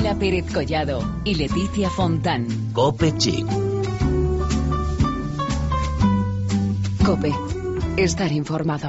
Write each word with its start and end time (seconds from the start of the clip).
Lola 0.00 0.18
Pérez 0.18 0.50
Collado 0.50 1.20
y 1.24 1.34
Leticia 1.34 1.90
Fontán. 1.90 2.72
Cope 2.72 3.12
Chic. 3.18 3.46
Cope. 7.04 7.34
Estar 7.98 8.32
informado. 8.32 8.88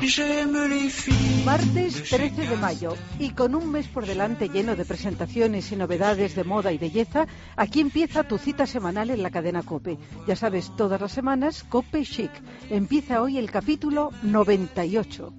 Martes 1.44 2.04
13 2.10 2.48
de 2.48 2.56
mayo 2.56 2.96
y 3.20 3.32
con 3.32 3.56
un 3.56 3.72
mes 3.72 3.90
por 3.90 4.06
delante 4.06 4.48
lleno 4.48 4.78
de 4.78 4.86
presentaciones 4.86 5.70
y 5.74 5.76
novedades 5.76 6.34
de 6.34 6.46
moda 6.46 6.72
y 6.72 6.78
belleza, 6.78 7.28
aquí 7.58 7.82
empieza 7.82 8.24
tu 8.24 8.38
cita 8.38 8.66
semanal 8.66 9.10
en 9.10 9.22
la 9.22 9.32
cadena 9.32 9.64
Cope. 9.64 9.98
Ya 10.30 10.38
sabes, 10.38 10.74
todas 10.78 11.02
las 11.02 11.12
semanas 11.12 11.66
Cope 11.68 12.06
Chic. 12.06 12.32
Empieza 12.70 13.22
hoy 13.22 13.38
el 13.38 13.52
capítulo 13.52 14.12
98. 14.24 15.34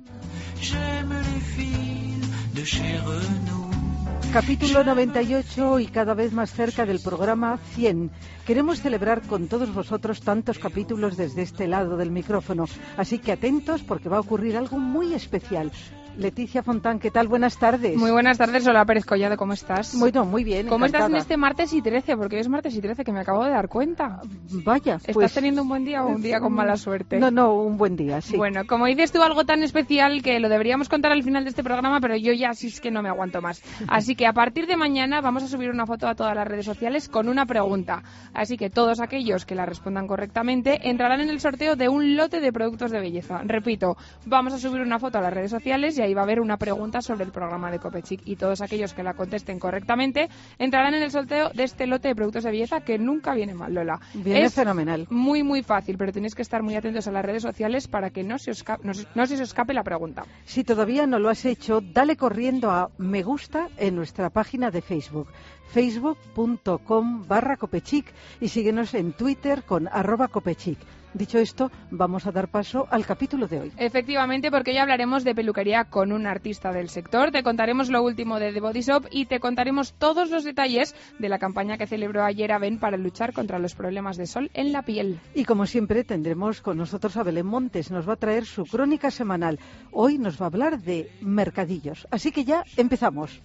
Capítulo 4.31 4.85
98 4.85 5.81
y 5.81 5.87
cada 5.87 6.15
vez 6.15 6.33
más 6.33 6.53
cerca 6.53 6.87
del 6.87 7.01
programa 7.01 7.59
100. 7.75 8.11
Queremos 8.47 8.81
celebrar 8.81 9.23
con 9.23 9.49
todos 9.49 9.75
vosotros 9.75 10.21
tantos 10.21 10.59
capítulos 10.59 11.17
desde 11.17 11.43
este 11.43 11.67
lado 11.67 11.97
del 11.97 12.11
micrófono, 12.11 12.67
así 12.97 13.19
que 13.19 13.33
atentos 13.33 13.83
porque 13.83 14.09
va 14.09 14.19
a 14.19 14.21
ocurrir 14.21 14.57
algo 14.57 14.79
muy 14.79 15.15
especial. 15.15 15.71
Leticia 16.17 16.63
Fontán, 16.63 16.99
¿qué 16.99 17.11
tal? 17.11 17.27
Buenas 17.27 17.59
tardes. 17.59 17.97
Muy 17.97 18.11
buenas 18.11 18.37
tardes, 18.37 18.67
Hola 18.67 18.85
Pérez 18.85 19.05
Collado, 19.05 19.37
¿cómo 19.37 19.55
estás? 19.55 19.99
Bueno, 19.99 20.25
muy 20.25 20.45
bien. 20.45 20.67
¿Cómo 20.67 20.85
encantada. 20.85 21.07
estás 21.07 21.11
en 21.11 21.17
este 21.17 21.37
martes 21.37 21.73
y 21.73 21.81
13? 21.81 22.17
Porque 22.17 22.37
hoy 22.37 22.43
es 22.43 22.49
martes 22.49 22.75
y 22.75 22.81
13, 22.81 23.03
que 23.05 23.13
me 23.13 23.21
acabo 23.21 23.45
de 23.45 23.51
dar 23.51 23.69
cuenta. 23.69 24.21
Vaya, 24.65 24.97
¿Estás 24.97 25.15
pues... 25.15 25.33
teniendo 25.33 25.63
un 25.63 25.69
buen 25.69 25.85
día 25.85 26.05
o 26.05 26.09
un 26.09 26.23
día 26.23 26.41
con 26.41 26.53
mala 26.53 26.77
suerte? 26.77 27.19
No, 27.19 27.31
no, 27.31 27.55
un 27.55 27.77
buen 27.79 27.97
día, 27.97 28.21
sí. 28.21 28.37
Bueno, 28.37 28.67
como 28.67 28.87
dices 28.87 29.11
tú, 29.11 29.23
algo 29.23 29.45
tan 29.45 29.63
especial 29.63 30.23
que 30.23 30.39
lo 30.39 30.49
deberíamos 30.49 30.89
contar 30.89 31.13
al 31.13 31.23
final 31.23 31.45
de 31.45 31.51
este 31.51 31.65
programa, 31.65 32.01
pero 32.01 32.17
yo 32.17 32.33
ya 32.33 32.53
sí 32.53 32.67
es 32.67 32.81
que 32.81 32.91
no 32.91 33.03
me 33.03 33.09
aguanto 33.09 33.41
más. 33.41 33.63
Así 33.89 34.15
que 34.15 34.27
a 34.27 34.33
partir 34.33 34.67
de 34.67 34.77
mañana 34.77 35.21
vamos 35.21 35.43
a 35.43 35.49
subir 35.49 35.71
una 35.71 35.87
foto 35.87 36.09
a 36.09 36.15
todas 36.15 36.37
las 36.37 36.47
redes 36.47 36.67
sociales 36.67 37.09
con 37.09 37.29
una 37.29 37.47
pregunta. 37.47 38.03
Así 38.35 38.57
que 38.57 38.69
todos 38.69 39.01
aquellos 39.01 39.47
que 39.47 39.55
la 39.55 39.65
respondan 39.67 40.07
correctamente 40.07 40.91
entrarán 40.91 41.21
en 41.21 41.31
el 41.31 41.41
sorteo 41.41 41.77
de 41.77 41.89
un 41.89 42.17
lote 42.17 42.41
de 42.41 42.53
productos 42.53 42.91
de 42.91 43.01
belleza. 43.01 43.41
Repito, 43.45 43.97
vamos 44.27 44.53
a 44.53 44.59
subir 44.59 44.83
una 44.83 44.99
foto 44.99 45.19
a 45.19 45.23
las 45.23 45.33
redes 45.33 45.51
sociales 45.51 45.99
y 45.99 46.02
ahí 46.03 46.15
va 46.15 46.21
a 46.23 46.25
haber 46.25 46.41
una 46.41 46.57
pregunta 46.57 47.01
sobre 47.03 47.25
el 47.25 47.31
programa 47.33 47.71
de 47.71 47.79
Copechic 47.79 48.21
y 48.25 48.37
todos 48.37 48.61
aquellos 48.61 48.95
que 48.95 49.03
la 49.03 49.15
contesten 49.15 49.59
correctamente 49.59 50.29
entrarán 50.59 50.95
en 50.95 51.03
el 51.03 51.11
sorteo 51.11 51.51
de 51.51 51.65
este 51.65 51.87
lote 51.87 52.09
de 52.09 52.15
productos 52.15 52.45
de 52.45 52.51
belleza 52.51 52.81
que 52.81 52.99
nunca 52.99 53.35
viene 53.35 53.55
mal, 53.55 53.73
Lola. 53.75 54.01
Viene 54.15 54.45
es 54.45 54.55
fenomenal. 54.55 55.07
muy 55.11 55.43
muy 55.43 55.63
fácil, 55.63 55.97
pero 55.99 56.13
tenéis 56.13 56.35
que 56.35 56.43
estar 56.43 56.63
muy 56.63 56.75
atentos 56.77 57.07
a 57.09 57.13
las 57.13 57.25
redes 57.25 57.43
sociales 57.43 57.89
para 57.89 58.11
que 58.11 58.23
no 58.23 58.39
se 58.39 58.51
os, 58.51 58.65
no 58.83 58.95
se- 58.95 59.07
no 59.15 59.27
se 59.27 59.35
os 59.35 59.41
escape 59.41 59.75
la 59.75 59.83
pregunta. 59.83 60.25
Si 60.45 60.65
todavía 60.65 61.07
no 61.07 61.19
lo 61.19 61.29
has 61.31 61.45
hecho, 61.45 61.81
dale 61.81 62.17
corriendo 62.17 62.71
a 62.71 62.91
me 62.99 63.23
gusta 63.23 63.69
en 63.77 63.97
nuestra 63.97 64.31
página 64.31 64.71
de 64.71 64.83
Facebook, 64.83 65.29
facebook.com 65.69 67.27
barra 67.27 67.57
copechic 67.57 68.13
y 68.41 68.49
síguenos 68.49 68.95
en 68.95 69.13
Twitter 69.13 69.63
con 69.63 69.89
arroba 69.89 70.29
copechic. 70.29 70.79
Dicho 71.15 71.39
esto, 71.39 71.71
vamos 71.91 72.27
a 72.27 72.33
dar 72.33 72.49
paso 72.49 72.87
al 72.91 73.05
capítulo 73.05 73.47
de 73.47 73.61
hoy. 73.61 73.73
Efectivamente, 73.77 74.51
porque 74.51 74.71
hoy 74.71 74.79
hablaremos 74.79 75.25
de 75.25 75.35
peluquería 75.35 75.85
con 75.85 76.11
un 76.11 76.27
artista 76.27 76.73
del 76.73 76.89
sector, 76.89 77.31
te 77.31 77.43
contaremos 77.43 77.91
lo 77.91 78.03
último 78.03 78.39
de 78.39 78.53
The 78.53 78.61
Body 78.61 78.81
Shop 78.81 79.07
y 79.11 79.27
te 79.27 79.39
contaremos 79.39 79.93
todos 79.93 80.31
los 80.31 80.45
detalles 80.45 80.95
de 81.19 81.29
la 81.29 81.39
campaña 81.39 81.77
que 81.77 81.87
celebró 81.87 82.25
ayer 82.25 82.51
Aven 82.53 82.79
para 82.79 82.97
luchar 82.97 83.35
contra 83.35 83.59
los 83.59 83.75
problemas 83.75 84.17
de 84.17 84.27
sol 84.27 84.51
en 84.55 84.73
la 84.73 84.83
piel. 84.83 85.21
Y 85.35 85.45
como 85.45 85.67
siempre 85.67 86.05
tendremos 86.05 86.63
con 86.63 86.79
nosotros 86.79 87.17
a 87.19 87.23
Belén 87.23 87.47
Montes, 87.47 87.91
nos 87.91 88.09
va 88.09 88.15
a 88.15 88.17
traer 88.17 88.47
su 88.47 88.65
crónica 88.65 89.11
semanal. 89.11 89.59
Hoy 89.91 90.17
nos 90.17 90.41
va 90.41 90.47
a 90.47 90.49
hablar 90.49 90.81
de 90.81 91.11
mercadillos. 91.21 92.09
Así 92.11 92.33
que 92.33 92.45
ya 92.45 92.65
empezamos. 92.77 93.43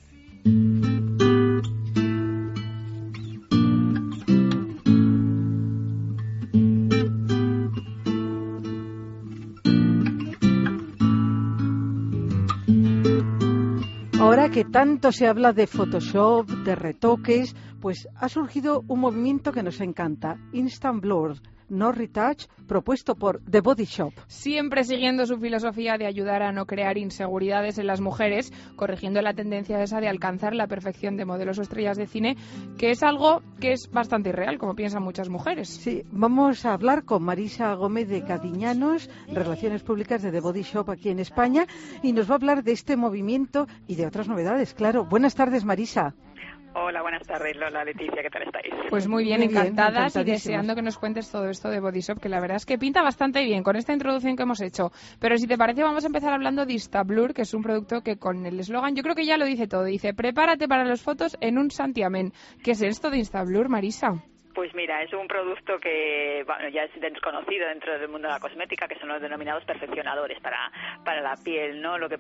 Que 14.54 14.66
tanto 14.66 15.12
se 15.12 15.28
habla 15.28 15.54
de 15.54 15.68
Photoshop, 15.68 16.48
de 16.48 16.74
retoques, 16.74 17.56
pues 17.80 18.08
ha 18.16 18.28
surgido 18.28 18.84
un 18.88 19.02
movimiento 19.02 19.52
que 19.52 19.62
nos 19.62 19.80
encanta, 19.82 20.40
Instant 20.52 21.00
Blur, 21.00 21.36
No 21.70 21.92
Retouch, 21.92 22.46
propuesto 22.68 23.16
por 23.16 23.42
The 23.50 23.62
Body 23.62 23.86
Shop. 23.86 24.14
Siempre 24.28 24.84
siguiendo 24.84 25.26
su 25.26 25.38
filosofía 25.38 25.98
de 25.98 26.06
ayudar 26.06 26.44
a 26.44 26.52
no 26.52 26.66
crear 26.66 26.98
inseguridades 26.98 27.78
en 27.78 27.88
las 27.88 28.02
mujeres, 28.02 28.52
corrigiendo 28.76 29.22
la 29.22 29.34
tendencia 29.34 29.82
esa 29.82 30.00
de 30.00 30.08
alcanzar 30.08 30.56
la 30.56 30.68
perfección 30.68 31.18
de 31.18 31.26
modelos 31.26 31.60
o 31.60 31.62
estrellas 31.62 31.98
de 31.98 32.08
cine, 32.08 32.38
que 32.78 32.92
es 32.92 33.04
algo 33.04 33.42
que 33.60 33.74
es 33.74 33.90
bastante 33.92 34.30
irreal, 34.30 34.58
como 34.58 34.76
piensan 34.76 35.04
muchas 35.04 35.30
mujeres. 35.30 35.70
Sí, 35.70 36.04
vamos 36.12 36.66
a 36.66 36.74
hablar 36.74 37.04
con 37.04 37.24
Marisa 37.24 37.74
Gómez 37.74 38.08
de 38.10 38.24
Cadiñanos, 38.24 39.10
Relaciones 39.28 39.84
Públicas 39.84 40.22
de 40.22 40.32
The 40.32 40.42
Body 40.42 40.64
Shop 40.64 40.90
aquí 40.90 41.10
en 41.10 41.20
España, 41.20 41.66
y 42.02 42.14
nos 42.14 42.30
va 42.30 42.34
a 42.34 42.38
hablar 42.38 42.64
de 42.64 42.72
este 42.72 42.98
movimiento 42.98 43.68
y 43.88 43.96
de 43.96 44.06
otras 44.06 44.28
novedades, 44.28 44.74
claro. 44.74 45.06
Buenas 45.06 45.36
tardes, 45.36 45.66
Marisa. 45.66 46.16
Hola, 46.80 47.02
buenas 47.02 47.26
tardes, 47.26 47.58
Lola, 47.58 47.84
Leticia, 47.84 48.22
¿qué 48.22 48.30
tal 48.30 48.44
estáis? 48.44 48.72
Pues 48.92 49.08
muy 49.08 49.24
bien, 49.24 49.40
Muy 49.40 49.48
bien, 49.48 49.60
encantadas 49.60 50.16
y 50.16 50.24
deseando 50.24 50.76
que 50.76 50.84
nos 50.84 51.00
cuentes 51.00 51.32
todo 51.32 51.50
esto 51.50 51.72
de 51.72 51.80
Body 51.80 52.02
Shop, 52.02 52.20
que 52.20 52.30
la 52.30 52.40
verdad 52.40 52.58
es 52.58 52.68
que 52.68 52.78
pinta 52.78 53.02
bastante 53.02 53.44
bien 53.44 53.64
con 53.64 53.76
esta 53.76 53.94
introducción 53.94 54.36
que 54.36 54.44
hemos 54.44 54.62
hecho. 54.62 54.92
Pero 55.20 55.40
si 55.40 55.48
te 55.48 55.58
parece, 55.58 55.82
vamos 55.82 56.04
a 56.04 56.08
empezar 56.08 56.34
hablando 56.34 56.68
de 56.68 56.74
Instablur, 56.74 57.34
que 57.34 57.42
es 57.42 57.54
un 57.56 57.64
producto 57.64 58.02
que 58.02 58.18
con 58.18 58.46
el 58.46 58.60
eslogan, 58.60 58.96
yo 58.96 59.02
creo 59.02 59.16
que 59.16 59.26
ya 59.26 59.38
lo 59.38 59.46
dice 59.46 59.68
todo. 59.68 59.86
Dice, 59.86 60.14
prepárate 60.14 60.68
para 60.68 60.86
las 60.86 61.02
fotos 61.02 61.36
en 61.42 61.58
un 61.58 61.72
santiamén. 61.72 62.32
¿Qué 62.64 62.72
es 62.72 62.82
esto 62.84 63.10
de 63.10 63.18
Instablur, 63.18 63.70
Marisa? 63.70 64.24
Pues 64.58 64.74
mira, 64.74 65.04
es 65.04 65.14
un 65.14 65.28
producto 65.28 65.80
que 65.80 66.44
bueno, 66.48 66.68
ya 66.70 66.86
es 66.86 67.00
desconocido 67.00 67.68
dentro 67.68 67.94
del 68.00 68.10
mundo 68.10 68.28
de 68.28 68.34
la 68.34 68.40
cosmética, 68.40 68.88
que 68.88 68.98
son 68.98 69.08
los 69.08 69.22
denominados 69.22 69.64
perfeccionadores 69.66 70.40
para, 70.40 70.72
para 71.06 71.22
la 71.22 71.36
piel, 71.36 71.80
¿no? 71.80 72.00
Lo 72.00 72.10
que 72.10 72.18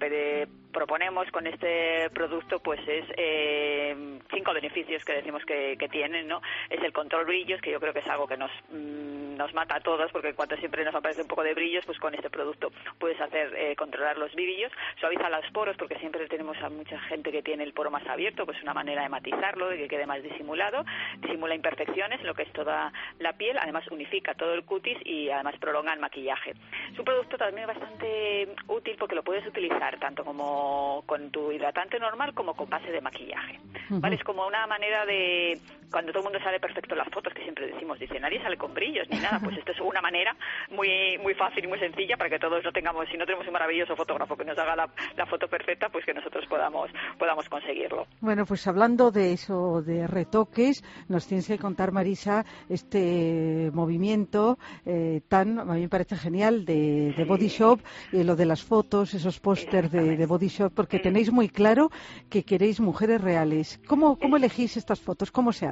proponemos 0.71 1.27
con 1.31 1.47
este 1.47 2.11
producto, 2.11 2.59
pues 2.59 2.79
es 2.87 3.05
eh, 3.17 4.19
cinco 4.31 4.53
beneficios 4.53 5.03
que 5.03 5.13
decimos 5.13 5.43
que, 5.45 5.75
que 5.79 5.89
tienen, 5.89 6.27
¿no? 6.27 6.39
Es 6.69 6.79
el 6.83 6.93
control 6.93 7.25
brillos, 7.25 7.59
que 7.59 7.71
yo 7.71 7.79
creo 7.79 7.91
que 7.91 8.01
es 8.01 8.07
algo 8.07 8.27
que 8.27 8.37
nos, 8.37 8.51
mm, 8.69 9.35
nos 9.35 9.51
mata 9.55 9.77
a 9.77 9.79
todos, 9.79 10.11
porque 10.11 10.29
en 10.29 10.35
cuanto 10.35 10.55
siempre 10.57 10.85
nos 10.85 10.93
aparece 10.93 11.23
un 11.23 11.27
poco 11.27 11.41
de 11.41 11.55
brillos, 11.55 11.83
pues 11.87 11.97
con 11.97 12.13
este 12.13 12.29
producto 12.29 12.71
puedes 12.99 13.19
hacer 13.19 13.51
eh, 13.55 13.75
controlar 13.75 14.19
los 14.19 14.35
brillos, 14.35 14.71
suaviza 14.99 15.27
los 15.31 15.49
poros, 15.51 15.75
porque 15.77 15.97
siempre 15.97 16.27
tenemos 16.27 16.57
a 16.61 16.69
mucha 16.69 16.99
gente 16.99 17.31
que 17.31 17.41
tiene 17.41 17.63
el 17.63 17.73
poro 17.73 17.89
más 17.89 18.05
abierto, 18.05 18.45
pues 18.45 18.61
una 18.61 18.75
manera 18.75 19.01
de 19.01 19.09
matizarlo, 19.09 19.69
de 19.69 19.77
que 19.77 19.87
quede 19.87 20.05
más 20.05 20.21
disimulado, 20.21 20.85
disimula 21.21 21.55
imperfecciones, 21.55 22.21
lo 22.27 22.35
que 22.35 22.43
es 22.43 22.53
toda 22.53 22.93
la 23.19 23.33
piel, 23.33 23.57
además 23.57 23.87
unifica 23.89 24.35
todo 24.35 24.53
el 24.53 24.63
cutis 24.63 24.97
y 25.05 25.29
además 25.29 25.55
prolonga 25.59 25.93
el 25.93 25.99
maquillaje. 25.99 26.53
Es 26.91 26.99
un 26.99 27.05
producto 27.05 27.37
también 27.37 27.65
bastante 27.65 28.49
útil 28.67 28.95
porque 28.99 29.15
lo 29.15 29.23
puedes 29.23 29.47
utilizar 29.47 29.97
tanto 29.99 30.23
como 30.23 31.03
con 31.05 31.31
tu 31.31 31.51
hidratante 31.51 31.99
normal 31.99 32.33
como 32.33 32.53
con 32.53 32.69
base 32.69 32.91
de 32.91 33.01
maquillaje. 33.01 33.59
¿vale? 33.89 34.15
Es 34.15 34.23
como 34.23 34.45
una 34.45 34.67
manera 34.67 35.05
de, 35.05 35.59
cuando 35.91 36.11
todo 36.11 36.19
el 36.19 36.29
mundo 36.31 36.39
sale 36.43 36.59
perfecto 36.59 36.93
en 36.93 36.99
las 36.99 37.09
fotos, 37.09 37.33
que 37.33 37.43
siempre 37.43 37.67
decimos, 37.67 37.99
dice, 37.99 38.19
nadie 38.19 38.41
sale 38.41 38.57
con 38.57 38.73
brillos 38.73 39.07
ni 39.09 39.19
nada, 39.19 39.39
pues 39.43 39.57
esto 39.57 39.71
es 39.71 39.79
una 39.79 40.01
manera 40.01 40.35
muy 40.71 41.17
muy 41.23 41.33
fácil 41.33 41.63
y 41.63 41.67
muy 41.67 41.79
sencilla 41.79 42.17
para 42.17 42.29
que 42.29 42.39
todos 42.39 42.63
no 42.63 42.71
tengamos, 42.71 43.07
si 43.09 43.17
no 43.17 43.25
tenemos 43.25 43.47
un 43.47 43.53
maravilloso 43.53 43.95
fotógrafo 43.95 44.35
que 44.35 44.45
nos 44.45 44.57
haga 44.57 44.75
la, 44.75 44.89
la 45.15 45.25
foto 45.25 45.47
perfecta, 45.47 45.89
pues 45.89 46.05
que 46.05 46.13
nosotros 46.13 46.45
podamos, 46.47 46.89
podamos 47.17 47.47
conseguirlo. 47.49 48.07
Bueno, 48.21 48.45
pues 48.45 48.67
hablando 48.67 49.11
de 49.11 49.33
eso, 49.33 49.81
de 49.81 50.07
retoques, 50.07 50.83
nos 51.07 51.27
tienes 51.27 51.47
que 51.47 51.57
contar, 51.57 51.91
Marisa, 51.91 52.45
este 52.69 53.71
movimiento 53.73 54.57
eh, 54.85 55.21
tan, 55.27 55.59
a 55.59 55.65
mí 55.65 55.81
me 55.81 55.89
parece 55.89 56.15
genial, 56.15 56.65
de, 56.65 57.13
de 57.15 57.25
Body 57.25 57.47
Shop, 57.47 57.79
eh, 58.11 58.23
lo 58.23 58.35
de 58.35 58.45
las 58.45 58.63
fotos, 58.63 59.13
esos 59.13 59.39
pósters 59.39 59.91
de, 59.91 60.17
de 60.17 60.25
Body 60.25 60.47
Shop, 60.47 60.71
porque 60.73 60.99
tenéis 60.99 61.31
muy 61.31 61.49
claro 61.49 61.89
que 62.29 62.43
queréis 62.43 62.79
mujeres 62.79 63.21
reales. 63.21 63.79
¿Cómo, 63.87 64.17
cómo 64.17 64.37
elegís 64.37 64.77
estas 64.77 64.99
fotos? 64.99 65.31
¿Cómo 65.31 65.51
se 65.51 65.67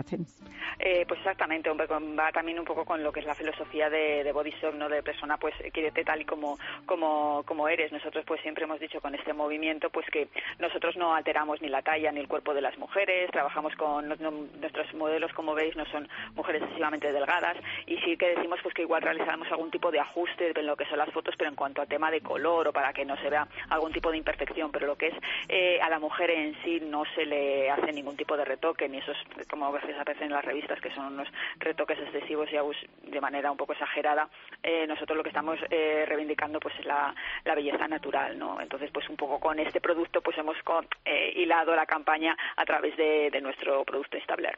Eh, 0.79 1.05
pues 1.07 1.19
exactamente, 1.21 1.69
va 1.69 2.31
también 2.31 2.59
un 2.59 2.65
poco 2.65 2.85
con 2.85 3.01
lo 3.01 3.11
que 3.11 3.21
es 3.21 3.25
la 3.25 3.33
filosofía 3.33 3.89
de, 3.89 4.23
de 4.23 4.31
Body 4.31 4.51
Shop, 4.61 4.73
¿no? 4.73 4.89
De 4.89 5.01
persona, 5.01 5.37
pues, 5.37 5.53
quírete 5.73 6.03
tal 6.03 6.21
y 6.21 6.25
como, 6.25 6.57
como, 6.85 7.43
como 7.45 7.67
eres. 7.69 7.91
Nosotros, 7.91 8.25
pues, 8.27 8.41
siempre 8.41 8.65
hemos 8.65 8.79
dicho 8.79 8.99
con 8.99 9.15
este 9.15 9.33
movimiento, 9.33 9.89
pues, 9.89 10.05
que 10.11 10.27
nosotros 10.59 10.97
no 10.97 11.15
alteramos 11.15 11.61
ni 11.61 11.69
la 11.69 11.81
talla 11.81 12.11
ni 12.11 12.19
el 12.19 12.27
cuerpo 12.27 12.53
de 12.53 12.61
las 12.61 12.77
mujeres, 12.77 13.31
trabajamos 13.31 13.75
con 13.75 14.07
nuestros 14.07 14.93
modelos, 14.95 15.31
como 15.33 15.53
veis, 15.53 15.75
no 15.75 15.85
son 15.85 16.07
mujeres 16.35 16.61
excesivamente 16.63 17.11
delgadas 17.11 17.57
y 17.87 17.97
sí 17.99 18.17
que 18.17 18.35
decimos, 18.35 18.59
pues, 18.61 18.75
que 18.75 18.81
igual 18.81 19.01
realizamos 19.01 19.49
algún 19.51 19.71
tipo 19.71 19.91
de 19.91 19.99
ajuste 19.99 20.51
en 20.55 20.65
lo 20.65 20.75
que 20.75 20.85
son 20.85 20.97
las 20.97 21.11
fotos, 21.11 21.35
pero 21.37 21.49
en 21.49 21.55
cuanto 21.55 21.81
a 21.81 21.85
tema 21.85 22.11
de 22.11 22.21
color 22.21 22.67
o 22.67 22.73
para 22.73 22.93
que 22.93 23.05
no 23.05 23.15
se 23.17 23.29
vea 23.29 23.47
algún 23.69 23.91
tipo 23.91 24.11
de 24.11 24.17
imperfección, 24.17 24.71
pero 24.71 24.87
lo 24.87 24.97
que 24.97 25.07
es 25.07 25.15
eh, 25.47 25.79
a 25.81 25.89
la 25.89 25.99
mujer 25.99 26.29
en 26.31 26.55
sí 26.63 26.81
no 26.81 27.03
se 27.15 27.25
le 27.25 27.69
hace 27.69 27.91
ningún 27.93 28.17
tipo 28.17 28.35
de 28.35 28.45
retoque, 28.45 28.89
ni 28.89 28.97
esos, 28.97 29.17
como 29.49 29.71
veces 29.95 30.01
aparecen 30.01 30.27
en 30.27 30.33
las 30.33 30.45
revistas, 30.45 30.79
que 30.81 30.93
son 30.93 31.13
unos 31.13 31.27
retoques 31.59 31.97
excesivos 31.99 32.49
y 32.51 32.55
abus- 32.55 32.87
de 33.03 33.21
manera 33.21 33.51
un 33.51 33.57
poco 33.57 33.73
exagerada, 33.73 34.27
eh, 34.63 34.85
nosotros 34.87 35.17
lo 35.17 35.23
que 35.23 35.29
estamos 35.29 35.57
eh, 35.69 36.05
reivindicando 36.07 36.59
pues 36.59 36.75
es 36.79 36.85
la, 36.85 37.13
la, 37.43 37.55
belleza 37.55 37.87
natural, 37.87 38.37
¿no? 38.37 38.59
Entonces, 38.61 38.89
pues 38.91 39.07
un 39.09 39.15
poco 39.15 39.39
con 39.39 39.59
este 39.59 39.79
producto 39.79 40.21
pues 40.21 40.37
hemos 40.37 40.57
eh, 41.05 41.33
hilado 41.35 41.75
la 41.75 41.85
campaña 41.85 42.35
a 42.57 42.65
través 42.65 42.95
de, 42.97 43.29
nuestro 43.41 43.83
producto 43.83 44.17
Stabler. 44.23 44.57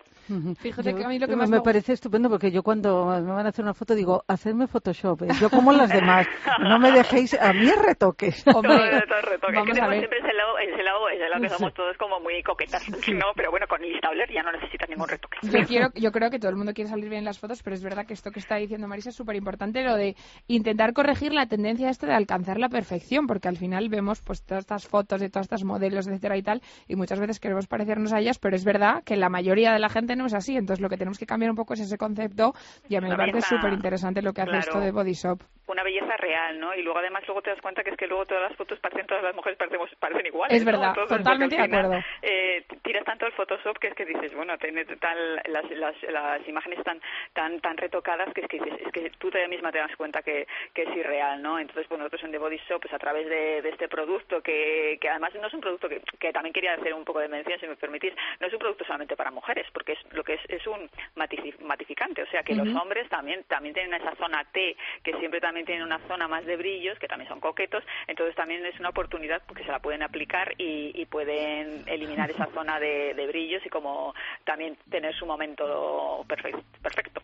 Fíjate 0.61 0.95
que 0.95 1.03
a 1.03 1.07
mí 1.09 1.19
lo 1.19 1.27
que 1.27 1.35
más 1.35 1.49
me, 1.49 1.61
parece 1.61 1.93
estupendo 1.93 2.29
porque 2.29 2.51
yo 2.51 2.63
cuando 2.63 3.07
me 3.07 3.33
van 3.33 3.45
a 3.45 3.49
hacer 3.49 3.65
una 3.65 3.73
foto 3.73 3.95
digo, 3.95 4.23
hacerme 4.27 4.67
Photoshop, 4.67 5.23
yo 5.41 5.49
como 5.49 5.71
las 5.73 5.91
demás, 5.91 6.27
no 6.59 6.79
me 6.79 6.91
dejéis 6.91 7.33
a 7.39 7.51
mí 7.53 7.69
retoques. 7.71 8.45
Hombre, 8.55 9.01
retoques. 9.21 9.55
Vamos 9.55 9.77
a 9.79 9.87
ver. 9.87 9.99
siempre 9.99 10.19
ese 10.19 10.33
lado, 10.33 10.57
ese 10.59 10.83
lado, 10.83 11.09
ese 11.09 11.29
lado 11.29 11.41
que 11.41 11.49
somos 11.49 11.73
todos 11.73 11.97
como 11.97 12.19
muy 12.19 12.41
coquetas, 12.43 12.87
¿no? 13.09 13.33
Pero 13.35 13.51
bueno, 13.51 13.67
con 13.67 13.83
el 13.83 13.97
Stabler 13.97 14.31
ya 14.31 14.43
no 14.43 14.51
necesitas 14.51 14.89
ningún 14.89 15.09
retoque. 15.09 15.26
Yo, 15.43 15.65
quiero, 15.65 15.91
yo 15.93 16.11
creo 16.11 16.29
que 16.29 16.39
todo 16.39 16.49
el 16.49 16.57
mundo 16.57 16.73
quiere 16.73 16.89
salir 16.89 17.09
bien 17.09 17.19
en 17.19 17.25
las 17.25 17.39
fotos, 17.39 17.61
pero 17.61 17.75
es 17.75 17.83
verdad 17.83 18.05
que 18.05 18.13
esto 18.13 18.31
que 18.31 18.39
está 18.39 18.55
diciendo 18.55 18.87
Marisa 18.87 19.09
es 19.09 19.15
súper 19.15 19.35
importante, 19.35 19.83
lo 19.83 19.95
de 19.95 20.15
intentar 20.47 20.93
corregir 20.93 21.33
la 21.33 21.45
tendencia 21.45 21.89
esta 21.89 22.07
de 22.07 22.13
alcanzar 22.13 22.57
la 22.57 22.69
perfección, 22.69 23.27
porque 23.27 23.47
al 23.47 23.57
final 23.57 23.89
vemos 23.89 24.21
pues 24.21 24.41
todas 24.43 24.61
estas 24.61 24.87
fotos 24.87 25.21
de 25.21 25.29
todas 25.29 25.45
estas 25.45 25.63
modelos, 25.63 26.07
etcétera 26.07 26.37
y 26.37 26.43
tal, 26.43 26.61
y 26.87 26.95
muchas 26.95 27.19
veces 27.19 27.39
queremos 27.39 27.67
parecernos 27.67 28.13
a 28.13 28.19
ellas, 28.19 28.39
pero 28.39 28.55
es 28.55 28.65
verdad 28.65 29.03
que 29.03 29.15
la 29.15 29.29
mayoría 29.29 29.73
de 29.73 29.79
la 29.79 29.89
gente 29.89 30.15
no 30.15 30.25
es 30.25 30.33
así, 30.33 30.55
entonces 30.55 30.81
lo 30.81 30.89
que 30.89 30.97
tenemos 30.97 31.19
que 31.19 31.25
cambiar 31.25 31.51
un 31.51 31.57
poco 31.57 31.75
es 31.75 31.81
ese 31.81 31.97
concepto 31.97 32.53
y 32.89 32.95
a 32.95 33.01
mí 33.01 33.09
me 33.09 33.15
parece 33.15 33.41
súper 33.41 33.73
interesante 33.73 34.21
lo 34.21 34.33
que 34.33 34.41
hace 34.41 34.57
esto 34.57 34.79
de 34.79 34.91
Body 34.91 35.13
Shop 35.13 35.41
una 35.67 35.83
belleza 35.83 36.17
real, 36.17 36.59
¿no? 36.59 36.73
Y 36.73 36.81
luego 36.81 36.99
además 36.99 37.23
luego 37.27 37.41
te 37.41 37.49
das 37.49 37.61
cuenta 37.61 37.83
que 37.83 37.91
es 37.91 37.97
que 37.97 38.07
luego 38.07 38.25
todas 38.25 38.43
las 38.49 38.57
fotos 38.57 38.79
parecen, 38.79 39.05
todas 39.05 39.23
las 39.23 39.35
mujeres 39.35 39.57
parecemos, 39.57 39.89
parecen 39.99 40.25
iguales. 40.25 40.57
Es 40.57 40.65
verdad, 40.65 40.93
totalmente 40.93 41.55
de 41.55 41.61
acuerdo. 41.61 41.99
Eh, 42.21 42.63
tiras 42.81 43.03
tanto 43.05 43.25
el 43.25 43.33
Photoshop 43.33 43.77
que 43.77 43.87
es 43.87 43.93
que 43.93 44.05
dices, 44.05 44.33
bueno, 44.33 44.57
tiene 44.57 44.85
tal, 44.85 45.41
las, 45.47 45.69
las, 45.71 45.95
las 46.03 46.47
imágenes 46.47 46.83
tan, 46.83 47.01
tan, 47.33 47.59
tan 47.59 47.77
retocadas 47.77 48.33
que 48.33 48.41
es 48.41 48.47
que 48.47 48.59
dices, 48.59 48.79
es 48.85 48.91
que 48.91 49.09
tú 49.17 49.29
te 49.29 49.47
misma 49.47 49.71
te 49.71 49.79
das 49.79 49.95
cuenta 49.95 50.21
que, 50.21 50.47
que 50.73 50.83
es 50.83 50.95
irreal, 50.95 51.41
¿no? 51.41 51.59
Entonces, 51.59 51.87
bueno, 51.89 52.03
nosotros 52.03 52.23
en 52.23 52.31
The 52.31 52.37
Body 52.37 52.59
Shop, 52.67 52.81
pues 52.81 52.93
a 52.93 52.99
través 52.99 53.27
de, 53.27 53.61
de 53.61 53.69
este 53.69 53.87
producto 53.87 54.41
que, 54.41 54.97
que 55.01 55.09
además 55.09 55.33
no 55.35 55.47
es 55.47 55.53
un 55.53 55.61
producto 55.61 55.89
que, 55.89 56.01
que 56.19 56.31
también 56.31 56.53
quería 56.53 56.73
hacer 56.73 56.93
un 56.93 57.03
poco 57.03 57.19
de 57.19 57.27
mención, 57.27 57.59
si 57.59 57.67
me 57.67 57.75
permitís, 57.75 58.13
no 58.39 58.47
es 58.47 58.53
un 58.53 58.59
producto 58.59 58.85
solamente 58.85 59.15
para 59.15 59.31
mujeres, 59.31 59.67
porque 59.73 59.93
es 59.93 59.99
lo 60.13 60.23
que 60.23 60.35
es, 60.35 60.41
es 60.47 60.65
un 60.67 60.89
matificante, 61.15 62.23
o 62.23 62.27
sea 62.27 62.43
que 62.43 62.55
los 62.55 62.73
hombres 62.75 63.09
también, 63.09 63.43
también 63.45 63.73
tienen 63.73 63.93
esa 63.93 64.15
zona 64.15 64.43
T, 64.51 64.75
que 65.03 65.13
siempre 65.17 65.39
también 65.39 65.56
tienen 65.65 65.83
una 65.83 65.99
zona 66.07 66.27
más 66.27 66.45
de 66.45 66.57
brillos, 66.57 66.97
que 66.99 67.07
también 67.07 67.29
son 67.29 67.39
coquetos, 67.39 67.83
entonces 68.07 68.35
también 68.35 68.65
es 68.65 68.79
una 68.79 68.89
oportunidad 68.89 69.41
porque 69.47 69.63
se 69.63 69.71
la 69.71 69.79
pueden 69.79 70.03
aplicar 70.03 70.53
y, 70.57 71.05
pueden 71.07 71.83
eliminar 71.87 72.29
esa 72.29 72.47
zona 72.53 72.79
de, 72.79 73.27
brillos 73.27 73.65
y 73.65 73.69
como 73.69 74.13
también 74.43 74.77
tener 74.89 75.15
su 75.15 75.25
momento 75.25 76.23
perfecto. 76.27 76.61
perfecto. 76.81 77.21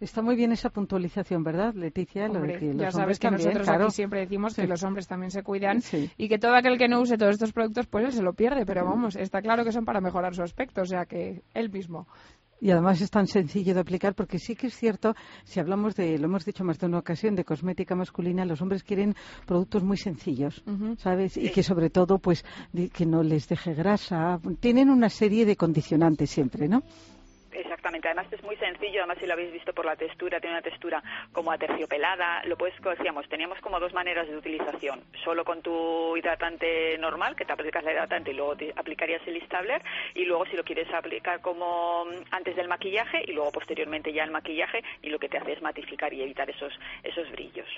Está 0.00 0.22
muy 0.22 0.34
bien 0.34 0.50
esa 0.50 0.70
puntualización, 0.70 1.44
¿verdad, 1.44 1.74
Leticia? 1.74 2.28
ya 2.74 2.90
sabes 2.90 3.18
que 3.18 3.30
nosotros 3.30 3.68
aquí 3.68 3.90
siempre 3.90 4.20
decimos 4.20 4.56
que 4.56 4.66
los 4.66 4.82
hombres 4.82 5.06
también 5.06 5.30
se 5.30 5.42
cuidan 5.42 5.82
y 6.16 6.28
que 6.28 6.38
todo 6.38 6.54
aquel 6.54 6.78
que 6.78 6.88
no 6.88 7.00
use 7.00 7.18
todos 7.18 7.34
estos 7.34 7.52
productos, 7.52 7.86
pues 7.86 8.06
él 8.06 8.12
se 8.12 8.22
lo 8.22 8.32
pierde, 8.32 8.64
pero 8.64 8.84
vamos, 8.84 9.14
está 9.16 9.42
claro 9.42 9.62
que 9.64 9.72
son 9.72 9.84
para 9.84 10.00
mejorar 10.00 10.34
su 10.34 10.42
aspecto, 10.42 10.82
o 10.82 10.86
sea 10.86 11.04
que 11.04 11.42
él 11.54 11.70
mismo. 11.70 12.06
Y 12.60 12.70
además 12.70 13.00
es 13.00 13.10
tan 13.10 13.26
sencillo 13.26 13.74
de 13.74 13.80
aplicar 13.80 14.14
porque 14.14 14.38
sí 14.38 14.54
que 14.54 14.68
es 14.68 14.76
cierto, 14.76 15.14
si 15.44 15.60
hablamos 15.60 15.94
de, 15.96 16.18
lo 16.18 16.26
hemos 16.26 16.44
dicho 16.44 16.64
más 16.64 16.78
de 16.78 16.86
una 16.86 16.98
ocasión, 16.98 17.34
de 17.34 17.44
cosmética 17.44 17.94
masculina, 17.94 18.44
los 18.44 18.60
hombres 18.60 18.82
quieren 18.82 19.14
productos 19.46 19.82
muy 19.82 19.96
sencillos, 19.96 20.62
¿sabes? 20.98 21.36
Y 21.36 21.50
que 21.50 21.62
sobre 21.62 21.90
todo, 21.90 22.18
pues, 22.18 22.44
que 22.92 23.06
no 23.06 23.22
les 23.22 23.48
deje 23.48 23.74
grasa. 23.74 24.38
Tienen 24.60 24.90
una 24.90 25.08
serie 25.08 25.46
de 25.46 25.56
condicionantes 25.56 26.30
siempre, 26.30 26.68
¿no? 26.68 26.82
Exactamente, 27.60 28.08
además 28.08 28.26
es 28.32 28.42
muy 28.42 28.56
sencillo, 28.56 29.00
además 29.00 29.18
si 29.20 29.26
lo 29.26 29.34
habéis 29.34 29.52
visto 29.52 29.72
por 29.72 29.84
la 29.84 29.96
textura, 29.96 30.40
tiene 30.40 30.56
una 30.56 30.62
textura 30.62 31.02
como 31.32 31.52
aterciopelada, 31.52 32.42
lo 32.44 32.56
puedes, 32.56 32.74
como 32.76 32.90
decíamos, 32.90 33.28
teníamos 33.28 33.60
como 33.60 33.78
dos 33.78 33.92
maneras 33.92 34.26
de 34.28 34.36
utilización, 34.36 35.02
solo 35.24 35.44
con 35.44 35.62
tu 35.62 36.16
hidratante 36.16 36.96
normal, 36.98 37.36
que 37.36 37.44
te 37.44 37.52
aplicas 37.52 37.84
la 37.84 37.92
hidratante 37.92 38.30
y 38.30 38.34
luego 38.34 38.56
te 38.56 38.72
aplicarías 38.74 39.20
el 39.26 39.36
Istabler, 39.36 39.82
y 40.14 40.24
luego 40.24 40.46
si 40.46 40.56
lo 40.56 40.64
quieres 40.64 40.92
aplicar 40.92 41.40
como 41.40 42.04
antes 42.30 42.56
del 42.56 42.68
maquillaje 42.68 43.22
y 43.26 43.32
luego 43.32 43.52
posteriormente 43.52 44.12
ya 44.12 44.24
el 44.24 44.30
maquillaje, 44.30 44.82
y 45.02 45.10
lo 45.10 45.18
que 45.18 45.28
te 45.28 45.38
hace 45.38 45.52
es 45.52 45.62
matificar 45.62 46.12
y 46.12 46.22
evitar 46.22 46.48
esos, 46.48 46.72
esos 47.02 47.30
brillos. 47.30 47.68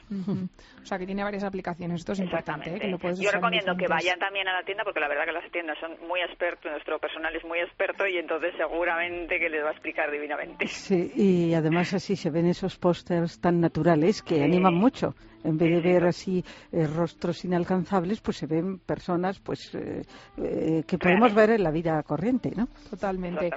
O 0.82 0.87
sea 0.87 0.99
que 0.99 1.06
tiene 1.06 1.25
varias 1.25 1.44
aplicaciones, 1.44 2.00
esto 2.00 2.12
es 2.12 2.20
importante. 2.20 2.70
¿eh? 2.70 2.99
Yo 3.19 3.31
recomiendo 3.31 3.76
que 3.76 3.88
vayan 3.88 4.19
también 4.19 4.49
a 4.49 4.52
la 4.52 4.62
tienda 4.62 4.84
porque 4.84 5.00
la 5.00 5.08
verdad 5.08 5.25
que 5.25 5.32
las 5.32 5.50
tiendas 5.50 5.79
son 5.79 5.96
muy 6.06 6.20
expertos, 6.20 6.70
nuestro 6.70 6.99
personal 6.99 7.34
es 7.34 7.44
muy 7.44 7.58
experto 7.58 8.06
y 8.06 8.17
entonces 8.17 8.55
seguramente 8.56 9.38
que 9.38 9.49
les 9.49 9.64
va 9.64 9.72
explicar 9.73 10.11
divinamente. 10.11 10.67
Sí, 10.69 11.13
y 11.15 11.55
además 11.55 11.93
así 11.95 12.17
se 12.17 12.31
ven 12.31 12.47
esos 12.47 12.79
pósters 12.79 13.41
tan 13.41 13.61
naturales 13.61 14.23
que 14.23 14.43
animan 14.43 14.75
mucho. 14.75 15.15
En 15.44 15.59
vez 15.59 15.71
de 15.71 15.81
ver 15.81 16.05
así 16.05 16.44
eh, 16.73 16.87
rostros 16.87 17.44
inalcanzables, 17.44 18.21
pues 18.21 18.37
se 18.37 18.47
ven 18.47 18.79
personas 18.79 19.41
pues 19.41 19.75
eh, 19.75 20.03
eh, 20.39 20.83
que 20.87 20.99
podemos 20.99 21.35
ver 21.35 21.50
en 21.50 21.62
la 21.62 21.71
vida 21.71 22.03
corriente, 22.03 22.53
¿no? 22.55 22.69
Totalmente. 22.91 23.50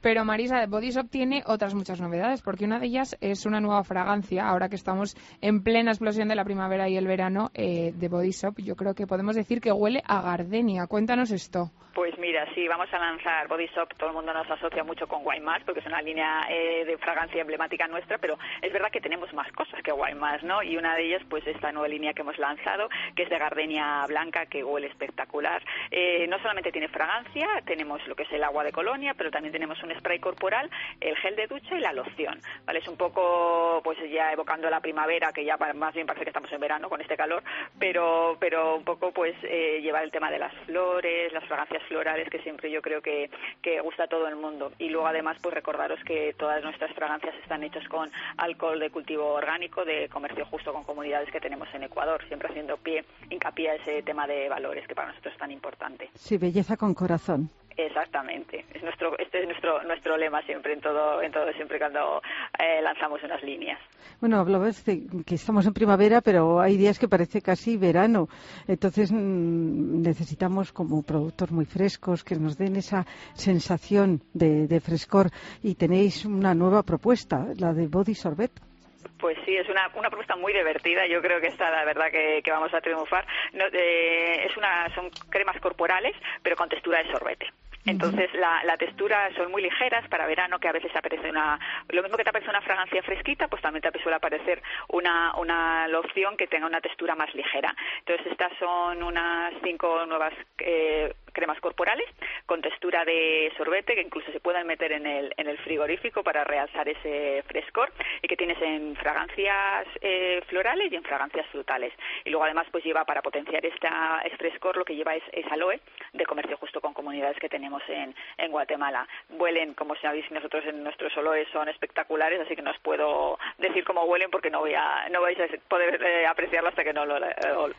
Pero 0.00 0.24
Marisa, 0.24 0.66
Body 0.66 0.90
Shop 0.90 1.08
tiene 1.10 1.42
otras 1.46 1.74
muchas 1.74 2.00
novedades, 2.00 2.42
porque 2.42 2.64
una 2.64 2.78
de 2.78 2.86
ellas 2.86 3.16
es 3.20 3.46
una 3.46 3.60
nueva 3.60 3.84
fragancia, 3.84 4.48
ahora 4.48 4.68
que 4.68 4.76
estamos 4.76 5.16
en 5.40 5.62
plena 5.62 5.90
explosión 5.90 6.28
de 6.28 6.34
la 6.34 6.44
primavera 6.44 6.88
y 6.88 6.96
el 6.96 7.06
verano 7.06 7.50
de 7.54 8.08
Body 8.08 8.30
Shop, 8.30 8.54
yo 8.58 8.76
creo 8.76 8.94
que 8.94 9.06
podemos 9.06 9.36
decir 9.36 9.60
que 9.60 9.72
huele 9.72 10.02
a 10.06 10.22
gardenia. 10.22 10.86
Cuéntanos 10.86 11.30
esto. 11.30 11.70
Pues 11.94 12.16
mira, 12.18 12.46
sí, 12.54 12.68
vamos 12.68 12.88
a 12.92 12.98
lanzar 12.98 13.48
Body 13.48 13.66
Shop, 13.74 13.88
todo 13.98 14.10
el 14.10 14.14
mundo 14.14 14.32
nos 14.32 14.48
asocia 14.48 14.84
mucho 14.84 15.08
con 15.08 15.24
Guaymas, 15.24 15.62
porque 15.64 15.80
es 15.80 15.86
una 15.86 16.00
línea 16.00 16.46
eh, 16.48 16.84
de 16.84 16.96
fragancia 16.98 17.40
emblemática 17.40 17.88
nuestra, 17.88 18.18
pero 18.18 18.38
es 18.62 18.72
verdad 18.72 18.90
que 18.92 19.00
tenemos 19.00 19.32
más 19.34 19.50
cosas 19.52 19.82
que 19.82 19.90
Guaymas, 19.90 20.42
¿no? 20.44 20.62
Y 20.62 20.76
una 20.76 20.94
de 20.94 21.06
ellas, 21.06 21.22
pues 21.30 21.46
esta 21.46 21.72
nueva 21.72 21.88
línea 21.88 22.12
que 22.12 22.22
hemos 22.22 22.38
lanzado, 22.38 22.90
que 23.16 23.22
es 23.22 23.30
de 23.30 23.38
gardenia 23.38 24.04
blanca, 24.06 24.46
que 24.46 24.62
huele 24.62 24.88
espectacular. 24.88 25.62
Eh, 25.90 26.26
no 26.28 26.38
solamente 26.38 26.72
tiene 26.72 26.88
fragancia, 26.88 27.46
tenemos 27.64 28.06
lo 28.06 28.14
que 28.14 28.24
es 28.24 28.32
el 28.32 28.44
agua 28.44 28.64
de 28.64 28.72
colonia, 28.72 29.14
pero 29.16 29.30
también 29.30 29.52
tenemos 29.52 29.82
un 29.82 29.94
spray 29.94 30.18
corporal, 30.18 30.68
el 31.00 31.16
gel 31.16 31.36
de 31.36 31.46
ducha 31.46 31.76
y 31.76 31.80
la 31.80 31.92
loción, 31.92 32.38
¿vale? 32.66 32.80
Es 32.80 32.88
un 32.88 32.96
poco, 32.96 33.80
pues 33.82 33.98
ya 34.10 34.32
evocando 34.32 34.68
la 34.68 34.80
primavera, 34.80 35.32
que 35.32 35.44
ya 35.44 35.56
más 35.56 35.94
bien 35.94 36.06
parece 36.06 36.24
que 36.24 36.30
estamos 36.30 36.52
en 36.52 36.60
verano 36.60 36.90
con 36.90 37.00
este 37.00 37.16
calor, 37.16 37.42
pero, 37.78 38.36
pero 38.40 38.76
un 38.76 38.84
poco, 38.84 39.12
pues, 39.12 39.34
eh, 39.44 39.80
llevar 39.80 40.04
el 40.04 40.10
tema 40.10 40.30
de 40.30 40.38
las 40.38 40.52
flores, 40.66 41.32
las 41.32 41.44
fragancias 41.44 41.82
florales 41.84 42.28
que 42.28 42.40
siempre 42.40 42.70
yo 42.70 42.82
creo 42.82 43.00
que, 43.00 43.30
que 43.62 43.80
gusta 43.80 44.04
a 44.04 44.08
todo 44.08 44.26
el 44.26 44.36
mundo. 44.36 44.72
Y 44.78 44.88
luego 44.88 45.06
además 45.06 45.36
pues 45.40 45.54
recordaros 45.54 46.02
que 46.04 46.34
todas 46.38 46.62
nuestras 46.62 46.92
fragancias 46.94 47.34
están 47.42 47.62
hechas 47.62 47.86
con 47.88 48.10
alcohol 48.36 48.80
de 48.80 48.90
cultivo 48.90 49.34
orgánico 49.34 49.84
de 49.84 50.08
comercio 50.08 50.44
justo 50.46 50.72
con 50.72 50.84
comunidades 50.84 51.19
que 51.30 51.40
tenemos 51.40 51.68
en 51.74 51.84
Ecuador, 51.84 52.22
siempre 52.28 52.48
haciendo 52.48 52.76
pie, 52.76 53.04
hincapié 53.30 53.70
a 53.70 53.74
ese 53.74 54.02
tema 54.02 54.26
de 54.26 54.48
valores 54.48 54.86
que 54.86 54.94
para 54.94 55.08
nosotros 55.08 55.34
es 55.34 55.38
tan 55.40 55.50
importante. 55.50 56.10
Sí, 56.14 56.38
belleza 56.38 56.76
con 56.76 56.94
corazón. 56.94 57.50
Exactamente. 57.76 58.64
Es 58.74 58.82
nuestro, 58.82 59.16
este 59.18 59.40
es 59.40 59.46
nuestro, 59.46 59.82
nuestro 59.84 60.16
lema 60.16 60.42
siempre 60.42 60.72
en 60.74 60.80
todo, 60.80 61.22
en 61.22 61.32
todo 61.32 61.50
siempre 61.52 61.78
cuando 61.78 62.20
eh, 62.58 62.82
lanzamos 62.82 63.22
unas 63.22 63.42
líneas. 63.42 63.78
Bueno, 64.20 64.38
hablabas 64.38 64.84
de 64.84 65.06
que 65.24 65.36
estamos 65.36 65.66
en 65.66 65.72
primavera, 65.72 66.20
pero 66.20 66.60
hay 66.60 66.76
días 66.76 66.98
que 66.98 67.08
parece 67.08 67.40
casi 67.40 67.76
verano. 67.76 68.28
Entonces 68.66 69.10
mm, 69.12 70.02
necesitamos 70.02 70.72
como 70.72 71.02
productos 71.02 71.50
muy 71.52 71.64
frescos 71.64 72.22
que 72.22 72.36
nos 72.36 72.58
den 72.58 72.76
esa 72.76 73.06
sensación 73.34 74.20
de, 74.34 74.66
de 74.66 74.80
frescor. 74.80 75.30
Y 75.62 75.74
tenéis 75.76 76.24
una 76.24 76.54
nueva 76.54 76.82
propuesta, 76.82 77.46
la 77.56 77.72
de 77.72 77.86
Body 77.86 78.14
Sorbet. 78.14 78.69
Pues 79.18 79.36
sí, 79.44 79.56
es 79.56 79.68
una, 79.68 79.90
una 79.94 80.08
propuesta 80.08 80.36
muy 80.36 80.52
divertida. 80.52 81.06
Yo 81.06 81.20
creo 81.20 81.40
que 81.40 81.48
esta, 81.48 81.70
la 81.70 81.84
verdad, 81.84 82.10
que, 82.10 82.40
que 82.42 82.50
vamos 82.50 82.72
a 82.72 82.80
triunfar. 82.80 83.26
No, 83.52 83.64
eh, 83.72 84.46
es 84.46 84.56
una, 84.56 84.92
son 84.94 85.10
cremas 85.28 85.60
corporales, 85.60 86.16
pero 86.42 86.56
con 86.56 86.68
textura 86.68 87.02
de 87.02 87.10
sorbete. 87.10 87.46
Entonces 87.86 88.32
la, 88.34 88.62
la, 88.64 88.76
textura 88.76 89.30
son 89.34 89.50
muy 89.50 89.62
ligeras 89.62 90.06
para 90.08 90.26
verano, 90.26 90.58
que 90.58 90.68
a 90.68 90.72
veces 90.72 90.94
aparece 90.94 91.30
una, 91.30 91.58
lo 91.88 92.02
mismo 92.02 92.18
que 92.18 92.24
te 92.24 92.30
aparece 92.30 92.50
una 92.50 92.60
fragancia 92.60 93.02
fresquita, 93.02 93.48
pues 93.48 93.62
también 93.62 93.82
te 93.82 94.02
suele 94.02 94.16
aparecer 94.16 94.62
una, 94.88 95.34
una 95.36 95.88
loción 95.88 96.36
que 96.36 96.46
tenga 96.46 96.66
una 96.66 96.80
textura 96.80 97.14
más 97.14 97.34
ligera. 97.34 97.74
Entonces 98.00 98.32
estas 98.32 98.52
son 98.58 99.02
unas 99.02 99.54
cinco 99.64 100.04
nuevas 100.06 100.34
eh, 100.58 101.14
cremas 101.32 101.60
corporales 101.60 102.06
con 102.46 102.60
textura 102.60 103.04
de 103.04 103.52
sorbete 103.56 103.94
que 103.94 104.02
incluso 104.02 104.30
se 104.32 104.40
pueden 104.40 104.66
meter 104.66 104.92
en 104.92 105.06
el, 105.06 105.32
en 105.36 105.48
el 105.48 105.58
frigorífico 105.58 106.22
para 106.22 106.44
realzar 106.44 106.88
ese 106.88 107.42
frescor 107.46 107.92
y 108.22 108.28
que 108.28 108.36
tienes 108.36 108.60
en 108.62 108.96
fragancias 108.96 109.86
eh, 110.00 110.42
florales 110.48 110.92
y 110.92 110.96
en 110.96 111.02
fragancias 111.02 111.46
frutales. 111.48 111.92
Y 112.24 112.30
luego 112.30 112.44
además 112.44 112.66
pues 112.70 112.84
lleva 112.84 113.04
para 113.04 113.22
potenciar 113.22 113.64
esta, 113.64 114.22
este 114.24 114.36
frescor 114.36 114.76
lo 114.76 114.84
que 114.84 114.96
lleva 114.96 115.14
es, 115.14 115.22
es 115.32 115.46
aloe 115.50 115.80
de 116.12 116.26
comercio 116.26 116.56
justo 116.56 116.80
con 116.80 116.94
comunidades 116.94 117.38
que 117.38 117.48
tenemos 117.48 117.82
en, 117.88 118.14
en 118.38 118.50
Guatemala. 118.50 119.06
Huelen, 119.30 119.74
como 119.74 119.94
sabéis, 119.96 120.30
nosotros 120.30 120.64
en 120.66 120.82
nuestros 120.82 121.16
olores 121.16 121.48
son 121.52 121.68
espectaculares, 121.68 122.40
así 122.40 122.56
que 122.56 122.62
no 122.62 122.70
os 122.70 122.78
puedo 122.78 123.38
decir 123.58 123.84
cómo 123.84 124.04
huelen 124.04 124.30
porque 124.30 124.50
no 124.50 124.60
voy 124.60 124.74
a, 124.74 125.08
no 125.10 125.20
vais 125.20 125.38
a 125.38 125.46
poder 125.68 126.02
eh, 126.02 126.26
apreciarlo 126.26 126.70
hasta 126.70 126.84
que 126.84 126.92
no 126.92 127.04
lo 127.04 127.16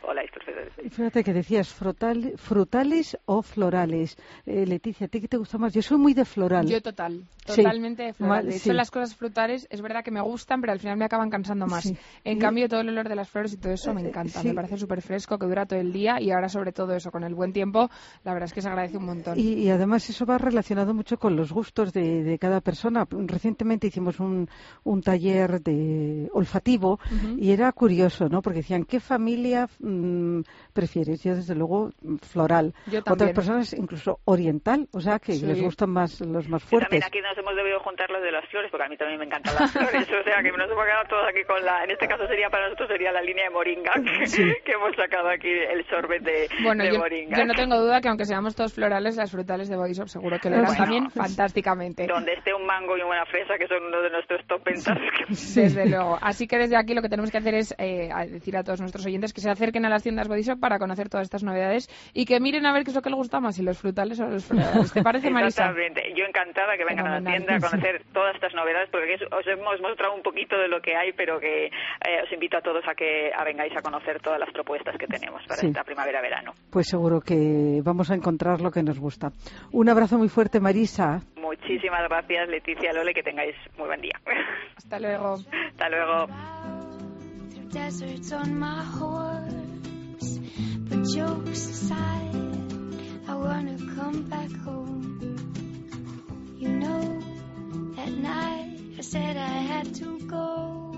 oláis 0.03 0.31
Fíjate 0.91 1.23
que 1.23 1.33
decías 1.33 1.73
frutales 1.73 3.17
o 3.25 3.40
o 3.41 3.43
florales. 3.43 4.15
Eh, 4.45 4.65
Leticia, 4.65 5.05
¿a 5.05 5.09
ti 5.09 5.19
qué 5.19 5.27
te 5.27 5.37
gusta 5.37 5.57
más? 5.57 5.73
Yo 5.73 5.81
soy 5.81 5.97
muy 5.97 6.13
de 6.13 6.23
floral. 6.25 6.65
Yo 6.67 6.81
total, 6.81 7.23
Sí. 7.45 7.57
totalmente 7.63 8.03
de 8.03 8.13
floral. 8.13 8.45
De 8.45 8.55
hecho, 8.55 8.63
sí. 8.65 8.73
las 8.73 8.91
cosas 8.91 9.15
frutales 9.15 9.67
es 9.69 9.81
verdad 9.81 10.03
que 10.03 10.11
me 10.11 10.21
gustan, 10.21 10.61
pero 10.61 10.73
al 10.73 10.79
final 10.79 10.97
me 10.97 11.05
acaban 11.05 11.29
cansando 11.29 11.65
más. 11.67 11.83
Sí. 11.83 11.97
En 12.23 12.39
cambio, 12.39 12.69
todo 12.69 12.81
el 12.81 12.89
olor 12.89 13.09
de 13.09 13.15
las 13.15 13.29
flores 13.29 13.53
y 13.53 13.57
todo 13.57 13.73
eso 13.73 13.93
me 13.93 14.01
Eh, 14.03 14.07
encanta. 14.09 14.41
sí. 14.41 14.47
Me 14.47 14.53
parece 14.53 14.77
súper 14.77 15.01
fresco, 15.01 15.37
que 15.39 15.45
dura 15.47 15.65
todo 15.65 15.79
el 15.79 15.91
día 15.91 16.21
y 16.21 16.31
ahora 16.31 16.49
sobre 16.49 16.71
todo 16.71 16.93
eso, 16.93 17.11
con 17.11 17.23
el 17.23 17.33
buen 17.35 17.51
tiempo, 17.51 17.89
la 18.23 18.33
verdad 18.33 18.45
es 18.47 18.53
que 18.53 18.61
se 18.61 18.67
agradece 18.69 18.97
un 18.97 19.05
montón. 19.05 19.39
Y, 19.39 19.53
y 19.53 19.69
además 19.69 20.07
eso 20.09 20.25
va 20.25 20.37
relacionado 20.37 20.93
mucho 20.93 21.17
con 21.17 21.35
los 21.35 21.51
gustos 21.51 21.91
de, 21.93 22.23
de 22.23 22.37
cada 22.39 22.61
persona. 22.61 23.07
Recientemente 23.09 23.87
hicimos 23.87 24.19
un, 24.19 24.47
un 24.83 25.01
taller 25.01 25.61
de 25.61 26.29
olfativo 26.33 26.99
y 27.37 27.51
era 27.51 27.71
curioso, 27.71 28.29
¿no? 28.29 28.41
Porque 28.41 28.59
decían, 28.59 28.83
¿qué 28.85 28.99
familia 28.99 29.67
mm, 29.79 30.41
prefieres? 30.73 31.23
Yo, 31.23 31.35
desde 31.35 31.55
luego, 31.55 31.91
floral. 32.21 32.73
Yo 32.91 32.99
Otras 32.99 33.30
personas, 33.33 33.73
incluso 33.73 34.19
oriental, 34.25 34.87
o 34.93 35.01
sea, 35.01 35.19
que 35.19 35.33
Sí. 35.33 35.45
les 35.45 35.61
gustan 35.61 35.89
más 35.89 36.19
los 36.21 36.47
más 36.49 36.63
fuertes. 36.63 36.89
también 36.89 37.03
aquí 37.03 37.21
nos 37.21 37.37
hemos 37.37 37.55
debido 37.55 37.79
juntar 37.79 38.09
los 38.09 38.21
de 38.21 38.31
las 38.31 38.45
flores, 38.49 38.69
porque 38.71 38.85
a 38.85 38.89
mí 38.89 38.97
también 38.97 39.19
me 39.19 39.25
encantan 39.25 39.55
las 39.59 39.71
flores. 39.71 40.07
O 40.11 40.23
sea, 40.23 40.41
que 40.43 40.51
nos 40.51 40.69
hemos 40.69 40.85
quedado 40.85 41.03
todos 41.09 41.25
aquí 41.29 41.43
con 41.45 41.63
la. 41.65 41.83
En 41.83 41.91
este 41.91 42.07
caso 42.07 42.27
sería 42.27 42.49
para 42.49 42.65
nosotros 42.65 42.89
sería 42.89 43.11
la 43.11 43.21
línea 43.21 43.45
de 43.45 43.49
moringa, 43.51 43.91
que, 44.19 44.25
Sí. 44.27 44.43
que 44.65 44.71
hemos 44.73 44.95
sacado 44.95 45.29
aquí 45.29 45.49
el 45.49 45.85
sorbet 45.87 46.21
de, 46.23 46.49
Bueno, 46.63 46.83
de 46.83 46.91
yo, 46.93 46.99
moringa. 46.99 47.37
yo 47.37 47.45
no 47.45 47.53
tengo 47.53 47.77
duda 47.79 48.01
que 48.01 48.07
aunque 48.09 48.25
seamos 48.25 48.55
todos 48.55 48.73
florales, 48.73 49.15
las 49.17 49.31
frutales 49.31 49.69
de 49.69 49.75
Body 49.77 49.93
Shop 49.93 50.07
seguro 50.07 50.37
que 50.39 50.49
lo 50.49 50.57
Bueno. 50.57 50.73
también 50.75 51.09
fantásticamente. 51.11 52.07
Donde 52.07 52.33
esté 52.33 52.53
un 52.53 52.65
mango 52.65 52.97
y 52.97 53.01
una 53.01 53.25
fresa, 53.25 53.57
que 53.57 53.67
son 53.67 53.83
uno 53.85 54.01
de 54.01 54.09
nuestros 54.09 54.45
top 54.47 54.63
ventas. 54.63 54.97
que- 54.97 55.25
Desde 55.61 55.85
luego. 55.89 56.17
Así 56.21 56.47
que 56.47 56.57
desde 56.57 56.75
aquí 56.77 56.93
lo 56.93 57.01
que 57.01 57.09
tenemos 57.09 57.31
que 57.31 57.37
hacer 57.37 57.55
es 57.55 57.73
eh, 57.77 58.09
decir 58.29 58.55
a 58.57 58.63
todos 58.63 58.79
nuestros 58.81 59.05
oyentes 59.05 59.33
que 59.33 59.41
se 59.41 59.49
acerquen 59.49 59.85
a 59.85 59.89
las 59.89 60.03
tiendas 60.03 60.27
Body 60.27 60.41
Shop 60.43 60.59
para 60.59 60.79
conocer 60.79 61.09
todas 61.09 61.25
estas 61.25 61.43
novedades 61.43 61.89
y 62.13 62.25
que 62.25 62.39
miren 62.39 62.65
a 62.65 62.73
ver 62.73 62.83
qué 62.83 62.91
es 62.91 62.95
lo 62.95 63.01
que 63.01 63.09
les 63.09 63.20
gusta 63.21 63.39
más, 63.39 63.55
si 63.55 63.63
los 63.63 63.77
frutales 63.79 64.19
o 64.19 64.27
los 64.27 64.45
florales. 64.45 64.91
¿Te 64.93 65.01
parece, 65.03 65.29
Marisa? 65.31 65.69
Exactamente. 65.69 66.13
Yo 66.17 66.25
encantada 66.25 66.75
que 66.77 66.85
vengan 66.85 67.07
a 67.07 67.19
la 67.19 67.31
tienda 67.31 67.55
a 67.55 67.59
conocer 67.69 68.03
todas 68.13 68.35
estas 68.35 68.53
novedades, 68.53 68.89
porque 68.91 69.15
os 69.31 69.47
hemos 69.47 69.79
mostrado 69.81 70.13
un 70.15 70.23
poquito 70.23 70.57
de 70.57 70.67
lo 70.67 70.81
que 70.81 70.95
hay, 70.95 71.13
pero 71.13 71.39
que 71.39 71.65
eh, 71.67 72.21
os 72.25 72.31
invito 72.33 72.57
a 72.57 72.61
todos 72.61 72.83
a 72.87 72.95
que 72.95 73.31
a 73.37 73.43
vengáis 73.43 73.73
a 73.77 73.81
conocer 73.81 74.19
todas 74.21 74.39
las 74.39 74.51
propuestas 74.51 74.97
que 74.97 75.07
tenemos 75.07 75.41
para 75.47 75.61
Sí. 75.61 75.67
esta 75.67 75.83
primavera-verano. 75.83 76.53
Pues 76.71 76.87
seguro 76.87 77.21
que 77.21 77.81
vamos 77.83 78.09
a 78.11 78.15
encontrar 78.15 78.59
lo 78.61 78.71
que 78.71 78.83
nos 78.83 78.99
gusta. 78.99 79.31
Un 79.71 79.87
abrazo 79.89 80.17
muy 80.17 80.29
fuerte, 80.29 80.59
Marisa. 80.59 81.19
Muchísimas 81.37 82.01
gracias, 82.09 82.47
Leticia 82.49 82.93
Lole, 82.93 83.13
que 83.13 83.23
tengáis 83.23 83.55
muy 83.77 83.87
buen 83.87 84.01
día. 84.01 84.19
Hasta 84.77 84.99
luego. 84.99 85.35
Hasta 85.69 85.89
luego. 85.89 86.27
deserts 87.73 88.31
on 88.33 88.59
my 88.59 88.81
horse. 88.99 90.39
But 90.89 91.05
jokes 91.15 91.69
aside, 91.69 92.60
wanna 93.41 93.77
come 93.95 94.29
back 94.29 94.51
home. 94.65 95.17
You 96.59 96.69
know, 96.69 97.19
that 97.95 98.09
night 98.09 98.77
I 98.97 99.01
said 99.01 99.37
I 99.37 99.61
had 99.71 99.93
to 99.95 100.19
go. 100.27 100.91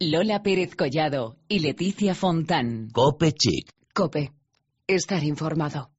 Lola 0.00 0.42
Pérez 0.42 0.74
Collado 0.74 1.36
y 1.48 1.58
Leticia 1.58 2.14
Fontán. 2.14 2.88
Cope 2.92 3.32
Chic. 3.38 3.72
Cope. 3.92 4.32
Estar 4.86 5.24
informado. 5.24 5.90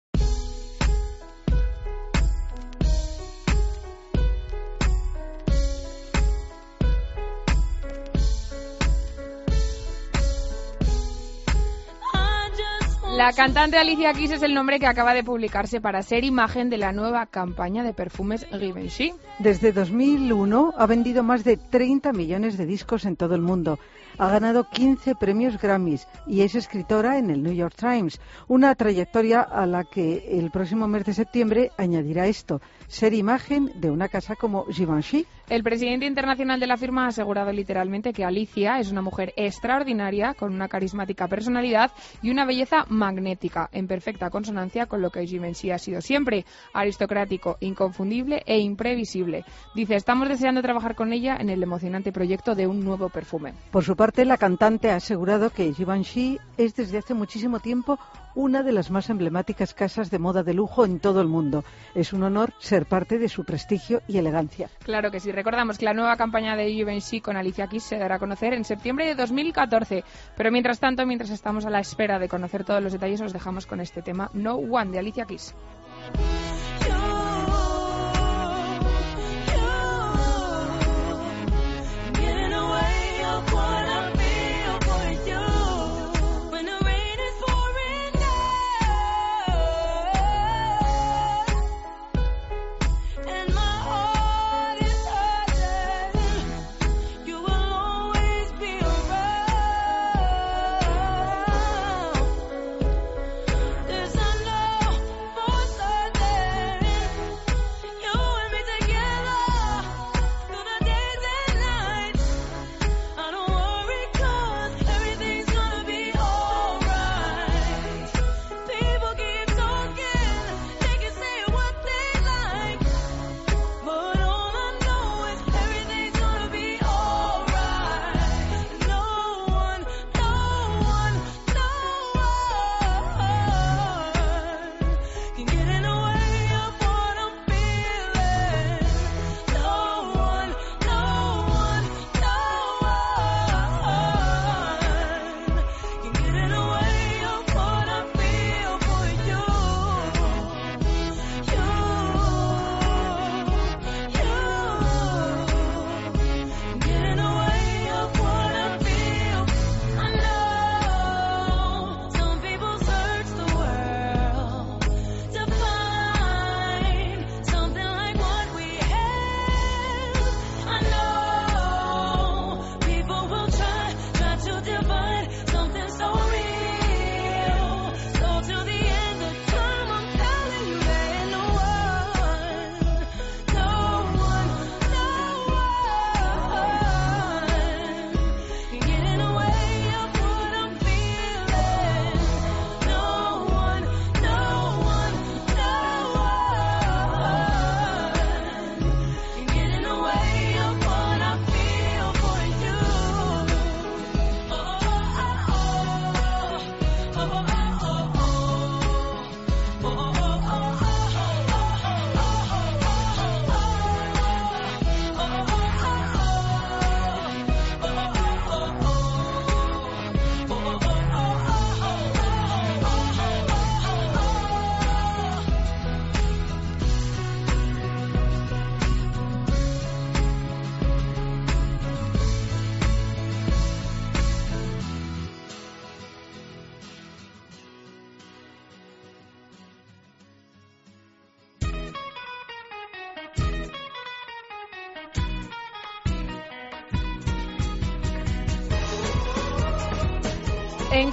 La 13.20 13.34
cantante 13.34 13.78
Alicia 13.78 14.14
Keys 14.14 14.32
es 14.32 14.44
el 14.44 14.54
nombre 14.54 14.80
que 14.80 14.88
acaba 14.88 15.14
de 15.14 15.26
publicarse 15.26 15.82
para 15.82 16.02
ser 16.04 16.24
imagen 16.24 16.70
de 16.70 16.78
la 16.78 16.94
nueva 16.94 17.26
campaña 17.26 17.84
de 17.84 17.94
perfumes 17.94 18.48
Givenchy. 18.50 19.12
Desde 19.40 19.74
2001 19.74 20.74
ha 20.78 20.86
vendido 20.86 21.22
más 21.22 21.44
de 21.44 21.58
30 21.58 22.14
millones 22.14 22.58
de 22.58 22.66
discos 22.66 23.04
en 23.04 23.18
todo 23.18 23.36
el 23.36 23.42
mundo. 23.42 23.78
Ha 24.18 24.30
ganado 24.30 24.70
15 24.70 25.16
premios 25.16 25.62
Grammys 25.62 26.08
y 26.28 26.44
es 26.44 26.56
escritora 26.56 27.18
en 27.18 27.30
el 27.30 27.44
New 27.44 27.52
York 27.52 27.76
Times. 27.78 28.22
Una 28.48 28.74
trayectoria 28.76 29.42
a 29.42 29.66
la 29.66 29.84
que 29.84 30.40
el 30.40 30.50
próximo 30.50 30.88
mes 30.88 31.04
de 31.04 31.14
septiembre 31.14 31.72
añadirá 31.78 32.26
esto, 32.26 32.62
ser 32.90 33.14
imagen 33.14 33.72
de 33.76 33.92
una 33.92 34.10
casa 34.10 34.36
como 34.36 34.66
Givenchy. 34.66 35.26
El 35.48 35.64
presidente 35.64 36.06
internacional 36.06 36.60
de 36.60 36.68
la 36.68 36.78
firma 36.78 37.06
ha 37.06 37.08
asegurado 37.08 37.52
literalmente 37.52 38.14
que 38.14 38.26
Alicia 38.26 38.80
es 38.80 38.92
una 38.92 39.02
mujer 39.02 39.34
extraordinaria, 39.36 40.34
con 40.34 40.54
una 40.54 40.68
carismática 40.68 41.28
personalidad 41.28 41.92
y 42.22 42.30
una 42.30 42.46
belleza 42.46 42.86
magnética, 42.90 43.70
en 43.72 43.88
perfecta 43.88 44.30
consonancia 44.30 44.88
con 44.88 45.02
lo 45.02 45.12
que 45.12 45.26
Givenchy 45.26 45.72
ha 45.72 45.78
sido 45.78 46.02
siempre, 46.02 46.46
aristocrático, 46.74 47.58
inconfundible 47.62 48.44
e 48.46 48.60
imprevisible. 48.60 49.46
Dice, 49.76 49.96
estamos 49.96 50.28
deseando 50.28 50.62
trabajar 50.62 50.96
con 50.96 51.14
ella 51.14 51.38
en 51.40 51.50
el 51.50 51.64
emocionante 51.64 52.12
proyecto 52.12 52.56
de 52.56 52.68
un 52.68 52.84
nuevo 52.84 53.10
perfume. 53.10 53.54
Por 53.72 53.84
su 53.84 53.96
parte, 53.96 54.26
la 54.26 54.38
cantante 54.38 54.92
ha 54.92 54.96
asegurado 54.96 55.52
que 55.52 55.74
Givenchy 55.74 56.40
es 56.58 56.76
desde 56.76 56.98
hace 56.98 57.14
muchísimo 57.14 57.60
tiempo 57.60 58.00
una 58.40 58.64
de 58.64 58.72
las 58.72 58.90
más 58.90 59.10
emblemáticas 59.10 59.74
casas 59.74 60.10
de 60.10 60.18
moda 60.18 60.44
de 60.44 60.54
lujo 60.54 60.86
en 60.86 61.02
todo 61.02 61.20
el 61.20 61.28
mundo. 61.28 61.66
Es 61.94 62.14
un 62.14 62.24
honor 62.24 62.54
ser 62.60 62.86
parte 62.86 63.18
de 63.18 63.28
su 63.28 63.44
prestigio 63.44 64.02
y 64.08 64.18
elegancia. 64.18 64.70
Claro 64.82 65.12
que 65.12 65.20
sí. 65.20 65.34
Recordamos 65.34 65.78
que 65.78 65.84
la 65.84 65.94
nueva 65.94 66.16
campaña 66.16 66.56
de 66.56 66.72
Givenchy 66.72 67.20
con 67.20 67.36
Alicia 67.36 67.68
Keys 67.68 67.84
se 67.84 67.98
dará 67.98 68.16
a 68.16 68.20
conocer 68.20 68.54
en 68.54 68.64
septiembre 68.64 69.08
de 69.08 69.16
2014. 69.16 70.06
Pero 70.38 70.52
mientras 70.52 70.80
tanto, 70.80 71.06
mientras 71.06 71.32
estamos 71.32 71.66
a 71.66 71.70
la 71.70 71.82
espera 71.82 72.18
de 72.18 72.30
conocer 72.30 72.64
todos 72.64 72.82
los 72.82 72.94
detalles, 72.94 73.20
os 73.20 73.34
dejamos 73.34 73.66
con 73.66 73.82
este 73.82 74.02
tema 74.02 74.30
No 74.34 74.56
One 74.56 74.92
de 74.92 75.00
Alicia 75.00 75.26
Keys. 75.26 75.54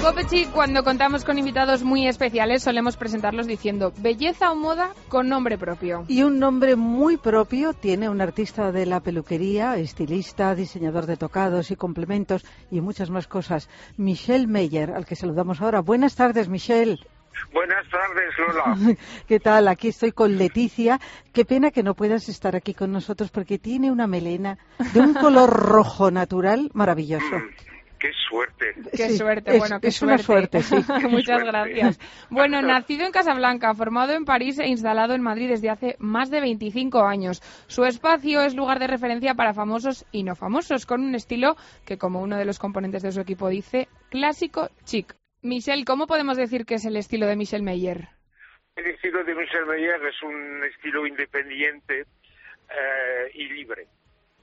Copechi, 0.07 0.47
cuando 0.47 0.85
contamos 0.85 1.25
con 1.25 1.37
invitados 1.37 1.83
muy 1.83 2.07
especiales, 2.07 2.63
solemos 2.63 2.97
presentarlos 2.97 3.49
diciendo 3.49 3.93
belleza 3.99 4.53
o 4.53 4.55
moda 4.55 4.91
con 5.09 5.29
nombre 5.29 5.59
propio. 5.59 6.05
Y 6.07 6.23
un 6.23 6.39
nombre 6.39 6.77
muy 6.77 7.17
propio 7.17 7.73
tiene 7.73 8.09
un 8.09 8.21
artista 8.21 8.71
de 8.71 8.87
la 8.87 9.01
peluquería, 9.01 9.77
estilista, 9.79 10.55
diseñador 10.55 11.07
de 11.07 11.17
tocados 11.17 11.73
y 11.73 11.77
complementos 11.77 12.47
y 12.71 12.81
muchas 12.81 13.11
más 13.11 13.27
cosas. 13.27 13.69
Michelle 13.97 14.47
Meyer, 14.47 14.93
al 14.93 15.07
que 15.07 15.17
saludamos 15.17 15.61
ahora. 15.61 15.81
Buenas 15.81 16.15
tardes, 16.15 16.49
Michelle. 16.49 17.01
Buenas 17.53 17.85
tardes, 17.91 18.33
Lola. 18.39 18.97
¿Qué 19.27 19.41
tal? 19.41 19.67
Aquí 19.67 19.89
estoy 19.89 20.13
con 20.13 20.39
Leticia. 20.39 21.01
Qué 21.33 21.45
pena 21.45 21.73
que 21.73 21.83
no 21.83 21.95
puedas 21.95 22.29
estar 22.29 22.55
aquí 22.55 22.75
con 22.75 22.93
nosotros 22.93 23.31
porque 23.31 23.59
tiene 23.59 23.91
una 23.91 24.07
melena 24.07 24.57
de 24.95 25.01
un 25.01 25.15
color 25.15 25.51
rojo 25.51 26.13
natural 26.13 26.71
maravilloso. 26.75 27.27
Qué 28.07 28.13
suerte. 28.29 28.75
Qué 28.93 29.09
Sí, 29.09 29.17
suerte, 29.17 29.53
es- 29.53 29.59
bueno, 29.59 29.81
qué 29.81 29.89
es 29.89 30.03
una 30.03 30.19
suerte, 30.19 30.63
sí. 30.63 30.75
Muchas 31.09 31.41
Suerte. 31.41 31.45
gracias. 31.47 31.99
Bueno, 32.31 32.63
nacido 32.63 33.05
en 33.07 33.13
Casablanca, 33.13 33.75
formado 33.75 34.13
en 34.13 34.25
París 34.25 34.59
e 34.59 34.67
instalado 34.69 35.15
en 35.15 35.23
Madrid 35.23 35.49
desde 35.49 35.71
hace 35.71 35.97
más 35.99 36.31
de 36.31 36.41
25 36.41 37.05
años. 37.05 37.43
Su 37.67 37.85
espacio 37.85 38.43
es 38.43 38.55
lugar 38.55 38.79
de 38.79 38.87
referencia 38.87 39.35
para 39.35 39.55
famosos 39.55 40.07
y 40.13 40.23
no 40.23 40.37
famosos, 40.37 40.87
con 40.87 41.03
un 41.03 41.15
estilo 41.15 41.57
que, 41.85 41.99
como 41.99 42.21
uno 42.23 42.37
de 42.37 42.45
los 42.45 42.59
componentes 42.59 43.03
de 43.03 43.13
su 43.13 43.21
equipo 43.21 43.49
dice, 43.49 43.89
clásico 44.11 44.71
chic. 44.85 45.15
Michelle, 45.43 45.85
¿cómo 45.85 46.07
podemos 46.07 46.37
decir 46.37 46.65
que 46.65 46.75
es 46.75 46.85
el 46.85 46.97
estilo 46.97 47.27
de 47.27 47.37
Michelle 47.37 47.63
Meyer? 47.65 48.09
El 48.77 48.87
estilo 48.87 49.25
de 49.25 49.35
Michel 49.35 49.65
Meyer 49.67 50.01
es 50.07 50.23
un 50.23 50.63
estilo 50.65 51.07
independiente 51.07 52.01
eh, 52.01 53.31
y 53.35 53.49
libre, 53.49 53.87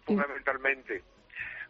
fundamentalmente. 0.06 1.04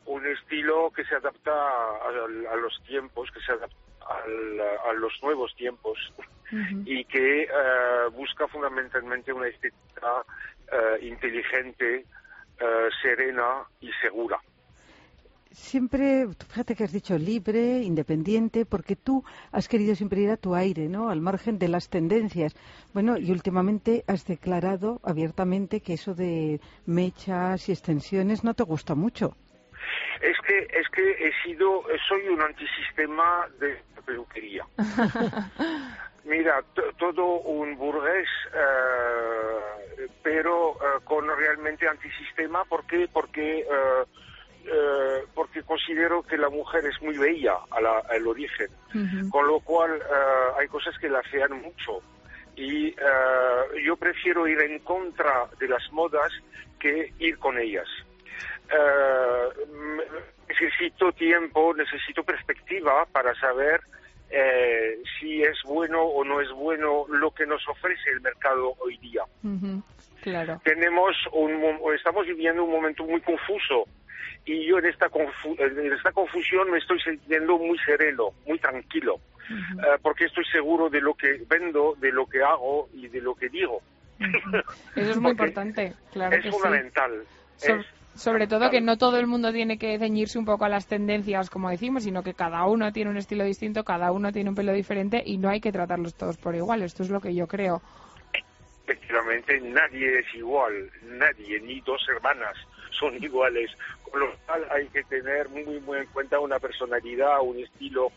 Un 0.06 0.26
estilo 0.28 0.92
que 0.96 1.04
se 1.06 1.16
adapta 1.16 1.52
a, 1.52 2.08
a 2.52 2.56
los 2.58 2.74
tiempos, 2.86 3.30
que 3.32 3.40
se 3.42 3.52
adapta 3.54 3.76
al- 4.02 4.60
a 4.90 4.94
los 4.94 5.14
nuevos 5.22 5.54
tiempos 5.56 5.98
y 6.86 7.06
que 7.06 7.44
eh, 7.44 7.48
busca 8.12 8.48
fundamentalmente 8.48 9.32
una 9.34 9.48
estética 9.48 10.26
eh, 10.72 11.06
inteligente, 11.08 12.06
eh, 12.60 12.90
serena 13.02 13.64
y 13.80 13.90
segura. 14.02 14.40
Siempre, 15.52 16.26
fíjate 16.50 16.76
que 16.76 16.84
has 16.84 16.92
dicho 16.92 17.16
libre, 17.18 17.78
independiente, 17.84 18.66
porque 18.66 18.96
tú 18.96 19.24
has 19.52 19.68
querido 19.68 19.94
siempre 19.96 20.22
ir 20.22 20.32
a 20.32 20.38
tu 20.38 20.56
aire, 20.56 20.88
¿no? 20.90 21.10
Al 21.10 21.22
margen 21.22 21.60
de 21.60 21.68
las 21.68 21.90
tendencias. 21.90 22.56
Bueno, 22.92 23.18
y 23.20 23.32
últimamente 23.32 24.04
has 24.08 24.26
declarado 24.26 25.00
abiertamente 25.04 25.82
que 25.82 25.94
eso 25.94 26.16
de 26.16 26.60
mechas 26.88 27.70
y 27.70 27.72
extensiones 27.72 28.44
no 28.44 28.56
te 28.56 28.64
gusta 28.64 28.96
mucho. 28.96 29.36
Es 30.24 30.38
que 30.48 30.58
es 30.80 30.88
que 30.90 31.12
he 31.12 31.34
sido 31.44 31.84
soy 32.08 32.28
un 32.30 32.42
antisistema 32.42 33.48
de 33.60 33.78
peluquería. 34.06 34.66
Mira, 36.24 36.62
to- 36.74 36.94
todo 36.98 37.26
un 37.42 37.76
burgués, 37.78 38.30
eh, 38.54 40.08
pero 40.22 40.72
eh, 40.76 41.00
con 41.04 41.28
realmente 41.28 41.88
antisistema. 41.88 42.64
¿Por 42.66 42.86
qué? 42.88 43.10
Porque 43.12 43.60
eh, 43.60 44.04
eh, 44.66 45.26
porque 45.36 45.64
considero 45.64 46.24
que 46.24 46.38
la 46.38 46.50
mujer 46.50 46.86
es 46.86 47.02
muy 47.02 47.18
bella 47.18 47.58
a 47.70 47.82
la- 47.82 48.04
al 48.10 48.26
origen, 48.26 48.70
con 49.30 49.46
lo 49.48 49.60
cual 49.60 49.92
eh, 49.98 50.52
hay 50.60 50.68
cosas 50.70 50.98
que 51.00 51.10
la 51.10 51.22
fean 51.24 51.62
mucho. 51.62 52.02
Y 52.56 52.96
yo 53.84 53.98
prefiero 53.98 54.48
ir 54.48 54.62
en 54.62 54.80
contra 54.80 55.48
de 55.60 55.68
las 55.68 55.92
modas 55.92 56.32
que 56.80 57.12
ir 57.20 57.38
con 57.40 57.58
ellas. 57.58 57.88
Eh, 58.70 59.50
necesito 60.50 61.12
tiempo, 61.14 61.74
necesito 61.74 62.24
perspectiva 62.24 63.06
para 63.12 63.34
saber 63.36 63.82
eh, 64.30 64.98
si 65.20 65.44
es 65.44 65.58
bueno 65.64 66.02
o 66.02 66.24
no 66.24 66.42
es 66.42 66.50
bueno 66.52 67.06
lo 67.10 67.32
que 67.32 67.46
nos 67.46 67.68
ofrece 67.68 68.10
el 68.12 68.22
mercado 68.22 68.74
hoy 68.80 68.98
día. 68.98 69.24
Claro. 70.22 70.62
Tenemos 70.64 71.16
un, 71.34 71.60
mo- 71.60 71.92
estamos 71.94 72.26
viviendo 72.26 72.64
un 72.64 72.72
momento 72.72 73.04
muy 73.04 73.22
confuso 73.22 73.88
y 74.46 74.66
yo 74.66 74.80
en 74.80 74.86
esta, 74.86 75.10
confu- 75.10 75.60
en 75.60 75.94
esta 75.94 76.12
confusión 76.12 76.72
me 76.72 76.78
estoy 76.78 77.00
sintiendo 77.02 77.58
muy 77.58 77.78
sereno, 77.80 78.30
muy 78.48 78.58
tranquilo, 78.60 79.20
eh, 79.50 79.98
porque 80.02 80.26
estoy 80.26 80.46
seguro 80.46 80.90
de 80.90 81.02
lo 81.02 81.14
que 81.14 81.42
vendo, 81.48 81.96
de 81.98 82.12
lo 82.12 82.26
que 82.26 82.42
hago 82.42 82.90
y 82.94 83.08
de 83.08 83.22
lo 83.22 83.36
que 83.36 83.50
digo. 83.50 83.82
Eso 84.96 85.12
es 85.12 85.18
muy 85.20 85.32
importante, 85.32 85.94
claro 86.12 86.36
es 86.36 86.44
que 86.44 86.50
sí. 86.50 86.56
fundamental. 86.56 87.26
So- 87.58 87.76
es 87.76 87.86
sobre 88.16 88.48
todo 88.48 88.70
que 88.70 88.82
no 88.82 88.98
todo 88.98 89.18
el 89.18 89.28
mundo 89.28 89.52
tiene 89.52 89.78
que 89.78 89.98
ceñirse 89.98 90.38
un 90.38 90.46
poco 90.46 90.66
a 90.66 90.70
las 90.70 90.88
tendencias, 90.88 91.50
como 91.50 91.70
decimos, 91.70 92.04
sino 92.04 92.24
que 92.24 92.34
cada 92.34 92.66
uno 92.66 92.92
tiene 92.92 93.10
un 93.10 93.18
estilo 93.18 93.44
distinto, 93.44 93.84
cada 93.84 94.12
uno 94.12 94.32
tiene 94.32 94.50
un 94.50 94.56
pelo 94.56 94.74
diferente 94.74 95.22
y 95.26 95.38
no 95.38 95.50
hay 95.50 95.60
que 95.60 95.72
tratarlos 95.72 96.16
todos 96.16 96.38
por 96.38 96.56
igual. 96.56 96.84
Esto 96.84 97.04
es 97.04 97.10
lo 97.10 97.20
que 97.20 97.34
yo 97.34 97.48
creo. 97.48 97.82
Efectivamente, 98.86 99.60
nadie 99.62 100.20
es 100.20 100.36
igual, 100.36 100.92
nadie, 101.04 101.60
ni 101.62 101.80
dos 101.82 102.02
hermanas 102.10 102.56
son 102.92 103.16
iguales. 103.24 103.72
Con 104.04 104.20
lo 104.20 104.36
cual 104.46 104.68
hay 104.70 104.88
que 104.90 105.04
tener 105.04 105.50
muy, 105.50 105.80
muy 105.80 106.00
en 106.00 106.08
cuenta 106.08 106.40
una 106.40 106.60
personalidad, 106.60 107.42
un 107.42 107.60
estilo 107.60 108.12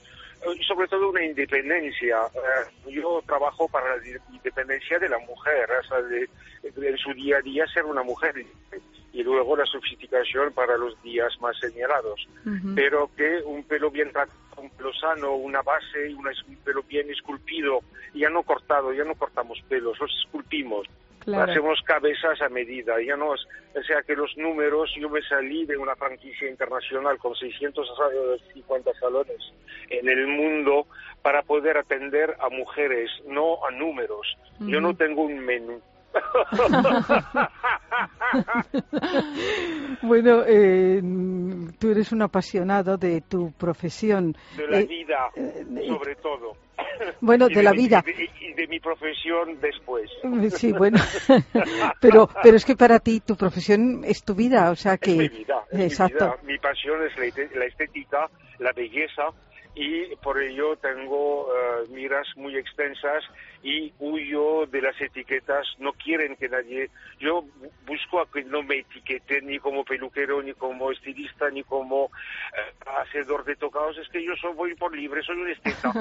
y 0.54 0.62
sobre 0.64 0.88
todo 0.88 1.10
una 1.10 1.24
independencia. 1.24 2.18
Eh, 2.34 2.90
yo 2.92 3.22
trabajo 3.26 3.68
para 3.68 3.96
la 3.96 4.02
independencia 4.30 4.98
de 4.98 5.08
la 5.08 5.18
mujer, 5.20 5.68
o 5.70 5.88
sea, 5.88 6.02
de, 6.02 6.28
en 6.62 6.98
su 6.98 7.12
día 7.14 7.38
a 7.38 7.42
día 7.42 7.66
ser 7.66 7.84
una 7.84 8.02
mujer 8.02 8.34
y 9.16 9.22
luego 9.22 9.56
la 9.56 9.64
sofisticación 9.64 10.52
para 10.52 10.76
los 10.76 11.02
días 11.02 11.32
más 11.40 11.58
señalados. 11.58 12.28
Pero 12.74 13.10
que 13.16 13.40
un 13.46 13.64
pelo 13.64 13.90
bien 13.90 14.12
tratado, 14.12 14.38
un 14.58 14.68
pelo 14.68 14.92
sano, 14.92 15.36
una 15.36 15.62
base, 15.62 16.14
una, 16.14 16.32
un 16.46 16.56
pelo 16.56 16.82
bien 16.82 17.10
esculpido, 17.10 17.80
ya 18.14 18.28
no 18.28 18.42
cortado, 18.42 18.92
ya 18.92 19.04
no 19.04 19.14
cortamos 19.14 19.58
pelos, 19.70 19.98
los 19.98 20.10
esculpimos. 20.22 20.86
Claro. 21.20 21.50
Hacemos 21.50 21.80
cabezas 21.82 22.42
a 22.42 22.50
medida, 22.50 23.00
ya 23.02 23.16
no 23.16 23.30
o 23.30 23.82
sea 23.82 24.02
que 24.02 24.14
los 24.14 24.36
números, 24.36 24.90
yo 24.98 25.08
me 25.08 25.22
salí 25.22 25.64
de 25.64 25.78
una 25.78 25.96
franquicia 25.96 26.48
internacional 26.48 27.16
con 27.16 27.34
650 27.34 28.94
salones 29.00 29.38
en 29.88 30.08
el 30.08 30.26
mundo 30.26 30.86
para 31.22 31.42
poder 31.42 31.78
atender 31.78 32.36
a 32.38 32.50
mujeres, 32.50 33.10
no 33.26 33.64
a 33.66 33.70
números. 33.70 34.36
Yo 34.60 34.80
no 34.80 34.94
tengo 34.94 35.22
un 35.22 35.38
menú. 35.40 35.80
Bueno, 40.02 40.42
eh, 40.46 41.00
tú 41.78 41.90
eres 41.90 42.12
un 42.12 42.22
apasionado 42.22 42.96
de 42.96 43.20
tu 43.22 43.52
profesión. 43.52 44.36
de 44.56 44.66
la 44.68 44.78
Eh, 44.80 44.86
vida, 44.86 45.30
eh, 45.34 45.64
sobre 45.88 46.14
todo. 46.16 46.56
Bueno, 47.20 47.48
Y 47.50 47.54
de 47.54 47.62
la 47.62 47.72
mi- 47.72 47.78
vida. 47.78 48.02
Y 48.06 48.12
de, 48.12 48.30
y 48.40 48.52
de 48.54 48.66
mi 48.68 48.80
profesión 48.80 49.58
después. 49.60 50.10
Sí, 50.56 50.72
bueno, 50.72 50.98
pero, 52.00 52.28
pero 52.42 52.56
es 52.56 52.64
que 52.64 52.76
para 52.76 52.98
ti 53.00 53.20
tu 53.20 53.36
profesión 53.36 54.02
es 54.04 54.22
tu 54.24 54.34
vida, 54.34 54.70
o 54.70 54.76
sea 54.76 54.96
que... 54.98 55.12
Es 55.12 55.16
mi 55.32 55.38
vida, 55.38 55.64
es 55.70 55.78
mi 55.78 55.84
Exacto. 55.84 56.24
vida. 56.24 56.36
Mi 56.44 56.58
pasión 56.58 57.02
es 57.04 57.16
la 57.54 57.64
estética, 57.64 58.28
la 58.58 58.72
belleza 58.72 59.24
y 59.78 60.16
por 60.16 60.42
ello 60.42 60.74
tengo 60.76 61.46
eh, 61.52 61.84
miras 61.90 62.26
muy 62.36 62.56
extensas 62.56 63.22
y 63.62 63.92
huyo 63.98 64.64
de 64.66 64.80
las 64.80 64.98
etiquetas. 65.00 65.66
No 65.78 65.92
quieren 65.92 66.34
que 66.36 66.48
nadie. 66.48 66.88
Yo 67.20 67.42
bu- 67.42 67.70
busco 67.86 68.20
a 68.20 68.30
que 68.30 68.42
no 68.44 68.62
me 68.62 68.78
etiqueten 68.78 69.46
ni 69.46 69.58
como 69.58 69.84
peluquero, 69.84 70.42
ni 70.42 70.54
como 70.54 70.90
estilista, 70.92 71.50
ni 71.50 71.62
como 71.62 72.06
eh, 72.06 72.74
hacedor 73.02 73.44
de 73.44 73.56
tocados. 73.56 73.98
Es 73.98 74.08
que 74.08 74.24
yo 74.24 74.32
soy, 74.40 74.54
voy 74.54 74.74
por 74.76 74.96
libre, 74.96 75.22
soy 75.22 75.36
un 75.36 75.50
esteta. 75.50 75.92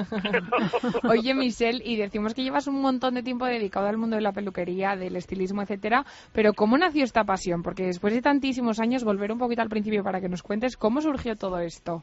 Oye, 1.08 1.34
Michelle, 1.34 1.82
y 1.84 1.96
decimos 1.96 2.32
que 2.34 2.42
llevas 2.44 2.66
un 2.68 2.80
montón 2.80 3.14
de 3.14 3.22
tiempo 3.22 3.44
dedicado 3.46 3.88
al 3.88 3.98
mundo 3.98 4.16
de 4.16 4.22
la 4.22 4.32
peluquería, 4.32 4.96
del 4.96 5.16
estilismo, 5.16 5.60
etcétera, 5.62 6.04
pero 6.32 6.54
¿cómo 6.54 6.78
nació 6.78 7.04
esta 7.04 7.24
pasión? 7.24 7.62
Porque 7.62 7.84
después 7.84 8.14
de 8.14 8.22
tantísimos 8.22 8.80
años, 8.80 9.04
volver 9.04 9.32
un 9.32 9.38
poquito 9.38 9.60
al 9.62 9.68
principio 9.68 10.02
para 10.02 10.20
que 10.20 10.28
nos 10.28 10.42
cuentes 10.42 10.76
cómo 10.78 11.00
surgió 11.02 11.36
todo 11.36 11.58
esto. 11.58 12.02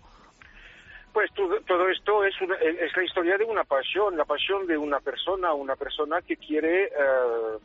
Pues 1.14 1.32
todo, 1.36 1.62
todo 1.62 1.88
esto 1.90 2.26
es, 2.26 2.42
una- 2.42 2.56
es 2.56 2.98
la 2.98 3.04
historia 3.04 3.38
de 3.38 3.44
una 3.46 3.64
pasión, 3.64 4.18
la 4.18 4.26
pasión 4.26 4.66
de 4.66 4.76
una 4.78 5.00
persona, 5.00 5.54
una 5.54 5.76
persona 5.76 6.22
que 6.24 6.36
quiere, 6.38 6.86
eh, 6.86 6.90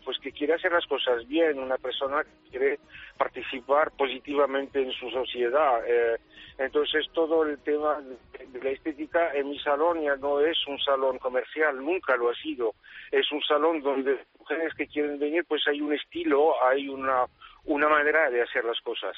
pues 0.04 0.18
que 0.18 0.32
quiere 0.32 0.52
hacer 0.52 0.70
las 0.70 0.84
cosas 0.86 1.26
bien, 1.26 1.58
una 1.58 1.78
persona 1.78 2.22
que 2.24 2.50
quiere 2.50 2.78
participar 3.16 3.90
positivamente 3.92 4.82
en 4.82 4.92
su 4.92 5.10
sociedad. 5.10 5.80
eh. 5.86 6.18
entonces 6.58 7.06
todo 7.12 7.44
el 7.44 7.56
tema 7.60 8.00
de 8.00 8.60
la 8.60 8.70
estética 8.70 9.32
en 9.32 9.48
mi 9.48 9.58
salón 9.60 10.02
ya 10.02 10.16
no 10.16 10.40
es 10.40 10.58
un 10.66 10.78
salón 10.80 11.18
comercial, 11.18 11.76
nunca 11.82 12.16
lo 12.16 12.30
ha 12.30 12.34
sido. 12.34 12.74
Es 13.12 13.30
un 13.30 13.40
salón 13.42 13.80
donde 13.80 14.18
mujeres 14.40 14.74
que 14.74 14.88
quieren 14.88 15.18
venir, 15.20 15.44
pues 15.46 15.62
hay 15.68 15.80
un 15.80 15.92
estilo, 15.94 16.60
hay 16.64 16.88
una, 16.88 17.26
una 17.64 17.88
manera 17.88 18.28
de 18.30 18.42
hacer 18.42 18.64
las 18.64 18.80
cosas 18.80 19.16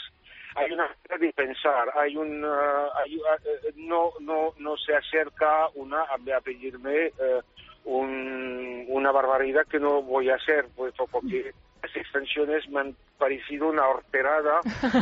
hay 0.56 0.72
una 0.72 0.84
manera 0.84 1.18
de 1.18 1.32
pensar, 1.32 1.88
hay 1.96 2.16
una, 2.16 2.84
hay, 2.96 3.16
eh, 3.16 3.72
no, 3.76 4.12
no, 4.20 4.52
no 4.58 4.76
se 4.76 4.94
acerca 4.94 5.68
una 5.74 6.02
a, 6.02 6.40
pedirme 6.40 7.06
eh, 7.06 7.40
un- 7.84 8.84
una 8.88 9.10
barbaridad 9.12 9.66
que 9.66 9.78
no 9.78 10.02
voy 10.02 10.30
a 10.30 10.34
hacer, 10.36 10.66
pues 10.76 10.92
porque 11.10 11.52
las 11.82 11.96
extensiones 11.96 12.68
me 12.68 12.80
han 12.80 12.96
parecido 13.18 13.68
una 13.68 13.86
horterada 13.88 14.60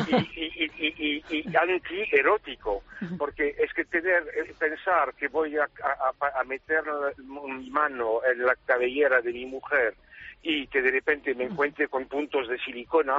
y, 0.09 0.17
y, 0.17 0.71
y, 0.79 1.25
y, 1.29 1.51
y 1.51 1.57
anti-erótico, 1.57 2.83
porque 3.19 3.55
es 3.59 3.73
que 3.75 3.85
tener, 3.85 4.23
eh, 4.37 4.53
pensar 4.59 5.15
que 5.15 5.29
voy 5.29 5.57
a, 5.57 5.65
a, 5.65 6.41
a 6.41 6.45
meter 6.45 6.83
mi 7.27 7.71
mano 7.71 8.21
en 8.31 8.45
la 8.45 8.55
cabellera 8.67 9.21
de 9.21 9.33
mi 9.33 9.47
mujer 9.47 9.95
y 10.43 10.67
que 10.69 10.81
de 10.81 10.91
repente 10.93 11.35
me 11.35 11.45
encuentre 11.45 11.89
con 11.89 12.07
puntos 12.07 12.49
de 12.49 12.59
silicona, 12.61 13.17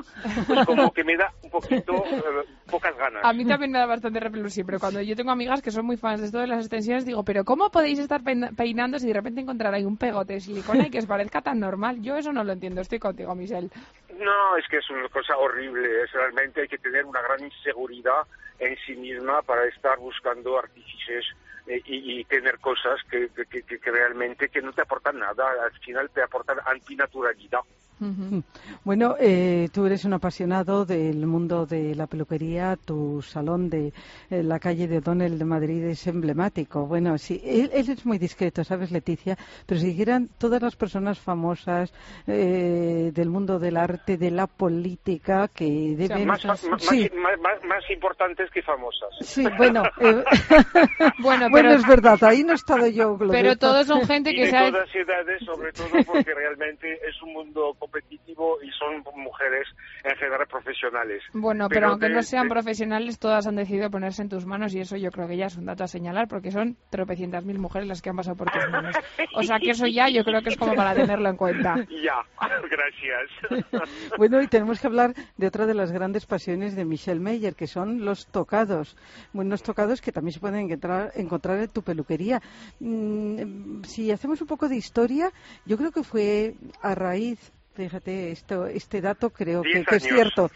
pues 0.47 0.65
como 0.65 0.91
que 0.93 1.03
me 1.03 1.17
da 1.17 1.31
un 1.43 1.49
poquito 1.49 1.93
eh, 2.11 2.45
pocas 2.71 2.95
ganas. 2.97 3.23
A 3.25 3.33
mí 3.33 3.45
también 3.45 3.71
me 3.71 3.77
da 3.77 3.85
bastante 3.85 4.19
repelús 4.19 4.53
siempre. 4.53 4.79
Cuando 4.79 5.01
yo 5.01 5.15
tengo 5.15 5.31
amigas 5.31 5.61
que 5.61 5.69
son 5.71 5.85
muy 5.85 5.97
fans 5.97 6.21
de 6.21 6.27
esto 6.27 6.39
de 6.39 6.47
las 6.47 6.59
extensiones, 6.61 7.05
digo, 7.05 7.23
pero 7.23 7.43
¿cómo 7.43 7.69
podéis 7.69 7.99
estar 7.99 8.23
peina- 8.23 8.51
peinando 8.55 8.97
si 8.99 9.07
de 9.07 9.13
repente 9.13 9.41
encontrar 9.41 9.73
ahí 9.73 9.83
un 9.83 9.97
pegote 9.97 10.33
de 10.33 10.39
silicona 10.39 10.87
y 10.87 10.89
que 10.89 10.99
os 10.99 11.05
parezca 11.05 11.41
tan 11.41 11.59
normal? 11.59 12.01
Yo 12.01 12.15
eso 12.15 12.31
no 12.31 12.43
lo 12.43 12.53
entiendo. 12.53 12.81
Estoy 12.81 12.99
contigo, 12.99 13.35
Michelle. 13.35 13.69
No, 14.17 14.57
es 14.57 14.65
que 14.69 14.77
es 14.77 14.89
una 14.89 15.07
cosa 15.09 15.37
horrible. 15.37 16.03
Es 16.03 16.11
realmente 16.13 16.61
hay 16.61 16.67
que 16.67 16.77
tener 16.77 17.03
una 17.05 17.21
gran 17.21 17.43
inseguridad 17.43 18.21
en 18.59 18.75
sí 18.85 18.95
misma 18.95 19.41
para 19.41 19.65
estar 19.65 19.97
buscando 19.99 20.57
artífices 20.57 21.25
y, 21.67 22.19
y 22.19 22.23
tener 22.25 22.59
cosas 22.59 23.01
que, 23.09 23.29
que, 23.29 23.63
que- 23.63 23.79
que 23.79 23.91
realmente 23.91 24.49
que 24.49 24.61
no 24.61 24.73
te 24.73 24.81
aportan 24.81 25.19
nada. 25.19 25.45
Al 25.63 25.71
final 25.79 26.09
te 26.09 26.21
aportan 26.23 26.57
antinaturalidad. 26.65 27.59
Bueno, 28.83 29.15
eh, 29.19 29.67
tú 29.73 29.85
eres 29.85 30.05
un 30.05 30.13
apasionado 30.13 30.85
del 30.85 31.25
mundo 31.27 31.65
de 31.65 31.95
la 31.95 32.07
peluquería. 32.07 32.77
Tu 32.77 33.21
salón 33.21 33.69
de 33.69 33.93
eh, 34.29 34.43
la 34.43 34.59
calle 34.59 34.87
de 34.87 34.99
O'Donnell 34.99 35.37
de 35.37 35.45
Madrid 35.45 35.83
es 35.85 36.07
emblemático. 36.07 36.85
Bueno, 36.85 37.17
sí, 37.17 37.41
él, 37.43 37.69
él 37.73 37.89
es 37.89 38.05
muy 38.05 38.17
discreto, 38.17 38.63
¿sabes, 38.63 38.91
Leticia? 38.91 39.37
Pero 39.65 39.79
si 39.81 39.87
dijeran 39.87 40.29
todas 40.37 40.61
las 40.61 40.75
personas 40.75 41.19
famosas 41.19 41.91
eh, 42.27 43.11
del 43.13 43.29
mundo 43.29 43.59
del 43.59 43.77
arte, 43.77 44.17
de 44.17 44.31
la 44.31 44.47
política, 44.47 45.47
que 45.53 45.95
deben... 45.97 46.27
Más, 46.27 46.43
más, 46.45 46.63
más- 46.63 47.63
más 47.63 47.89
importantes 47.91 48.49
que 48.51 48.61
famosas. 48.61 49.09
sí, 49.21 49.45
bueno, 49.57 49.83
eh, 49.99 50.23
Bueno, 51.19 51.47
bueno, 51.49 51.69
pero, 51.69 51.71
es 51.73 51.87
verdad, 51.87 52.17
ahí 52.23 52.43
no 52.43 52.51
he 52.53 52.55
estado 52.55 52.87
yo. 52.87 53.17
pero 53.29 53.55
todos 53.57 53.87
son 53.87 54.05
gente 54.05 54.31
Y 54.31 54.35
que 54.35 54.41
de 54.45 54.49
se 54.51 54.57
ha... 54.57 54.71
todas 54.71 54.95
edades, 54.95 55.43
sobre 55.45 55.71
todo 55.73 55.89
porque 56.05 56.33
realmente 56.33 56.93
es 57.07 57.21
un 57.23 57.33
mundo 57.33 57.75
competitivo 57.89 58.57
y 58.61 58.69
son 58.71 59.03
mujeres 59.21 59.67
en 60.03 60.15
general 60.17 60.47
profesionales. 60.47 61.23
Bueno, 61.33 61.67
pero, 61.69 61.89
aunque 61.89 62.07
de- 62.07 62.13
no 62.15 62.23
sean 62.23 62.47
de- 62.47 62.53
profesionales, 62.53 63.19
todas 63.19 63.47
han 63.47 63.55
decidido 63.55 63.89
ponerse 63.89 64.21
en 64.21 64.29
tus 64.29 64.45
manos 64.45 64.73
y 64.75 64.79
eso 64.79 64.95
yo 64.97 65.11
creo 65.11 65.27
que 65.27 65.37
ya 65.37 65.47
es 65.47 65.57
un 65.57 65.65
dato 65.65 65.83
a 65.83 65.87
señalar 65.87 66.27
porque 66.27 66.51
son 66.51 66.77
tropecientas 66.89 67.43
mil 67.45 67.59
mujeres 67.59 67.87
las 67.87 68.01
que 68.01 68.09
han 68.09 68.15
pasado 68.15 68.35
por 68.37 68.51
tus 68.51 68.67
manos. 68.69 68.95
O 69.35 69.43
sea 69.43 69.59
que 69.59 69.71
eso 69.71 69.87
ya 69.87 70.09
yo 70.09 70.23
creo 70.23 70.41
que 70.41 70.49
es 70.49 70.57
como 70.57 70.75
para 70.75 70.93
tenerlo 70.93 71.29
en 71.29 71.37
cuenta. 71.37 71.75
Ya, 71.99 72.15
gracias. 72.69 73.89
Bueno, 74.17 74.41
y 74.41 74.47
tenemos 74.47 74.79
que 74.79 74.87
hablar 74.87 75.13
de 75.37 75.47
otra 75.47 75.65
de 75.65 75.73
las 75.73 75.91
grandes 75.91 76.25
pasiones 76.25 76.75
de 76.75 76.85
Michelle 76.85 77.19
Meyer, 77.19 77.55
que 77.55 77.67
son 77.67 78.05
los 78.05 78.27
tocados. 78.27 78.95
Buenos 79.33 79.63
tocados 79.63 80.01
que 80.01 80.11
también 80.11 80.33
se 80.33 80.39
pueden 80.39 80.59
encontrar, 80.61 81.11
encontrar 81.15 81.59
en 81.59 81.69
tu 81.69 81.81
peluquería. 81.83 82.41
Mm, 82.79 83.83
si 83.83 84.11
hacemos 84.11 84.41
un 84.41 84.47
poco 84.47 84.67
de 84.69 84.75
historia, 84.77 85.31
yo 85.65 85.77
creo 85.77 85.91
que 85.91 86.03
fue 86.03 86.55
a 86.81 86.95
raíz, 86.95 87.51
fíjate, 87.83 88.31
esto, 88.31 88.65
este 88.65 88.99
dato 88.99 89.29
creo 89.29 89.61
que, 89.61 89.85
que 89.85 89.95
es 89.95 90.03
cierto. 90.03 90.51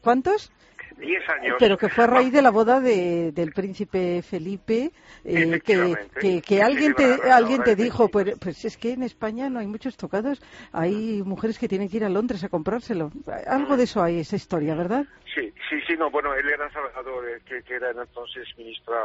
¿Cuántos? 0.00 0.50
Diez 0.96 1.28
años. 1.28 1.56
Pero 1.58 1.76
que 1.76 1.88
fue 1.88 2.04
a 2.04 2.06
raíz 2.06 2.32
de 2.32 2.40
la 2.40 2.50
boda 2.50 2.80
de, 2.80 3.32
del 3.32 3.52
príncipe 3.54 4.22
Felipe, 4.22 4.92
eh, 5.24 5.60
que, 5.60 5.94
que, 6.20 6.40
que 6.40 6.62
alguien 6.62 6.94
te, 6.94 7.30
alguien 7.30 7.62
te 7.62 7.76
dijo, 7.76 8.08
25. 8.08 8.08
pues, 8.08 8.38
pues 8.40 8.64
es 8.64 8.78
que 8.78 8.92
en 8.92 9.02
España 9.02 9.50
no 9.50 9.58
hay 9.58 9.66
muchos 9.66 9.96
tocados, 9.96 10.40
hay 10.72 11.22
mujeres 11.22 11.58
que 11.58 11.68
tienen 11.68 11.90
que 11.90 11.98
ir 11.98 12.04
a 12.04 12.08
Londres 12.08 12.44
a 12.44 12.48
comprárselo. 12.48 13.10
Algo 13.46 13.76
de 13.76 13.84
eso 13.84 14.02
hay, 14.02 14.20
esa 14.20 14.36
historia, 14.36 14.74
¿verdad? 14.74 15.04
Sí, 15.34 15.52
sí, 15.68 15.80
sí, 15.86 15.96
no, 15.98 16.10
bueno, 16.10 16.32
él 16.34 16.48
era 16.48 16.70
Salvador, 16.70 17.28
eh, 17.28 17.40
que, 17.44 17.62
que 17.62 17.74
era 17.74 17.90
entonces 17.90 18.46
ministra 18.56 18.96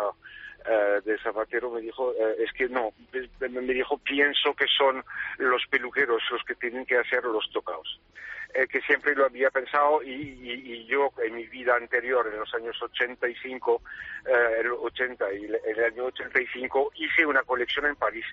eh, 0.66 1.02
de 1.04 1.18
Zapatero, 1.20 1.70
me 1.72 1.82
dijo, 1.82 2.14
eh, 2.14 2.36
es 2.40 2.52
que 2.54 2.68
no, 2.70 2.92
me, 3.40 3.74
dijo, 3.74 3.98
pienso 3.98 4.54
que 4.56 4.66
son 4.78 5.04
los 5.38 5.66
peluqueros 5.70 6.22
los 6.32 6.44
que 6.44 6.56
tienen 6.56 6.86
que 6.86 6.98
hacer 6.98 7.24
los 7.24 7.50
tocados. 7.52 8.00
Eh, 8.52 8.66
que 8.68 8.82
siempre 8.82 9.14
lo 9.14 9.26
había 9.26 9.52
pensado 9.52 10.02
y, 10.02 10.10
y- 10.12 10.74
y 10.74 10.86
yo 10.88 11.12
en 11.24 11.36
mi 11.36 11.46
vida 11.46 11.76
anterior, 11.76 12.28
en 12.34 12.40
los 12.40 12.52
años 12.56 12.82
85, 12.82 13.80
eh, 14.26 14.32
el 14.62 14.72
80 14.72 15.34
y 15.34 15.46
el, 15.46 15.84
año 15.84 16.06
85, 16.06 16.92
hice 16.96 17.28
una 17.28 17.44
colección 17.44 17.86
en 17.86 17.96
París, 17.96 18.26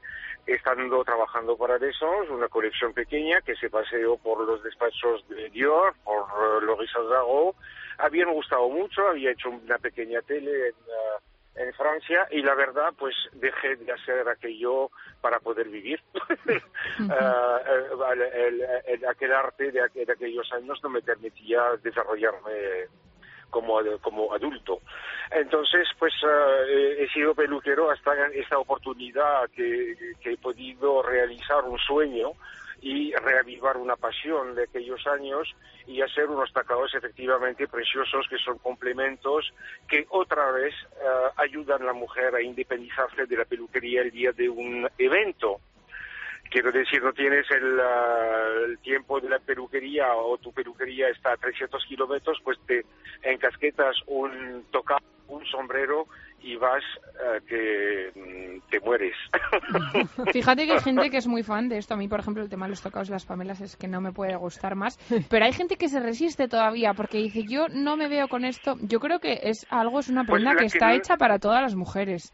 estando 0.46 1.04
trabajando 1.04 1.54
para 1.58 1.76
Besos, 1.76 2.30
una 2.30 2.48
colección 2.48 2.94
pequeña 2.94 3.42
que 3.42 3.56
se 3.56 3.68
paseó 3.68 4.16
por 4.16 4.40
los 4.46 4.62
despachos 4.62 5.28
de 5.28 5.50
Dior, 5.50 5.94
por 6.02 6.22
eh, 6.22 6.64
Loris 6.64 6.96
Adrago, 6.96 7.54
habían 7.98 8.32
gustado 8.32 8.70
mucho, 8.70 9.06
había 9.08 9.32
hecho 9.32 9.50
una 9.50 9.76
pequeña 9.76 10.22
tele 10.22 10.68
en, 10.68 10.74
eh, 10.74 11.20
en 11.56 11.72
Francia 11.74 12.26
y 12.30 12.42
la 12.42 12.54
verdad 12.54 12.92
pues 12.98 13.14
dejé 13.32 13.76
de 13.76 13.92
hacer 13.92 14.28
aquello 14.28 14.90
para 15.20 15.40
poder 15.40 15.68
vivir. 15.68 16.00
Eh, 16.98 17.58
el, 18.12 18.22
el- 18.22 18.66
el- 18.86 19.06
aquel 19.06 19.32
arte 19.32 19.70
de, 19.70 19.80
aqu- 19.82 20.04
de 20.06 20.12
aquellos 20.12 20.50
años 20.52 20.78
no 20.82 20.88
me 20.88 21.02
permitía 21.02 21.62
desarrollarme 21.82 22.86
como, 23.50 23.78
como 24.00 24.32
adulto. 24.32 24.80
Entonces, 25.30 25.86
pues 25.98 26.14
eh, 26.26 26.96
he 27.00 27.08
sido 27.12 27.34
peluquero 27.34 27.90
hasta 27.90 28.12
esta 28.28 28.58
oportunidad 28.58 29.48
que, 29.50 29.94
que 30.22 30.32
he 30.32 30.36
podido 30.38 31.02
realizar 31.02 31.64
un 31.64 31.78
sueño 31.78 32.32
y 32.80 33.12
reavivar 33.14 33.76
una 33.76 33.96
pasión 33.96 34.54
de 34.54 34.64
aquellos 34.64 35.06
años 35.06 35.54
y 35.86 36.02
hacer 36.02 36.26
unos 36.26 36.52
tacados 36.52 36.94
efectivamente 36.94 37.68
preciosos 37.68 38.26
que 38.28 38.38
son 38.38 38.58
complementos 38.58 39.52
que 39.88 40.06
otra 40.10 40.50
vez 40.50 40.74
eh, 40.74 41.30
ayudan 41.36 41.82
a 41.82 41.86
la 41.86 41.92
mujer 41.92 42.34
a 42.34 42.42
independizarse 42.42 43.26
de 43.26 43.36
la 43.36 43.44
peluquería 43.44 44.02
el 44.02 44.10
día 44.10 44.32
de 44.32 44.48
un 44.48 44.88
evento. 44.98 45.60
Quiero 46.50 46.72
decir, 46.72 47.02
no 47.02 47.12
tienes 47.12 47.46
el, 47.50 47.80
el 48.70 48.78
tiempo 48.78 49.20
de 49.20 49.28
la 49.28 49.38
peluquería 49.38 50.14
o 50.14 50.38
tu 50.38 50.52
peluquería 50.52 51.08
está 51.08 51.32
a 51.32 51.36
300 51.36 51.84
kilómetros, 51.86 52.38
pues 52.44 52.58
te 52.66 52.84
encasquetas 53.22 53.96
un 54.06 54.64
tocado, 54.70 55.00
un 55.28 55.44
sombrero 55.46 56.06
y 56.40 56.56
vas 56.56 56.84
ah, 57.20 57.38
que 57.46 58.10
mm, 58.14 58.70
te 58.70 58.80
mueres. 58.80 59.16
Fíjate 60.32 60.66
que 60.66 60.72
hay 60.72 60.80
gente 60.80 61.10
que 61.10 61.16
es 61.16 61.26
muy 61.26 61.42
fan 61.42 61.68
de 61.68 61.78
esto. 61.78 61.94
A 61.94 61.96
mí, 61.96 62.08
por 62.08 62.20
ejemplo, 62.20 62.42
el 62.42 62.48
tema 62.48 62.66
de 62.66 62.70
los 62.70 62.82
tocados 62.82 63.08
y 63.08 63.12
las 63.12 63.26
pamelas 63.26 63.60
es 63.60 63.76
que 63.76 63.88
no 63.88 64.00
me 64.00 64.12
puede 64.12 64.36
gustar 64.36 64.74
más. 64.76 64.98
Pero 65.28 65.44
hay 65.44 65.52
gente 65.52 65.76
que 65.76 65.88
se 65.88 66.00
resiste 66.00 66.48
todavía 66.48 66.94
porque 66.94 67.18
dice, 67.18 67.44
yo 67.44 67.66
no 67.68 67.96
me 67.96 68.08
veo 68.08 68.28
con 68.28 68.44
esto. 68.44 68.76
Yo 68.82 69.00
creo 69.00 69.18
que 69.18 69.40
es 69.42 69.66
algo, 69.70 69.98
es 70.00 70.08
una 70.08 70.24
Pues 70.24 70.42
prenda 70.42 70.52
que 70.52 70.60
que 70.60 70.66
está 70.66 70.88
no- 70.88 70.94
hecha 70.94 71.16
para 71.16 71.38
todas 71.38 71.62
las 71.62 71.74
mujeres. 71.74 72.32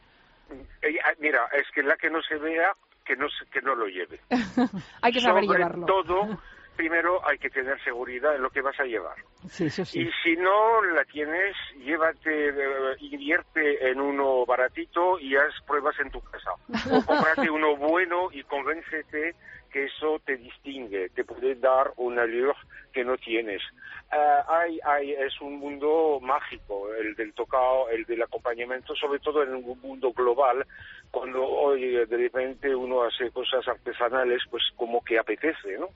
Eh, 0.83 0.99
Mira, 1.19 1.49
es 1.53 1.71
que 1.75 1.83
la 1.83 1.97
que 1.97 2.11
no 2.11 2.21
se 2.23 2.37
vea, 2.37 2.73
que 3.13 3.17
no, 3.17 3.27
que 3.51 3.61
no 3.61 3.75
lo 3.75 3.87
lleve. 3.87 4.21
hay 5.03 5.13
que 5.13 5.21
saber 5.21 5.45
Sobre 5.45 5.59
llevarlo. 5.59 5.87
todo, 5.87 6.39
primero 6.77 7.27
hay 7.29 7.39
que 7.39 7.51
tener 7.51 7.83
seguridad 7.85 8.35
en 8.35 8.43
lo 8.43 8.51
que 8.51 8.63
vas 8.63 8.79
a 8.81 8.85
llevar. 8.85 9.17
Sí, 9.49 9.69
sí. 9.69 9.83
Y 10.01 10.11
si 10.23 10.37
no 10.37 10.83
la 10.83 11.05
tienes, 11.05 11.55
llévate, 11.79 12.49
eh, 12.49 12.97
invierte 13.01 13.91
en 13.91 14.01
uno 14.01 14.47
baratito 14.47 15.19
y 15.19 15.37
haz 15.37 15.53
pruebas 15.67 15.95
en 16.01 16.11
tu 16.11 16.21
casa. 16.23 16.53
O 16.91 17.03
cómprate 17.07 17.51
uno 17.51 17.77
bueno 17.77 18.29
y 18.33 18.43
convéncete 18.45 19.35
que 19.71 19.85
eso 19.85 20.21
te 20.25 20.37
distingue, 20.37 21.09
te 21.11 21.25
puede 21.25 21.55
dar 21.55 21.93
una 21.97 22.23
allure 22.23 22.55
que 22.93 23.05
no 23.05 23.17
tienes. 23.17 23.63
Ah, 24.11 24.45
hay, 24.47 24.79
hay, 24.85 25.13
es 25.13 25.41
un 25.41 25.59
mundo 25.59 26.19
mágico, 26.21 26.93
el 26.95 27.15
del 27.15 27.33
tocado, 27.33 27.89
el 27.89 28.05
del 28.05 28.23
acompañamiento, 28.23 28.95
sobre 28.95 29.19
todo 29.21 29.43
en 29.43 29.55
un 29.55 29.81
mundo 29.81 30.13
global, 30.13 30.67
cuando 31.13 31.45
hoy 31.47 31.91
de 32.07 32.17
repente 32.17 32.75
uno 32.75 33.03
hace 33.05 33.31
cosas 33.31 33.69
artesanales, 33.69 34.43
pues 34.51 34.65
como 34.75 35.05
que 35.05 35.19
apetece, 35.19 35.79
¿no? 35.79 35.91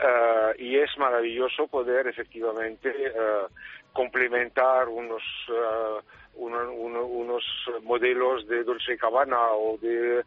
Ah, 0.00 0.52
y 0.58 0.76
es 0.78 0.90
maravilloso 0.98 1.68
poder 1.68 2.06
efectivamente 2.08 2.90
ah, 3.16 3.46
complementar 3.92 4.88
unos 4.88 5.22
ah, 5.50 6.00
uno- 6.34 6.72
uno- 6.72 7.04
unos 7.04 7.44
modelos 7.82 8.48
de 8.48 8.64
Dolce 8.64 8.96
Cabana 8.96 9.50
o 9.52 9.76
de 9.76 10.24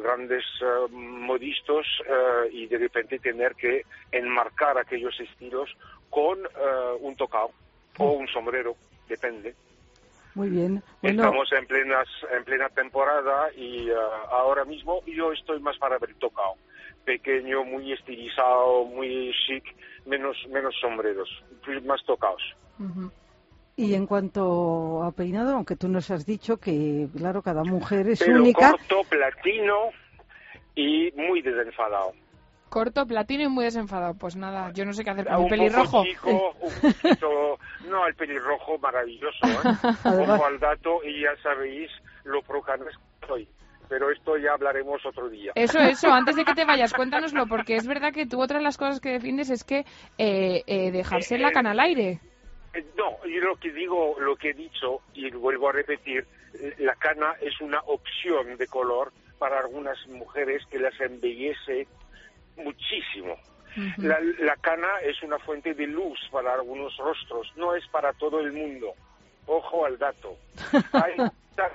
grandes 0.00 0.44
modistos 0.90 1.84
y 2.52 2.66
de 2.68 2.78
repente 2.78 3.18
tener 3.18 3.56
que 3.56 3.82
enmarcar 4.12 4.78
aquellos 4.78 5.18
estilos 5.18 5.68
con 6.10 6.38
un 7.00 7.16
tocado 7.16 7.50
o 7.98 8.12
un 8.12 8.28
sombrero, 8.28 8.76
depende. 9.08 9.54
Muy 10.34 10.48
bien. 10.48 10.82
Bueno, 11.02 11.24
Estamos 11.24 11.52
en 11.52 11.66
plenas 11.66 12.08
en 12.34 12.44
plena 12.44 12.68
temporada 12.70 13.52
y 13.54 13.90
ah, 13.90 14.28
ahora 14.30 14.64
mismo 14.64 15.02
yo 15.06 15.32
estoy 15.32 15.60
más 15.60 15.76
para 15.78 15.98
ver 15.98 16.14
tocado. 16.14 16.54
Pequeño, 17.04 17.64
muy 17.64 17.92
estilizado, 17.92 18.84
muy 18.84 19.32
chic, 19.46 19.64
menos 20.06 20.36
menos 20.50 20.74
sombreros, 20.80 21.28
más 21.84 22.02
tocados. 22.04 22.42
Y 23.76 23.94
en 23.94 24.06
cuanto 24.06 25.02
a 25.02 25.12
peinado, 25.12 25.54
aunque 25.54 25.76
tú 25.76 25.88
nos 25.88 26.10
has 26.10 26.24
dicho 26.26 26.58
que, 26.58 27.08
claro, 27.16 27.42
cada 27.42 27.64
mujer 27.64 28.08
es 28.08 28.20
única. 28.22 28.70
corto, 28.70 29.02
platino 29.08 29.90
y 30.74 31.10
muy 31.16 31.42
desenfadado. 31.42 32.12
Corto, 32.68 33.06
platino 33.06 33.44
y 33.44 33.48
muy 33.48 33.64
desenfadado. 33.64 34.14
Pues 34.14 34.36
nada, 34.36 34.72
yo 34.72 34.84
no 34.84 34.92
sé 34.92 35.04
qué 35.04 35.10
hacer 35.10 35.26
con 35.26 35.36
un 35.36 35.44
mi 35.44 35.50
pelirrojo. 35.50 35.98
Poco 35.98 36.04
chico, 36.04 36.54
un 36.60 36.92
poquito, 36.92 37.58
no, 37.88 38.06
el 38.06 38.14
pelirrojo 38.14 38.78
maravilloso, 38.78 39.46
¿eh? 39.46 39.58
Ojo 40.04 40.44
al 40.46 40.58
dato 40.58 41.02
y 41.04 41.22
ya 41.22 41.36
sabéis 41.42 41.90
lo 42.24 42.42
procanas 42.42 42.94
que 43.20 43.26
soy. 43.26 43.48
Pero 43.88 44.10
esto 44.10 44.38
ya 44.38 44.52
hablaremos 44.52 45.04
otro 45.04 45.28
día. 45.28 45.52
Eso, 45.54 45.78
eso, 45.78 46.08
antes 46.12 46.36
de 46.36 46.44
que 46.44 46.54
te 46.54 46.64
vayas, 46.64 46.94
cuéntanoslo, 46.94 47.46
porque 47.46 47.76
es 47.76 47.86
verdad 47.86 48.12
que 48.12 48.26
tú 48.26 48.40
otra 48.40 48.58
de 48.58 48.64
las 48.64 48.78
cosas 48.78 49.00
que 49.00 49.10
defiendes 49.10 49.50
es 49.50 49.64
que 49.64 49.84
eh, 50.18 50.62
eh, 50.66 50.90
dejarse 50.90 51.36
la 51.38 51.50
cana 51.50 51.72
al 51.72 51.80
aire. 51.80 52.20
Eh, 52.72 52.84
No, 52.96 53.18
yo 53.26 53.40
lo 53.40 53.56
que 53.56 53.70
digo, 53.72 54.16
lo 54.18 54.36
que 54.36 54.50
he 54.50 54.54
dicho, 54.54 55.00
y 55.14 55.30
vuelvo 55.30 55.68
a 55.68 55.72
repetir, 55.72 56.26
eh, 56.54 56.74
la 56.78 56.94
cana 56.94 57.34
es 57.40 57.60
una 57.60 57.80
opción 57.80 58.56
de 58.56 58.66
color 58.66 59.12
para 59.38 59.58
algunas 59.60 59.98
mujeres 60.08 60.64
que 60.70 60.78
las 60.78 60.98
embellece 61.00 61.86
muchísimo. 62.56 63.36
La, 63.98 64.18
la 64.38 64.56
cana 64.56 64.88
es 65.02 65.22
una 65.22 65.38
fuente 65.38 65.74
de 65.74 65.86
luz 65.86 66.18
para 66.30 66.54
algunos 66.54 66.96
rostros, 66.96 67.52
no 67.56 67.74
es 67.74 67.86
para 67.88 68.12
todo 68.14 68.40
el 68.40 68.52
mundo. 68.52 68.92
Ojo 69.46 69.84
al 69.86 69.98
dato. 69.98 70.36
Hay, 70.92 71.16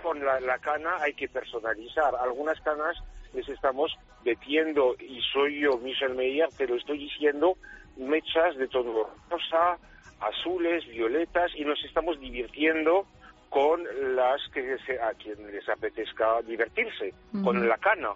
con 0.02 0.24
la, 0.26 0.40
la 0.40 0.58
cana 0.60 0.96
hay 1.02 1.14
que 1.14 1.28
personalizar. 1.30 2.14
Algunas 2.16 2.60
canas 2.62 2.98
les 3.34 3.48
estamos 3.48 3.96
metiendo, 4.26 4.96
y 5.00 5.22
soy 5.34 5.60
yo, 5.62 5.78
Michel 5.78 6.16
Meyer, 6.16 6.50
te 6.58 6.68
lo 6.68 6.76
estoy 6.76 6.98
diciendo, 6.98 7.56
mechas 7.96 8.56
de 8.58 8.68
todo 8.68 9.10
rosa, 9.30 9.78
azules, 10.20 10.86
violetas, 10.88 11.52
y 11.56 11.64
nos 11.64 11.82
estamos 11.86 12.20
divirtiendo 12.20 13.06
con 13.50 13.84
las 14.16 14.42
que 14.54 14.78
se- 14.86 15.00
a 15.00 15.14
quien 15.14 15.46
les 15.52 15.68
apetezca 15.70 16.42
divertirse, 16.42 17.14
con 17.44 17.68
la 17.68 17.78
cana. 17.78 18.10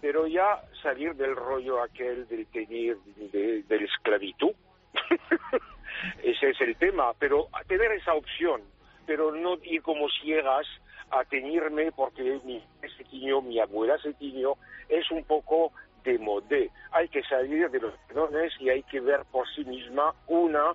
Pero 0.00 0.26
ya 0.26 0.62
salir 0.82 1.14
del 1.14 1.34
rollo 1.34 1.82
aquel 1.82 2.28
del 2.28 2.46
teñir 2.46 2.96
de, 3.32 3.64
la 3.68 3.84
esclavitud, 3.84 4.52
ese 6.22 6.50
es 6.50 6.60
el 6.60 6.76
tema, 6.76 7.12
pero 7.18 7.48
tener 7.66 7.92
esa 7.92 8.14
opción, 8.14 8.62
pero 9.06 9.32
no 9.32 9.58
ir 9.62 9.82
como 9.82 10.08
ciegas 10.22 10.66
a 11.10 11.24
teñirme 11.24 11.90
porque 11.92 12.40
mi 12.44 12.62
se 12.96 13.04
tiñó, 13.04 13.40
mi 13.40 13.58
abuela 13.58 13.98
se 13.98 14.14
tiñó, 14.14 14.54
es 14.88 15.10
un 15.10 15.24
poco 15.24 15.72
de 16.04 16.18
modé. 16.18 16.70
Hay 16.92 17.08
que 17.08 17.22
salir 17.24 17.70
de 17.70 17.80
los 17.80 17.94
pedones 18.06 18.52
y 18.60 18.70
hay 18.70 18.82
que 18.84 19.00
ver 19.00 19.22
por 19.30 19.48
sí 19.54 19.64
misma 19.64 20.14
una 20.26 20.74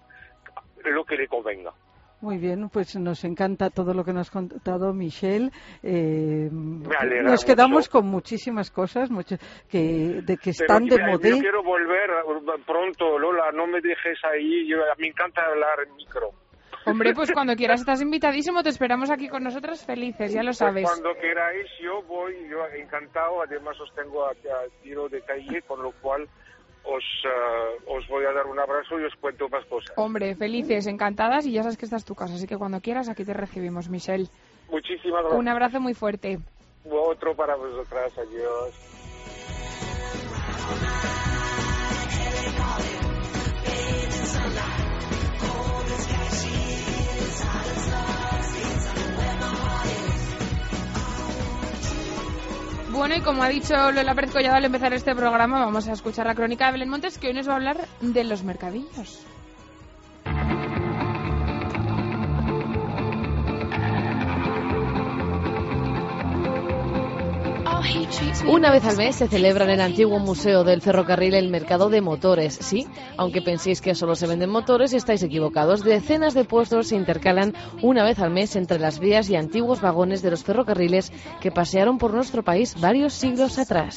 lo 0.84 1.06
que 1.06 1.16
le 1.16 1.28
convenga. 1.28 1.74
Muy 2.24 2.38
bien, 2.38 2.70
pues 2.70 2.96
nos 2.96 3.26
encanta 3.26 3.70
todo 3.70 3.94
lo 3.94 4.06
que 4.06 4.14
nos 4.14 4.30
ha 4.30 4.32
contado 4.32 4.94
Michelle. 4.94 5.52
Eh, 5.84 6.48
nos 6.50 7.44
quedamos 7.44 7.80
mucho. 7.88 7.92
con 7.92 8.06
muchísimas 8.08 8.72
cosas 8.72 9.12
mucho- 9.12 9.36
que, 9.70 10.22
de 10.26 10.38
que 10.38 10.52
Pero 10.58 10.64
están 10.64 10.86
de 10.86 10.96
mira, 10.96 11.08
modé. 11.12 11.32
yo 11.32 11.40
quiero 11.40 11.62
volver 11.64 12.10
pronto, 12.66 13.20
Lola, 13.20 13.52
no 13.52 13.68
me 13.68 13.82
dejes 13.82 14.18
ahí, 14.24 14.66
yo, 14.70 14.78
me 15.00 15.08
encanta 15.08 15.42
hablar 15.46 15.80
en 15.86 15.94
micro. 15.98 16.30
Hombre, 16.86 17.14
pues 17.14 17.30
cuando 17.34 17.56
quieras 17.58 17.82
estás 17.82 18.02
invitadísimo, 18.02 18.64
te 18.64 18.70
esperamos 18.70 19.12
aquí 19.12 19.28
con 19.28 19.44
nosotras 19.44 19.86
felices, 19.86 20.32
ya 20.34 20.44
lo 20.44 20.48
Pues 20.52 20.58
sabes. 20.60 20.84
cuando 20.86 21.14
queráis, 21.20 21.68
yo 21.82 22.02
voy, 22.04 22.36
yo 22.50 22.66
encantado, 22.78 23.42
además 23.42 23.76
os 23.82 23.94
tengo 23.96 24.26
a, 24.26 24.32
a 24.32 24.82
tiro 24.82 25.10
de 25.10 25.22
calle, 25.24 25.62
con 25.64 25.82
lo 25.84 25.92
cual 26.02 26.26
os, 26.86 27.04
eh, 27.26 27.80
os 27.88 28.08
voy 28.08 28.26
a 28.26 28.34
dar 28.34 28.46
un 28.46 28.60
abrazo 28.60 29.00
y 29.00 29.06
os 29.06 29.16
cuento 29.16 29.48
más 29.50 29.66
cosas. 29.66 29.94
Hombre, 29.98 30.36
felices, 30.36 30.88
encantadas 30.88 31.46
y 31.46 31.52
ya 31.52 31.64
sabes 31.64 31.78
que 31.78 31.86
esta 31.86 31.98
es 31.98 32.06
tu 32.06 32.16
casa, 32.16 32.34
así 32.36 32.48
que 32.48 32.58
cuando 32.58 32.82
quieras 32.82 33.10
aquí 33.10 33.24
te 33.24 33.34
recibimos, 33.34 33.90
Michelle. 33.90 34.28
Muchísimas 34.70 35.22
gracias. 35.22 35.40
Un 35.40 35.48
abrazo 35.48 35.80
muy 35.80 35.94
fuerte. 35.94 36.40
Otro 36.90 37.36
para 37.36 37.56
vosotras, 37.56 38.12
adiós. 38.18 38.74
Bueno, 52.94 53.16
y 53.16 53.22
como 53.22 53.42
ha 53.42 53.50
dicho 53.50 53.74
Lola 53.92 54.14
Pérez 54.14 54.32
Collado 54.32 54.56
al 54.56 54.66
empezar 54.66 54.94
este 54.94 55.16
programa, 55.16 55.66
vamos 55.66 55.88
a 55.88 55.94
escuchar 55.94 56.28
la 56.28 56.36
crónica 56.36 56.68
de 56.68 56.74
Belén 56.74 56.90
Montes, 56.90 57.18
que 57.18 57.28
hoy 57.28 57.34
nos 57.34 57.48
va 57.50 57.54
a 57.54 57.56
hablar 57.56 57.88
de 58.02 58.24
los 58.24 58.44
mercadillos. 58.44 59.26
Una 68.48 68.72
vez 68.72 68.86
al 68.86 68.98
mes 68.98 69.16
se 69.16 69.28
celebra 69.28 69.66
en 69.66 69.72
el 69.72 69.82
antiguo 69.82 70.20
Museo 70.20 70.64
del 70.64 70.82
Ferrocarril 70.82 71.34
el 71.34 71.50
mercado 71.50 71.90
de 71.90 72.02
motores. 72.02 72.58
Sí, 72.62 72.88
aunque 73.18 73.42
penséis 73.42 73.82
que 73.82 73.96
solo 73.96 74.16
se 74.16 74.28
venden 74.28 74.50
motores, 74.50 74.94
estáis 74.94 75.24
equivocados. 75.24 75.84
Decenas 75.84 76.34
de 76.34 76.46
puestos 76.46 76.88
se 76.88 76.96
intercalan 76.96 77.54
una 77.82 78.04
vez 78.04 78.20
al 78.20 78.32
mes 78.32 78.56
entre 78.56 78.80
las 78.80 79.00
vías 79.00 79.30
y 79.30 79.36
antiguos 79.36 79.82
vagones 79.82 80.22
de 80.22 80.32
los 80.32 80.44
ferrocarriles 80.44 81.12
que 81.42 81.52
pasearon 81.52 81.98
por 81.98 82.14
nuestro 82.14 82.44
país 82.44 82.76
varios 82.80 83.14
siglos 83.14 83.58
atrás. 83.58 83.96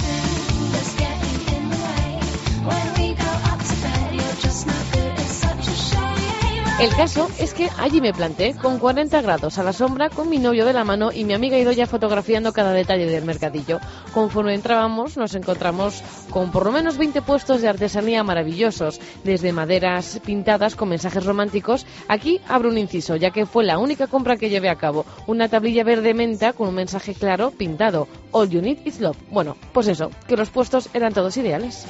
El 6.78 6.94
caso 6.94 7.30
es 7.38 7.54
que 7.54 7.70
allí 7.78 8.02
me 8.02 8.12
planté, 8.12 8.54
con 8.54 8.78
40 8.78 9.22
grados 9.22 9.56
a 9.56 9.62
la 9.62 9.72
sombra, 9.72 10.10
con 10.10 10.28
mi 10.28 10.36
novio 10.36 10.66
de 10.66 10.74
la 10.74 10.84
mano 10.84 11.10
y 11.10 11.24
mi 11.24 11.32
amiga 11.32 11.56
Idoya 11.56 11.86
fotografiando 11.86 12.52
cada 12.52 12.72
detalle 12.72 13.06
del 13.06 13.24
mercadillo. 13.24 13.80
Conforme 14.12 14.52
entrábamos, 14.52 15.16
nos 15.16 15.34
encontramos 15.34 16.02
con 16.28 16.50
por 16.52 16.66
lo 16.66 16.72
menos 16.72 16.98
20 16.98 17.22
puestos 17.22 17.62
de 17.62 17.68
artesanía 17.68 18.22
maravillosos, 18.24 19.00
desde 19.24 19.54
maderas 19.54 20.20
pintadas 20.22 20.76
con 20.76 20.90
mensajes 20.90 21.24
románticos. 21.24 21.86
Aquí 22.08 22.42
abro 22.46 22.68
un 22.68 22.76
inciso, 22.76 23.16
ya 23.16 23.30
que 23.30 23.46
fue 23.46 23.64
la 23.64 23.78
única 23.78 24.06
compra 24.06 24.36
que 24.36 24.50
llevé 24.50 24.68
a 24.68 24.76
cabo. 24.76 25.06
Una 25.26 25.48
tablilla 25.48 25.82
verde 25.82 26.12
menta 26.12 26.52
con 26.52 26.68
un 26.68 26.74
mensaje 26.74 27.14
claro 27.14 27.52
pintado. 27.52 28.06
All 28.32 28.50
you 28.50 28.60
need 28.60 28.80
is 28.84 29.00
love. 29.00 29.16
Bueno, 29.30 29.56
pues 29.72 29.88
eso, 29.88 30.10
que 30.28 30.36
los 30.36 30.50
puestos 30.50 30.90
eran 30.92 31.14
todos 31.14 31.38
ideales. 31.38 31.86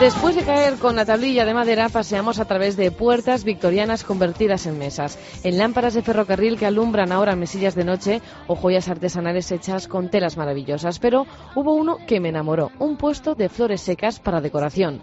Después 0.00 0.36
de 0.36 0.42
caer 0.42 0.74
con 0.74 0.94
la 0.94 1.06
tablilla 1.06 1.46
de 1.46 1.54
madera, 1.54 1.88
paseamos 1.88 2.38
a 2.38 2.44
través 2.44 2.76
de 2.76 2.90
puertas 2.90 3.44
victorianas 3.44 4.04
convertidas 4.04 4.66
en 4.66 4.78
mesas, 4.78 5.18
en 5.42 5.56
lámparas 5.56 5.94
de 5.94 6.02
ferrocarril 6.02 6.58
que 6.58 6.66
alumbran 6.66 7.12
ahora 7.12 7.34
mesillas 7.34 7.74
de 7.74 7.84
noche 7.84 8.20
o 8.46 8.56
joyas 8.56 8.88
artesanales 8.90 9.50
hechas 9.52 9.88
con 9.88 10.10
telas 10.10 10.36
maravillosas. 10.36 10.98
Pero 10.98 11.26
hubo 11.54 11.72
uno 11.72 11.96
que 12.06 12.20
me 12.20 12.28
enamoró, 12.28 12.72
un 12.78 12.98
puesto 12.98 13.34
de 13.34 13.48
flores 13.48 13.80
secas 13.80 14.20
para 14.20 14.42
decoración. 14.42 15.00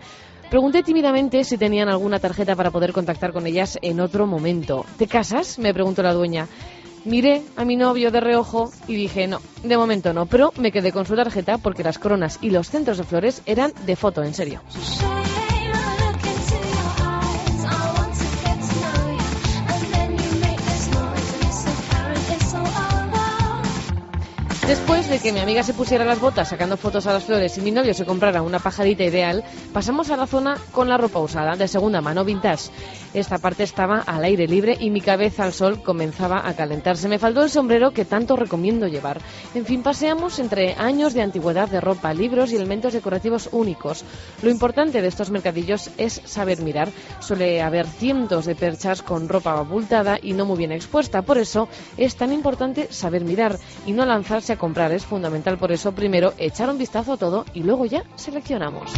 Pregunté 0.51 0.83
tímidamente 0.83 1.43
si 1.43 1.57
tenían 1.57 1.89
alguna 1.89 2.19
tarjeta 2.19 2.55
para 2.55 2.69
poder 2.69 2.93
contactar 2.93 3.33
con 3.33 3.47
ellas 3.47 3.79
en 3.81 3.99
otro 3.99 4.27
momento. 4.27 4.85
¿Te 4.99 5.07
casas? 5.07 5.57
me 5.57 5.73
preguntó 5.73 6.03
la 6.03 6.13
dueña. 6.13 6.47
Miré 7.05 7.43
a 7.57 7.65
mi 7.65 7.75
novio 7.75 8.11
de 8.11 8.21
reojo 8.21 8.71
y 8.87 8.95
dije 8.95 9.27
no, 9.27 9.41
de 9.63 9.77
momento 9.77 10.13
no, 10.13 10.25
pero 10.25 10.53
me 10.57 10.71
quedé 10.71 10.91
con 10.91 11.05
su 11.05 11.15
tarjeta 11.15 11.57
porque 11.57 11.83
las 11.83 11.99
coronas 11.99 12.39
y 12.41 12.49
los 12.49 12.69
centros 12.69 12.97
de 12.97 13.03
flores 13.03 13.41
eran 13.45 13.73
de 13.85 13.95
foto, 13.95 14.23
en 14.23 14.33
serio. 14.33 14.61
Después 24.67 25.09
de 25.09 25.19
que 25.19 25.33
mi 25.33 25.39
amiga 25.39 25.61
se 25.61 25.73
pusiera 25.73 26.05
las 26.05 26.21
botas 26.21 26.47
sacando 26.47 26.77
fotos 26.77 27.05
a 27.05 27.13
las 27.13 27.25
flores 27.25 27.57
y 27.57 27.61
mi 27.61 27.71
novio 27.71 27.93
se 27.93 28.05
comprara 28.05 28.41
una 28.41 28.59
pajarita 28.59 29.03
ideal, 29.03 29.43
pasamos 29.73 30.09
a 30.09 30.15
la 30.15 30.25
zona 30.25 30.57
con 30.71 30.87
la 30.87 30.97
ropa 30.97 31.19
usada, 31.19 31.57
de 31.57 31.67
segunda 31.67 31.99
mano 31.99 32.23
vintage. 32.23 32.71
Esta 33.13 33.37
parte 33.37 33.63
estaba 33.63 33.99
al 33.99 34.23
aire 34.23 34.47
libre 34.47 34.75
y 34.79 34.89
mi 34.89 34.99
cabeza 34.99 35.43
al 35.43 35.53
sol 35.53 35.83
comenzaba 35.83 36.47
a 36.47 36.55
calentarse. 36.55 37.07
Me 37.07 37.19
faltó 37.19 37.43
el 37.43 37.49
sombrero 37.49 37.91
que 37.91 38.05
tanto 38.05 38.35
recomiendo 38.35 38.87
llevar. 38.87 39.21
En 39.53 39.65
fin, 39.65 39.83
paseamos 39.83 40.39
entre 40.39 40.73
años 40.73 41.13
de 41.13 41.21
antigüedad 41.21 41.69
de 41.69 41.79
ropa, 41.79 42.13
libros 42.13 42.51
y 42.51 42.55
elementos 42.55 42.93
decorativos 42.93 43.49
únicos. 43.51 44.03
Lo 44.41 44.49
importante 44.49 45.01
de 45.01 45.07
estos 45.07 45.29
mercadillos 45.29 45.91
es 45.97 46.21
saber 46.25 46.61
mirar. 46.61 46.89
Suele 47.19 47.61
haber 47.61 47.85
cientos 47.85 48.45
de 48.45 48.55
perchas 48.55 49.03
con 49.03 49.29
ropa 49.29 49.59
abultada 49.59 50.17
y 50.21 50.33
no 50.33 50.45
muy 50.45 50.57
bien 50.57 50.71
expuesta. 50.71 51.21
Por 51.21 51.37
eso 51.37 51.69
es 51.97 52.15
tan 52.15 52.33
importante 52.33 52.87
saber 52.91 53.23
mirar 53.23 53.59
y 53.85 53.91
no 53.91 54.05
lanzarse 54.05 54.53
a 54.53 54.57
comprar. 54.57 54.91
Es 54.91 55.05
fundamental 55.05 55.57
por 55.59 55.71
eso 55.71 55.91
primero 55.93 56.33
echar 56.37 56.69
un 56.69 56.79
vistazo 56.79 57.13
a 57.13 57.17
todo 57.17 57.45
y 57.53 57.61
luego 57.61 57.85
ya 57.85 58.03
seleccionamos. 58.15 58.91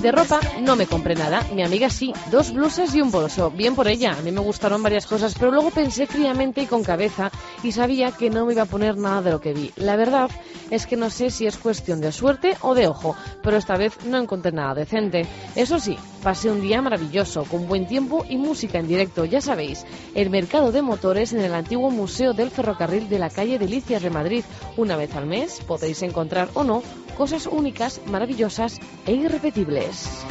De 0.00 0.12
ropa 0.12 0.38
no 0.60 0.76
me 0.76 0.86
compré 0.86 1.16
nada, 1.16 1.44
mi 1.52 1.64
amiga 1.64 1.90
sí, 1.90 2.12
dos 2.30 2.52
blusas 2.52 2.94
y 2.94 3.00
un 3.00 3.10
bolso. 3.10 3.50
Bien 3.50 3.74
por 3.74 3.88
ella, 3.88 4.12
a 4.12 4.22
mí 4.22 4.30
me 4.30 4.40
gustaron 4.40 4.80
varias 4.80 5.06
cosas, 5.06 5.34
pero 5.36 5.50
luego 5.50 5.72
pensé 5.72 6.06
fríamente 6.06 6.62
y 6.62 6.66
con 6.66 6.84
cabeza 6.84 7.32
y 7.64 7.72
sabía 7.72 8.12
que 8.12 8.30
no 8.30 8.46
me 8.46 8.52
iba 8.52 8.62
a 8.62 8.66
poner 8.66 8.96
nada 8.96 9.22
de 9.22 9.32
lo 9.32 9.40
que 9.40 9.52
vi. 9.52 9.72
La 9.74 9.96
verdad 9.96 10.30
es 10.70 10.86
que 10.86 10.94
no 10.94 11.10
sé 11.10 11.30
si 11.30 11.48
es 11.48 11.56
cuestión 11.56 12.00
de 12.00 12.12
suerte 12.12 12.56
o 12.60 12.76
de 12.76 12.86
ojo, 12.86 13.16
pero 13.42 13.56
esta 13.56 13.76
vez 13.76 14.04
no 14.04 14.18
encontré 14.18 14.52
nada 14.52 14.74
decente. 14.74 15.26
Eso 15.56 15.80
sí, 15.80 15.98
pasé 16.22 16.48
un 16.48 16.60
día 16.60 16.80
maravilloso, 16.80 17.42
con 17.44 17.66
buen 17.66 17.88
tiempo 17.88 18.24
y 18.28 18.36
música 18.36 18.78
en 18.78 18.86
directo, 18.86 19.24
ya 19.24 19.40
sabéis, 19.40 19.84
el 20.14 20.30
mercado 20.30 20.70
de 20.70 20.82
motores 20.82 21.32
en 21.32 21.40
el 21.40 21.54
antiguo 21.54 21.90
Museo 21.90 22.34
del 22.34 22.52
Ferrocarril 22.52 23.08
de 23.08 23.18
la 23.18 23.30
calle 23.30 23.58
Delicias 23.58 24.02
de 24.02 24.10
Madrid. 24.10 24.44
Una 24.76 24.96
vez 24.96 25.16
al 25.16 25.26
mes 25.26 25.60
podéis 25.66 26.02
encontrar 26.02 26.50
o 26.54 26.62
no 26.62 26.84
cosas 27.18 27.46
únicas, 27.46 28.00
maravillosas 28.06 28.80
e 29.04 29.12
irrepetibles. 29.12 30.24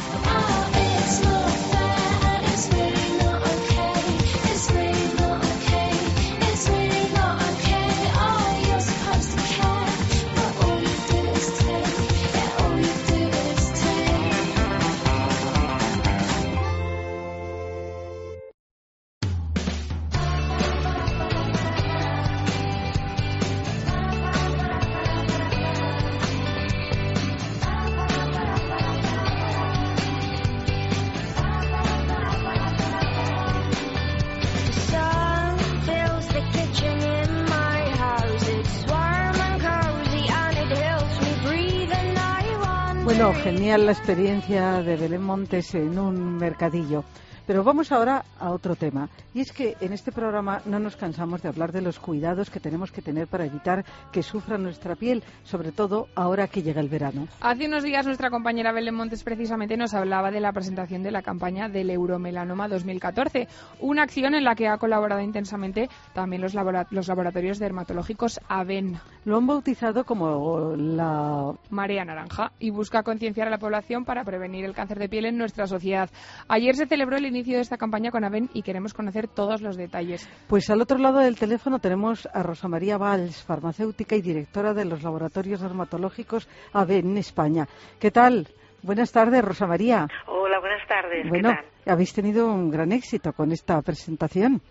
La 43.84 43.92
experiencia 43.92 44.82
de 44.82 44.96
Belén 44.96 45.22
Montes 45.22 45.72
en 45.74 45.98
un 46.00 46.36
mercadillo. 46.36 47.04
Pero 47.46 47.64
vamos 47.64 47.92
ahora 47.92 48.26
a 48.38 48.50
otro 48.50 48.76
tema. 48.76 49.08
Y 49.32 49.40
es 49.40 49.52
que 49.52 49.74
en 49.80 49.94
este 49.94 50.12
programa 50.12 50.60
no 50.66 50.78
nos 50.78 50.96
cansamos 50.96 51.40
de 51.40 51.48
hablar 51.48 51.72
de 51.72 51.80
los 51.80 51.98
cuidados 51.98 52.50
que 52.50 52.60
tenemos 52.60 52.92
que 52.92 53.00
tener 53.00 53.26
para 53.26 53.46
evitar 53.46 53.86
que 54.12 54.22
sufra 54.22 54.58
nuestra 54.58 54.96
piel, 54.96 55.24
sobre 55.44 55.72
todo 55.72 56.08
ahora 56.14 56.48
que 56.48 56.62
llega 56.62 56.82
el 56.82 56.90
verano. 56.90 57.26
Hace 57.40 57.66
unos 57.66 57.84
días 57.84 58.04
nuestra 58.04 58.28
compañera 58.28 58.72
Belén 58.72 58.94
Montes 58.94 59.24
precisamente 59.24 59.78
nos 59.78 59.94
hablaba 59.94 60.30
de 60.30 60.40
la 60.40 60.52
presentación 60.52 61.02
de 61.02 61.10
la 61.10 61.22
campaña 61.22 61.70
del 61.70 61.88
Euromelanoma 61.88 62.68
2014, 62.68 63.48
una 63.80 64.02
acción 64.02 64.34
en 64.34 64.44
la 64.44 64.54
que 64.54 64.68
ha 64.68 64.76
colaborado 64.76 65.22
intensamente 65.22 65.88
también 66.12 66.42
los 66.42 66.52
laboratorios 66.52 67.58
dermatológicos 67.58 68.40
AVEN. 68.46 68.98
Lo 69.28 69.36
han 69.36 69.46
bautizado 69.46 70.04
como 70.04 70.74
la 70.74 71.52
Marea 71.68 72.02
Naranja 72.02 72.52
y 72.58 72.70
busca 72.70 73.02
concienciar 73.02 73.46
a 73.46 73.50
la 73.50 73.58
población 73.58 74.06
para 74.06 74.24
prevenir 74.24 74.64
el 74.64 74.72
cáncer 74.72 74.98
de 74.98 75.10
piel 75.10 75.26
en 75.26 75.36
nuestra 75.36 75.66
sociedad. 75.66 76.08
Ayer 76.48 76.74
se 76.74 76.86
celebró 76.86 77.18
el 77.18 77.26
inicio 77.26 77.56
de 77.56 77.60
esta 77.60 77.76
campaña 77.76 78.10
con 78.10 78.24
AVEN 78.24 78.48
y 78.54 78.62
queremos 78.62 78.94
conocer 78.94 79.28
todos 79.28 79.60
los 79.60 79.76
detalles. 79.76 80.26
Pues 80.46 80.70
al 80.70 80.80
otro 80.80 80.96
lado 80.96 81.18
del 81.18 81.38
teléfono 81.38 81.78
tenemos 81.78 82.26
a 82.32 82.42
Rosa 82.42 82.68
María 82.68 82.96
Valls, 82.96 83.44
farmacéutica 83.44 84.16
y 84.16 84.22
directora 84.22 84.72
de 84.72 84.86
los 84.86 85.02
laboratorios 85.02 85.60
dermatológicos 85.60 86.48
AVEN 86.72 87.10
en 87.10 87.18
España. 87.18 87.68
¿Qué 88.00 88.10
tal? 88.10 88.48
Buenas 88.80 89.12
tardes, 89.12 89.44
Rosa 89.44 89.66
María. 89.66 90.08
Hola, 90.26 90.58
buenas 90.58 90.88
tardes. 90.88 91.28
Bueno, 91.28 91.50
habéis 91.84 92.14
tenido 92.14 92.46
un 92.46 92.70
gran 92.70 92.92
éxito 92.92 93.34
con 93.34 93.52
esta 93.52 93.82
presentación. 93.82 94.62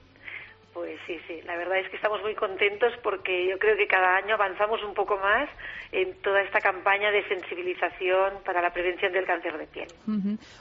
Sí, 1.05 1.17
sí, 1.27 1.41
la 1.45 1.55
verdad 1.55 1.79
es 1.79 1.89
que 1.89 1.95
estamos 1.95 2.21
muy 2.21 2.35
contentos 2.35 2.91
porque 3.03 3.47
yo 3.49 3.57
creo 3.59 3.77
que 3.77 3.87
cada 3.87 4.17
año 4.17 4.35
avanzamos 4.35 4.83
un 4.83 4.93
poco 4.93 5.17
más 5.17 5.49
en 5.91 6.13
toda 6.21 6.41
esta 6.41 6.59
campaña 6.59 7.11
de 7.11 7.25
sensibilización 7.27 8.43
para 8.43 8.61
la 8.61 8.71
prevención 8.71 9.13
del 9.13 9.25
cáncer 9.25 9.57
de 9.57 9.67
piel. 9.67 9.87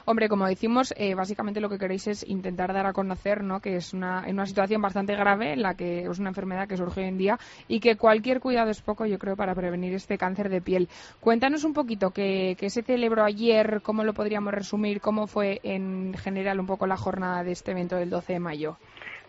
Hombre, 0.05 0.29
como 0.29 0.47
decimos, 0.47 0.95
eh, 0.97 1.15
básicamente 1.15 1.61
lo 1.61 1.69
que 1.69 1.79
queréis 1.79 2.07
es 2.07 2.29
intentar 2.29 2.73
dar 2.73 2.87
a 2.87 2.93
conocer 2.93 3.43
¿no? 3.43 3.61
que 3.61 3.77
es 3.77 3.93
una, 3.93 4.25
una 4.29 4.47
situación 4.47 4.81
bastante 4.81 5.17
grave, 5.17 5.55
en 5.55 5.63
la 5.63 5.75
que 5.75 6.03
es 6.03 6.19
una 6.19 6.29
enfermedad 6.29 6.69
que 6.69 6.77
surge 6.77 7.01
hoy 7.01 7.09
en 7.09 7.19
día 7.19 7.39
y 7.67 7.81
que 7.81 7.97
cualquier 7.97 8.41
cuidado 8.41 8.71
es 8.71 8.83
poco, 8.83 9.07
yo 9.07 9.19
creo, 9.19 9.37
para 9.37 9.55
prevenir 9.55 9.95
este 9.95 10.19
cáncer 10.19 10.49
de 10.49 10.61
piel. 10.61 10.89
Cuéntanos 11.21 11.65
un 11.65 11.73
poquito 11.73 12.11
qué 12.11 12.57
se 12.69 12.83
celebró 12.83 13.25
ayer, 13.25 13.81
cómo 13.83 14.05
lo 14.05 14.15
podríamos 14.15 14.53
resumir, 14.55 15.01
cómo 15.01 15.27
fue 15.27 15.61
en 15.63 16.15
general 16.15 16.61
un 16.61 16.67
poco 16.67 16.87
la 16.87 16.97
jornada 16.97 17.43
de 17.43 17.53
este 17.53 17.73
evento 17.73 17.97
del 17.97 18.11
12 18.11 18.35
de 18.35 18.41
mayo. 18.41 18.77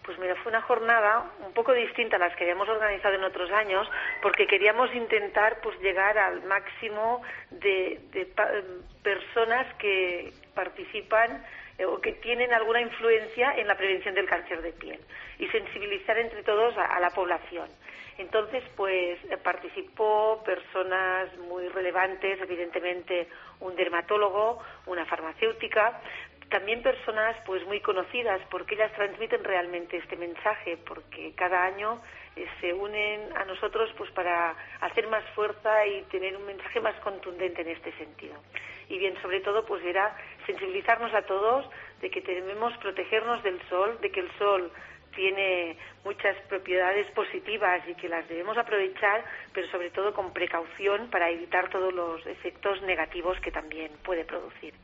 Pues 0.08 0.18
mira, 0.20 0.36
fue 0.36 0.52
una 0.52 0.62
jornada 0.62 1.30
un 1.46 1.52
poco 1.52 1.74
distinta 1.74 2.16
a 2.16 2.20
las 2.20 2.34
que 2.38 2.46
habíamos 2.46 2.70
organizado 2.70 3.16
en 3.16 3.26
otros 3.26 3.52
años, 3.52 3.86
porque 4.22 4.48
queríamos 4.48 4.96
intentar 4.96 5.60
pues 5.62 5.78
llegar 5.82 6.18
al 6.18 6.44
máximo 6.44 7.22
de, 7.52 8.00
personas 9.04 9.68
que 9.76 10.32
participan 10.56 11.44
eh, 11.78 11.84
o 11.84 12.00
que 12.00 12.14
tienen 12.14 12.54
alguna 12.54 12.80
influencia 12.80 13.52
en 13.58 13.68
la 13.68 13.76
prevención 13.76 14.16
del 14.16 14.30
cáncer 14.30 14.62
de 14.62 14.72
piel 14.72 15.02
y 15.40 15.48
sensibilizar 15.50 16.18
entre 16.18 16.42
todos 16.44 16.74
a, 16.78 16.98
la 17.02 17.10
población. 17.10 17.68
Entonces, 18.18 18.64
pues 18.78 19.20
eh, 19.26 19.36
participó 19.44 20.42
personas 20.46 21.36
muy 21.38 21.68
relevantes, 21.68 22.40
evidentemente 22.40 23.28
un 23.60 23.76
dermatólogo, 23.76 24.64
una 24.86 25.06
farmacéutica, 25.06 26.00
también 26.50 26.82
personas 26.82 27.36
pues 27.46 27.66
muy 27.66 27.82
conocidas 27.82 28.42
porque 28.50 28.76
ellas 28.76 28.92
transmiten 28.94 29.44
realmente 29.44 29.98
este 29.98 30.16
mensaje 30.16 30.78
porque 30.78 31.34
cada 31.36 31.64
año 31.66 32.02
eh, 32.36 32.46
se 32.62 32.74
unen 32.74 33.36
a 33.36 33.46
nosotros 33.46 33.90
pues 33.98 34.12
para 34.12 34.56
hacer 34.82 35.08
más 35.08 35.24
fuerza 35.36 35.86
y 35.86 36.04
tener 36.04 36.36
un 36.38 36.46
mensaje 36.46 36.80
más 36.80 36.96
contundente 37.02 37.62
en 37.62 37.70
este 37.70 37.92
sentido 37.98 38.36
y 38.90 38.98
bien 38.98 39.22
sobre 39.22 39.42
todo 39.42 39.66
pues 39.66 39.84
era 39.84 40.16
sensibilizarnos 40.46 41.14
a 41.14 41.24
todos 41.24 41.70
de 42.02 42.10
que 42.10 42.22
debemos 42.22 42.76
protegernos 42.78 43.44
del 43.44 43.62
sol 43.70 43.98
de 44.02 44.12
que 44.12 44.22
el 44.22 44.32
sol 44.38 44.72
tiene 45.18 45.76
muchas 46.06 46.38
propiedades 46.48 47.10
positivas 47.12 47.82
y 47.88 47.96
que 47.96 48.08
las 48.08 48.28
debemos 48.30 48.56
aprovechar, 48.56 49.26
pero 49.52 49.68
sobre 49.70 49.90
todo 49.90 50.14
con 50.14 50.32
precaución 50.32 51.10
para 51.10 51.32
evitar 51.32 51.70
todos 51.72 51.92
los 51.92 52.24
efectos 52.28 52.84
negativos 52.84 53.40
que 53.42 53.52
también 53.52 53.92
puede 54.04 54.26
producir. 54.26 54.76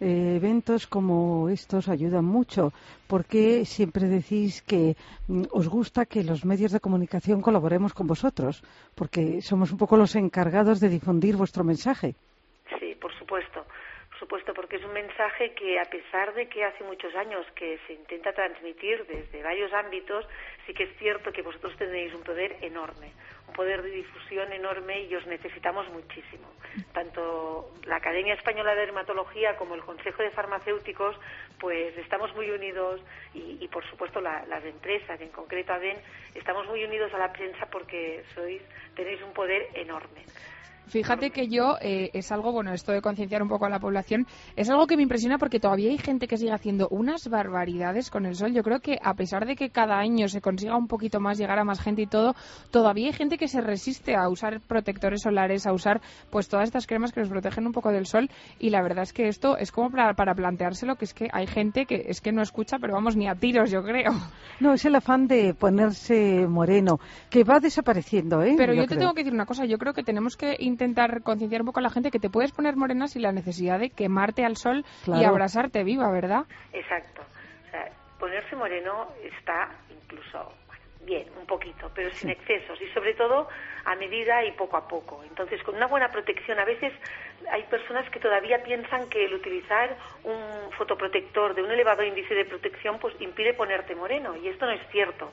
Eh, 0.00 0.36
eventos 0.36 0.86
como 0.86 1.48
estos 1.48 1.88
ayudan 1.88 2.24
mucho. 2.24 2.72
¿Por 3.06 3.24
qué 3.24 3.64
siempre 3.64 4.06
decís 4.06 4.62
que 4.62 4.96
mm, 5.28 5.44
os 5.50 5.68
gusta 5.68 6.06
que 6.06 6.22
los 6.22 6.44
medios 6.44 6.72
de 6.72 6.80
comunicación 6.80 7.40
colaboremos 7.40 7.94
con 7.94 8.06
vosotros? 8.06 8.62
Porque 8.94 9.42
somos 9.42 9.72
un 9.72 9.78
poco 9.78 9.96
los 9.96 10.14
encargados 10.14 10.80
de 10.80 10.88
difundir 10.88 11.36
vuestro 11.36 11.64
mensaje. 11.64 12.14
Sí, 12.78 12.94
por 13.00 13.12
supuesto 13.18 13.64
supuesto, 14.24 14.54
porque 14.54 14.76
es 14.76 14.84
un 14.84 14.94
mensaje 14.94 15.52
que, 15.52 15.78
a 15.78 15.84
pesar 15.84 16.32
de 16.32 16.48
que 16.48 16.64
hace 16.64 16.82
muchos 16.82 17.14
años 17.14 17.44
que 17.54 17.78
se 17.86 17.92
intenta 17.92 18.32
transmitir 18.32 19.04
desde 19.06 19.42
varios 19.42 19.70
ámbitos, 19.74 20.26
sí 20.64 20.72
que 20.72 20.84
es 20.84 20.96
cierto 20.96 21.30
que 21.30 21.42
vosotros 21.42 21.76
tenéis 21.76 22.14
un 22.14 22.22
poder 22.22 22.56
enorme, 22.62 23.12
un 23.46 23.52
poder 23.52 23.82
de 23.82 23.90
difusión 23.90 24.50
enorme 24.50 25.02
y 25.02 25.14
os 25.14 25.26
necesitamos 25.26 25.86
muchísimo. 25.90 26.48
Tanto 26.94 27.74
la 27.84 27.96
Academia 27.96 28.32
Española 28.32 28.74
de 28.74 28.80
Dermatología 28.80 29.56
como 29.56 29.74
el 29.74 29.82
Consejo 29.82 30.22
de 30.22 30.30
Farmacéuticos, 30.30 31.20
pues 31.60 31.94
estamos 31.98 32.34
muy 32.34 32.50
unidos 32.50 33.02
y, 33.34 33.68
por 33.68 33.84
supuesto, 33.90 34.22
las 34.22 34.64
empresas, 34.64 35.20
en 35.20 35.28
concreto 35.28 35.74
ADEN, 35.74 35.98
estamos 36.34 36.66
muy 36.66 36.82
unidos 36.82 37.12
a 37.12 37.18
la 37.18 37.30
prensa 37.30 37.66
porque 37.66 38.24
sois, 38.34 38.62
tenéis 38.96 39.20
un 39.20 39.34
poder 39.34 39.68
enorme. 39.74 40.24
Fíjate 40.86 41.30
que 41.30 41.48
yo, 41.48 41.76
eh, 41.80 42.10
es 42.12 42.30
algo, 42.30 42.52
bueno, 42.52 42.72
esto 42.72 42.92
de 42.92 43.00
concienciar 43.00 43.42
un 43.42 43.48
poco 43.48 43.66
a 43.66 43.70
la 43.70 43.78
población, 43.78 44.26
es 44.56 44.68
algo 44.70 44.86
que 44.86 44.96
me 44.96 45.02
impresiona 45.02 45.38
porque 45.38 45.60
todavía 45.60 45.90
hay 45.90 45.98
gente 45.98 46.26
que 46.26 46.36
sigue 46.36 46.52
haciendo 46.52 46.88
unas 46.90 47.28
barbaridades 47.28 48.10
con 48.10 48.26
el 48.26 48.34
sol. 48.34 48.52
Yo 48.52 48.62
creo 48.62 48.80
que 48.80 48.98
a 49.02 49.14
pesar 49.14 49.46
de 49.46 49.56
que 49.56 49.70
cada 49.70 49.98
año 49.98 50.28
se 50.28 50.40
consiga 50.40 50.76
un 50.76 50.86
poquito 50.86 51.20
más, 51.20 51.38
llegar 51.38 51.58
a 51.58 51.64
más 51.64 51.80
gente 51.80 52.02
y 52.02 52.06
todo, 52.06 52.34
todavía 52.70 53.06
hay 53.06 53.12
gente 53.12 53.38
que 53.38 53.48
se 53.48 53.60
resiste 53.60 54.14
a 54.14 54.28
usar 54.28 54.60
protectores 54.60 55.22
solares, 55.22 55.66
a 55.66 55.72
usar 55.72 56.00
pues 56.30 56.48
todas 56.48 56.64
estas 56.64 56.86
cremas 56.86 57.12
que 57.12 57.20
nos 57.20 57.28
protegen 57.28 57.66
un 57.66 57.72
poco 57.72 57.90
del 57.90 58.06
sol. 58.06 58.28
Y 58.58 58.70
la 58.70 58.82
verdad 58.82 59.04
es 59.04 59.12
que 59.12 59.28
esto 59.28 59.56
es 59.56 59.72
como 59.72 59.90
para, 59.90 60.14
para 60.14 60.34
planteárselo, 60.34 60.96
que 60.96 61.06
es 61.06 61.14
que 61.14 61.28
hay 61.32 61.46
gente 61.46 61.86
que 61.86 62.04
es 62.08 62.20
que 62.20 62.32
no 62.32 62.42
escucha, 62.42 62.78
pero 62.78 62.94
vamos, 62.94 63.16
ni 63.16 63.28
a 63.28 63.34
tiros, 63.34 63.70
yo 63.70 63.82
creo. 63.82 64.12
No, 64.60 64.74
es 64.74 64.84
el 64.84 64.94
afán 64.94 65.26
de 65.26 65.54
ponerse 65.54 66.46
moreno, 66.46 66.98
que 67.30 67.44
va 67.44 67.58
desapareciendo, 67.60 68.42
¿eh? 68.42 68.54
Pero 68.56 68.74
yo, 68.74 68.86
te 68.86 68.96
tengo 68.96 69.12
que 69.14 69.22
decir 69.22 69.34
una 69.34 69.46
cosa, 69.46 69.64
yo 69.64 69.78
creo 69.78 69.94
que 69.94 70.02
tenemos 70.02 70.36
que 70.36 70.56
intentar 70.74 71.22
concienciar 71.22 71.62
un 71.62 71.66
poco 71.66 71.80
a 71.80 71.82
la 71.82 71.90
gente 71.90 72.10
que 72.10 72.20
te 72.20 72.30
puedes 72.30 72.52
poner 72.52 72.76
morena 72.76 73.08
sin 73.08 73.22
la 73.22 73.32
necesidad 73.32 73.78
de 73.78 73.90
quemarte 73.90 74.44
al 74.44 74.56
sol 74.56 74.84
y 75.06 75.24
abrasarte 75.24 75.84
viva, 75.84 76.10
¿verdad? 76.10 76.44
Exacto. 76.72 77.22
O 77.66 77.70
sea, 77.70 77.90
ponerse 78.18 78.56
moreno 78.56 79.08
está 79.24 79.70
incluso 79.90 80.52
bien, 81.04 81.26
un 81.38 81.46
poquito, 81.46 81.90
pero 81.94 82.10
sin 82.12 82.30
excesos 82.30 82.80
y 82.80 82.86
sobre 82.92 83.14
todo 83.14 83.48
a 83.84 83.94
medida 83.96 84.44
y 84.44 84.52
poco 84.52 84.76
a 84.76 84.88
poco. 84.88 85.22
Entonces, 85.28 85.62
con 85.62 85.76
una 85.76 85.86
buena 85.86 86.10
protección, 86.10 86.58
a 86.58 86.64
veces 86.64 86.92
hay 87.50 87.62
personas 87.64 88.08
que 88.10 88.20
todavía 88.20 88.62
piensan 88.62 89.08
que 89.08 89.24
el 89.26 89.34
utilizar 89.34 89.96
un 90.24 90.72
fotoprotector 90.72 91.54
de 91.54 91.62
un 91.62 91.70
elevado 91.70 92.02
índice 92.02 92.34
de 92.34 92.44
protección 92.44 92.98
pues 92.98 93.14
impide 93.20 93.54
ponerte 93.54 93.94
moreno 93.94 94.36
y 94.36 94.48
esto 94.48 94.66
no 94.66 94.72
es 94.72 94.82
cierto. 94.90 95.30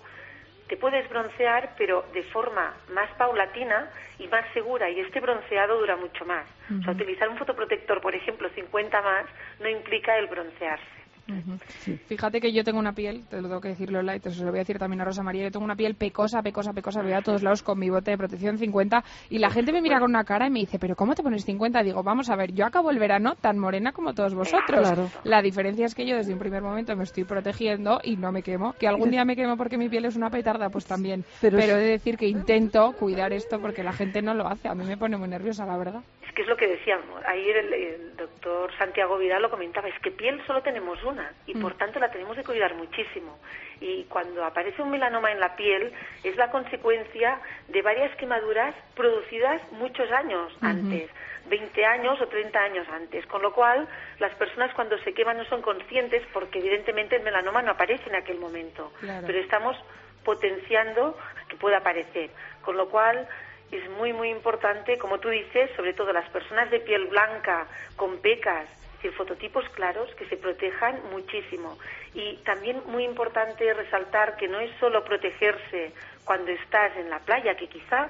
Te 0.71 0.77
puedes 0.77 1.09
broncear, 1.09 1.71
pero 1.77 2.05
de 2.13 2.23
forma 2.31 2.73
más 2.93 3.09
paulatina 3.17 3.89
y 4.17 4.27
más 4.29 4.45
segura, 4.53 4.89
y 4.89 5.01
este 5.01 5.19
bronceado 5.19 5.77
dura 5.77 5.97
mucho 5.97 6.23
más. 6.23 6.45
O 6.79 6.81
sea, 6.81 6.93
utilizar 6.93 7.27
un 7.27 7.37
fotoprotector, 7.37 7.99
por 7.99 8.15
ejemplo, 8.15 8.47
50 8.55 9.01
más, 9.01 9.25
no 9.59 9.67
implica 9.67 10.17
el 10.17 10.27
broncearse. 10.27 11.00
Fíjate 12.07 12.41
que 12.41 12.51
yo 12.51 12.63
tengo 12.63 12.79
una 12.79 12.93
piel, 12.93 13.23
te 13.29 13.37
lo 13.41 13.47
tengo 13.47 13.61
que 13.61 13.69
decir 13.69 13.91
Lola, 13.91 14.15
y 14.15 14.19
te 14.19 14.29
lo 14.35 14.49
voy 14.49 14.59
a 14.59 14.61
decir 14.61 14.77
también 14.77 15.01
a 15.01 15.05
Rosa 15.05 15.23
María, 15.23 15.43
yo 15.43 15.51
tengo 15.51 15.65
una 15.65 15.75
piel 15.75 15.95
pecosa, 15.95 16.41
pecosa, 16.41 16.73
pecosa, 16.73 17.01
voy 17.01 17.13
a 17.13 17.21
todos 17.21 17.43
lados 17.43 17.63
con 17.63 17.79
mi 17.79 17.89
bote 17.89 18.11
de 18.11 18.17
protección 18.17 18.57
50 18.57 19.03
y 19.29 19.39
la 19.39 19.49
gente 19.49 19.71
me 19.71 19.81
mira 19.81 19.99
con 19.99 20.09
una 20.09 20.23
cara 20.23 20.47
y 20.47 20.49
me 20.49 20.59
dice, 20.59 20.79
pero 20.79 20.95
¿cómo 20.95 21.15
te 21.15 21.23
pones 21.23 21.45
50? 21.45 21.83
Digo, 21.83 22.03
vamos 22.03 22.29
a 22.29 22.35
ver, 22.35 22.53
yo 22.53 22.65
acabo 22.65 22.91
el 22.91 22.99
verano 22.99 23.35
tan 23.35 23.57
morena 23.57 23.91
como 23.91 24.13
todos 24.13 24.33
vosotros. 24.33 25.11
La 25.23 25.41
diferencia 25.41 25.85
es 25.85 25.95
que 25.95 26.05
yo 26.05 26.15
desde 26.15 26.33
un 26.33 26.39
primer 26.39 26.61
momento 26.61 26.95
me 26.95 27.03
estoy 27.03 27.23
protegiendo 27.23 27.99
y 28.03 28.17
no 28.17 28.31
me 28.31 28.43
quemo. 28.43 28.73
Que 28.73 28.87
algún 28.87 29.11
día 29.11 29.25
me 29.25 29.35
quemo 29.35 29.57
porque 29.57 29.77
mi 29.77 29.89
piel 29.89 30.05
es 30.05 30.15
una 30.15 30.29
petarda, 30.29 30.69
pues 30.69 30.85
también. 30.85 31.23
Pero, 31.39 31.57
he 31.59 31.67
de 31.67 31.91
decir 31.91 32.17
que 32.17 32.27
intento 32.27 32.93
cuidar 32.93 33.33
esto 33.33 33.59
porque 33.59 33.83
la 33.83 33.93
gente 33.93 34.21
no 34.21 34.33
lo 34.33 34.47
hace. 34.47 34.67
A 34.67 34.75
mí 34.75 34.83
me 34.85 34.97
pone 34.97 35.17
muy 35.17 35.27
nerviosa, 35.27 35.65
la 35.65 35.77
verdad. 35.77 36.01
Es 36.31 36.35
que 36.35 36.43
es 36.43 36.47
lo 36.47 36.55
que 36.55 36.67
decíamos. 36.67 37.21
Ayer 37.25 37.57
el, 37.57 37.73
el 37.73 38.15
doctor 38.15 38.71
Santiago 38.77 39.17
Vidal 39.17 39.41
lo 39.41 39.49
comentaba, 39.49 39.89
es 39.89 39.99
que 39.99 40.11
piel 40.11 40.41
solo 40.47 40.61
tenemos 40.61 41.03
una 41.03 41.33
y 41.45 41.55
por 41.55 41.75
mm. 41.75 41.77
tanto 41.77 41.99
la 41.99 42.09
tenemos 42.09 42.37
que 42.37 42.43
cuidar 42.45 42.73
muchísimo. 42.75 43.37
Y 43.81 44.05
cuando 44.05 44.45
aparece 44.45 44.81
un 44.81 44.91
melanoma 44.91 45.33
en 45.33 45.41
la 45.41 45.57
piel 45.57 45.91
es 46.23 46.37
la 46.37 46.49
consecuencia 46.49 47.41
de 47.67 47.81
varias 47.81 48.15
quemaduras 48.15 48.73
producidas 48.95 49.61
muchos 49.73 50.09
años 50.09 50.55
antes. 50.61 51.09
20 51.49 51.85
años 51.85 52.21
o 52.21 52.27
30 52.27 52.59
años 52.59 52.87
antes, 52.87 53.25
con 53.25 53.41
lo 53.41 53.51
cual 53.51 53.85
las 54.19 54.33
personas 54.35 54.73
cuando 54.73 54.97
se 54.99 55.13
queman 55.13 55.35
no 55.35 55.43
son 55.45 55.61
conscientes 55.61 56.23
porque 56.31 56.59
evidentemente 56.59 57.17
el 57.17 57.23
melanoma 57.23 57.61
no 57.61 57.71
aparece 57.71 58.07
en 58.07 58.15
aquel 58.15 58.37
momento, 58.37 58.93
pero 59.01 59.37
estamos 59.37 59.75
potenciando 60.23 61.17
que 61.49 61.57
pueda 61.57 61.79
aparecer, 61.79 62.29
con 62.61 62.77
lo 62.77 62.89
cual 62.89 63.27
es 63.71 63.89
muy 63.91 64.13
muy 64.13 64.29
importante, 64.29 64.97
como 64.97 65.19
tú 65.19 65.29
dices, 65.29 65.71
sobre 65.75 65.93
todo 65.93 66.11
las 66.13 66.29
personas 66.29 66.69
de 66.71 66.79
piel 66.79 67.07
blanca 67.07 67.67
con 67.95 68.19
pecas 68.19 68.67
decir, 69.01 69.17
fototipos 69.17 69.67
claros 69.69 70.13
que 70.15 70.25
se 70.27 70.37
protejan 70.37 70.99
muchísimo. 71.11 71.77
Y 72.13 72.37
también 72.37 72.81
muy 72.85 73.03
importante 73.03 73.73
resaltar 73.73 74.37
que 74.37 74.47
no 74.47 74.59
es 74.59 74.71
solo 74.79 75.03
protegerse 75.03 75.93
cuando 76.23 76.51
estás 76.51 76.95
en 76.97 77.09
la 77.09 77.19
playa, 77.19 77.55
que 77.55 77.67
quizá 77.67 78.09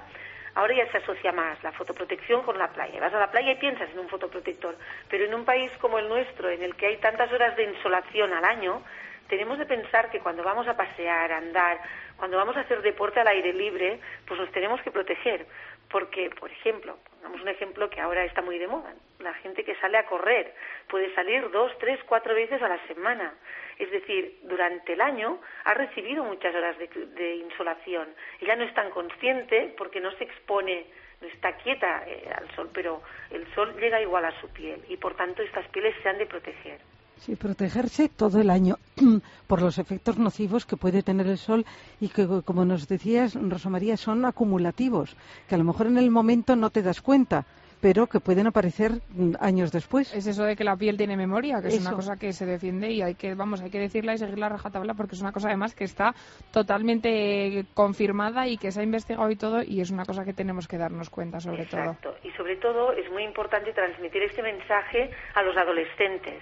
ahora 0.55 0.75
ya 0.75 0.91
se 0.91 0.97
asocia 0.97 1.31
más 1.31 1.61
la 1.63 1.71
fotoprotección 1.71 2.43
con 2.43 2.57
la 2.57 2.67
playa. 2.67 2.99
Vas 2.99 3.13
a 3.13 3.19
la 3.19 3.31
playa 3.31 3.51
y 3.53 3.55
piensas 3.55 3.89
en 3.91 3.99
un 3.99 4.09
fotoprotector, 4.09 4.75
pero 5.09 5.25
en 5.25 5.33
un 5.33 5.45
país 5.45 5.71
como 5.79 5.97
el 5.97 6.09
nuestro, 6.09 6.49
en 6.49 6.61
el 6.61 6.75
que 6.75 6.87
hay 6.87 6.97
tantas 6.97 7.31
horas 7.31 7.55
de 7.55 7.63
insolación 7.63 8.33
al 8.33 8.43
año, 8.43 8.83
tenemos 9.29 9.57
de 9.57 9.65
pensar 9.65 10.11
que 10.11 10.19
cuando 10.19 10.43
vamos 10.43 10.67
a 10.67 10.75
pasear, 10.75 11.31
a 11.31 11.37
andar, 11.37 11.79
cuando 12.21 12.37
vamos 12.37 12.55
a 12.55 12.59
hacer 12.59 12.83
deporte 12.83 13.19
al 13.19 13.27
aire 13.29 13.51
libre, 13.51 13.99
pues 14.27 14.39
nos 14.39 14.51
tenemos 14.51 14.79
que 14.83 14.91
proteger. 14.91 15.47
Porque, 15.89 16.29
por 16.29 16.51
ejemplo, 16.51 16.99
pongamos 17.09 17.41
un 17.41 17.47
ejemplo 17.47 17.89
que 17.89 17.99
ahora 17.99 18.23
está 18.25 18.43
muy 18.43 18.59
de 18.59 18.67
moda, 18.67 18.93
la 19.17 19.33
gente 19.33 19.63
que 19.63 19.73
sale 19.77 19.97
a 19.97 20.05
correr 20.05 20.53
puede 20.87 21.11
salir 21.15 21.49
dos, 21.49 21.75
tres, 21.79 21.99
cuatro 22.05 22.35
veces 22.35 22.61
a 22.61 22.67
la 22.67 22.77
semana. 22.85 23.33
Es 23.79 23.89
decir, 23.89 24.37
durante 24.43 24.93
el 24.93 25.01
año 25.01 25.41
ha 25.63 25.73
recibido 25.73 26.23
muchas 26.23 26.53
horas 26.53 26.77
de, 26.77 27.35
insolación. 27.37 28.13
Ella 28.39 28.55
no 28.55 28.65
es 28.65 28.73
tan 28.75 28.91
consciente 28.91 29.73
porque 29.75 29.99
no 29.99 30.11
se 30.11 30.25
expone, 30.25 30.85
no 31.21 31.27
está 31.27 31.53
quieta 31.57 32.03
eh, 32.05 32.29
al 32.35 32.55
sol, 32.55 32.69
pero 32.71 33.01
el 33.31 33.51
sol 33.55 33.75
llega 33.79 33.99
igual 33.99 34.25
a 34.25 34.41
su 34.41 34.47
piel 34.53 34.79
y 34.89 34.97
por 34.97 35.15
tanto 35.15 35.41
estas 35.41 35.67
pieles 35.69 35.95
se 36.03 36.09
han 36.09 36.19
de 36.19 36.27
proteger. 36.27 36.81
Sí, 37.21 37.35
protegerse 37.35 38.09
todo 38.09 38.41
el 38.41 38.49
año 38.49 38.77
por 39.47 39.61
los 39.61 39.77
efectos 39.77 40.17
nocivos 40.17 40.65
que 40.65 40.75
puede 40.75 41.03
tener 41.03 41.27
el 41.27 41.37
sol 41.37 41.65
y 41.99 42.09
que, 42.09 42.25
como 42.43 42.65
nos 42.65 42.87
decías, 42.87 43.35
Rosa 43.35 43.69
María, 43.69 43.95
son 43.95 44.25
acumulativos, 44.25 45.15
que 45.47 45.53
a 45.53 45.59
lo 45.59 45.63
mejor 45.63 45.85
en 45.85 45.99
el 45.99 46.09
momento 46.09 46.55
no 46.55 46.71
te 46.71 46.81
das 46.81 46.99
cuenta, 46.99 47.45
pero 47.79 48.07
que 48.07 48.19
pueden 48.19 48.47
aparecer 48.47 48.93
mm, 49.09 49.33
años 49.39 49.71
después. 49.71 50.11
Es 50.15 50.25
eso 50.25 50.45
de 50.45 50.55
que 50.55 50.63
la 50.63 50.75
piel 50.75 50.97
tiene 50.97 51.15
memoria, 51.15 51.61
que 51.61 51.67
es 51.67 51.79
una 51.79 51.91
cosa 51.91 52.15
que 52.15 52.33
se 52.33 52.47
defiende 52.47 52.89
y 52.89 53.03
hay 53.03 53.13
que, 53.13 53.35
vamos, 53.35 53.61
hay 53.61 53.69
que 53.69 53.79
decirla 53.79 54.15
y 54.15 54.17
seguirla 54.17 54.47
a 54.47 54.49
rajatabla 54.49 54.95
porque 54.95 55.13
es 55.13 55.21
una 55.21 55.31
cosa 55.31 55.49
además 55.49 55.75
que 55.75 55.83
está 55.83 56.15
totalmente 56.51 57.65
confirmada 57.75 58.47
y 58.47 58.57
que 58.57 58.71
se 58.71 58.79
ha 58.79 58.83
investigado 58.83 59.29
y 59.29 59.35
todo 59.35 59.61
y 59.61 59.79
es 59.81 59.91
una 59.91 60.05
cosa 60.05 60.25
que 60.25 60.33
tenemos 60.33 60.67
que 60.67 60.79
darnos 60.79 61.11
cuenta 61.11 61.39
sobre 61.39 61.67
todo. 61.67 61.81
Exacto. 61.81 62.15
Y 62.23 62.31
sobre 62.31 62.55
todo 62.55 62.93
es 62.93 63.11
muy 63.11 63.23
importante 63.25 63.73
transmitir 63.73 64.23
este 64.23 64.41
mensaje 64.41 65.11
a 65.35 65.43
los 65.43 65.55
adolescentes 65.55 66.41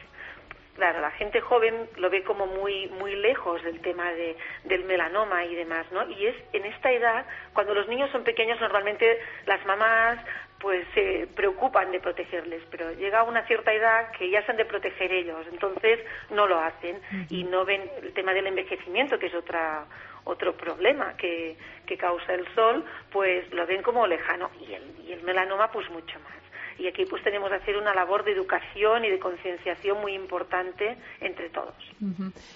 claro, 0.80 1.02
la 1.02 1.12
gente 1.12 1.42
joven 1.42 1.90
lo 1.98 2.10
ve 2.10 2.24
como 2.24 2.48
muy 2.48 2.88
muy 2.88 3.14
lejos 3.16 3.62
del 3.64 3.82
tema 3.82 4.12
de, 4.14 4.38
del 4.64 4.86
melanoma 4.86 5.44
y 5.44 5.54
demás, 5.54 5.86
¿no? 5.92 6.10
Y 6.10 6.26
es 6.26 6.36
en 6.54 6.66
esta 6.66 6.90
edad, 6.90 7.26
cuando 7.54 7.74
los 7.74 7.88
niños 7.90 8.10
son 8.12 8.24
pequeños, 8.24 8.60
normalmente 8.62 9.20
las 9.46 9.64
mamás 9.66 10.18
pues 10.60 10.88
se 10.94 11.28
preocupan 11.36 11.92
de 11.92 12.00
protegerles, 12.00 12.64
pero 12.72 12.92
llega 12.94 13.20
a 13.20 13.24
una 13.24 13.46
cierta 13.46 13.74
edad 13.74 14.12
que 14.12 14.30
ya 14.30 14.44
se 14.46 14.52
han 14.52 14.58
de 14.58 14.66
proteger 14.66 15.12
ellos, 15.12 15.46
entonces 15.52 16.00
no 16.30 16.48
lo 16.48 16.60
hacen 16.60 17.02
y 17.30 17.44
no 17.44 17.66
ven 17.66 17.84
el 18.02 18.14
tema 18.14 18.34
del 18.34 18.48
envejecimiento, 18.48 19.20
que 19.20 19.28
es 19.28 19.36
otra 19.36 19.86
otro 20.24 20.56
problema 20.56 21.16
que, 21.18 21.58
que 21.86 21.98
causa 21.98 22.34
el 22.34 22.46
sol, 22.56 22.86
pues 23.12 23.52
lo 23.54 23.66
ven 23.66 23.82
como 23.82 24.08
lejano 24.08 24.50
y 24.62 24.74
el, 24.74 24.84
y 25.06 25.12
el 25.12 25.24
melanoma 25.24 25.72
pues 25.72 25.90
mucho 25.90 26.20
más 26.20 26.39
y 26.80 26.88
aquí 26.88 27.06
pues 27.06 27.22
tenemos 27.24 27.50
que 27.50 27.56
hacer 27.56 27.78
una 27.78 27.94
labor 27.94 28.24
de 28.24 28.32
educación 28.32 29.04
y 29.04 29.10
de 29.10 29.20
concienciación 29.20 30.00
muy 30.00 30.14
importante 30.14 30.98
entre 31.20 31.50
todos. 31.50 31.76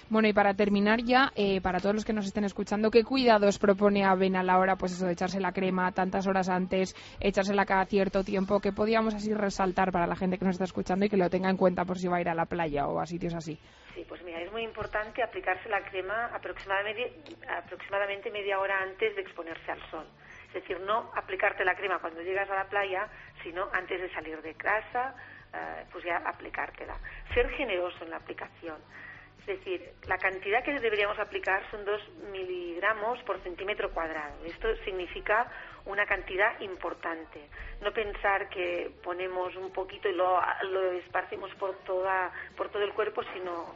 Bueno, 0.08 0.28
y 0.28 0.32
para 0.32 0.54
terminar 0.54 1.00
ya, 1.02 1.30
eh, 1.36 1.60
para 1.60 1.78
todos 1.78 1.94
los 1.94 2.04
que 2.04 2.14
nos 2.14 2.26
estén 2.26 2.44
escuchando, 2.44 2.90
¿qué 2.90 3.04
cuidados 3.04 3.58
propone 3.58 4.04
Aven 4.04 4.36
a 4.36 4.42
la 4.42 4.58
hora 4.58 4.76
pues 4.76 4.92
eso 4.92 5.06
de 5.06 5.12
echarse 5.12 5.40
la 5.40 5.52
crema 5.52 5.92
tantas 5.92 6.26
horas 6.26 6.48
antes, 6.48 6.94
echársela 7.20 7.66
cada 7.66 7.84
cierto 7.84 8.24
tiempo? 8.24 8.60
¿Qué 8.60 8.72
podríamos 8.72 9.14
así 9.14 9.34
resaltar 9.34 9.92
para 9.92 10.06
la 10.06 10.16
gente 10.16 10.38
que 10.38 10.44
nos 10.46 10.54
está 10.54 10.64
escuchando 10.64 11.04
y 11.04 11.10
que 11.10 11.16
lo 11.16 11.28
tenga 11.28 11.50
en 11.50 11.56
cuenta 11.56 11.84
por 11.84 11.98
si 11.98 12.08
va 12.08 12.16
a 12.16 12.20
ir 12.22 12.28
a 12.28 12.34
la 12.34 12.46
playa 12.46 12.86
o 12.86 13.00
a 13.00 13.06
sitios 13.06 13.34
así? 13.34 13.58
Sí, 13.94 14.04
pues 14.08 14.22
mira, 14.24 14.40
es 14.40 14.50
muy 14.50 14.62
importante 14.62 15.22
aplicarse 15.22 15.68
la 15.68 15.82
crema 15.84 16.26
aproximadamente, 16.34 17.12
aproximadamente 17.46 18.30
media 18.30 18.58
hora 18.58 18.82
antes 18.82 19.14
de 19.14 19.22
exponerse 19.22 19.70
al 19.70 19.80
sol. 19.90 20.06
Es 20.54 20.62
decir, 20.62 20.78
no 20.80 21.10
aplicarte 21.16 21.64
la 21.64 21.74
crema 21.74 21.98
cuando 21.98 22.22
llegas 22.22 22.48
a 22.48 22.54
la 22.54 22.68
playa, 22.68 23.08
sino 23.42 23.68
antes 23.72 24.00
de 24.00 24.08
salir 24.14 24.40
de 24.40 24.54
casa, 24.54 25.16
eh, 25.52 25.84
pues 25.90 26.04
ya 26.04 26.18
aplicártela. 26.18 26.96
Ser 27.34 27.50
generoso 27.50 28.04
en 28.04 28.10
la 28.10 28.18
aplicación. 28.18 28.76
Es 29.40 29.46
decir, 29.46 29.92
la 30.06 30.16
cantidad 30.16 30.62
que 30.62 30.78
deberíamos 30.78 31.18
aplicar 31.18 31.68
son 31.72 31.84
2 31.84 32.08
miligramos 32.30 33.20
por 33.24 33.42
centímetro 33.42 33.90
cuadrado. 33.90 34.44
Esto 34.44 34.74
significa 34.84 35.50
una 35.86 36.06
cantidad 36.06 36.58
importante. 36.60 37.48
No 37.82 37.92
pensar 37.92 38.48
que 38.48 38.92
ponemos 39.02 39.56
un 39.56 39.72
poquito 39.72 40.08
y 40.08 40.14
lo, 40.14 40.40
lo 40.70 40.92
esparcimos 40.92 41.52
por, 41.56 41.74
toda, 41.80 42.32
por 42.56 42.70
todo 42.70 42.84
el 42.84 42.94
cuerpo, 42.94 43.22
sino 43.34 43.74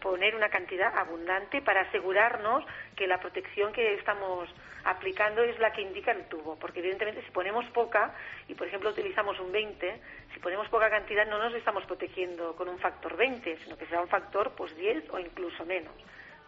poner 0.00 0.36
una 0.36 0.50
cantidad 0.50 0.96
abundante 0.96 1.62
para 1.62 1.80
asegurarnos 1.80 2.64
que 2.94 3.06
la 3.06 3.18
protección 3.18 3.72
que 3.72 3.94
estamos 3.94 4.48
aplicando 4.90 5.42
es 5.42 5.58
la 5.58 5.72
que 5.72 5.82
indica 5.82 6.12
el 6.12 6.24
tubo, 6.24 6.56
porque 6.56 6.80
evidentemente 6.80 7.22
si 7.22 7.30
ponemos 7.30 7.64
poca 7.66 8.14
y 8.48 8.54
por 8.54 8.66
ejemplo 8.66 8.90
utilizamos 8.90 9.38
un 9.40 9.52
20, 9.52 10.00
si 10.32 10.40
ponemos 10.40 10.68
poca 10.68 10.88
cantidad 10.88 11.26
no 11.26 11.38
nos 11.38 11.54
estamos 11.54 11.84
protegiendo 11.84 12.56
con 12.56 12.68
un 12.68 12.78
factor 12.78 13.16
20, 13.16 13.58
sino 13.64 13.76
que 13.76 13.86
será 13.86 14.00
un 14.00 14.08
factor 14.08 14.52
pues 14.56 14.74
10 14.76 15.10
o 15.10 15.18
incluso 15.18 15.64
menos. 15.64 15.92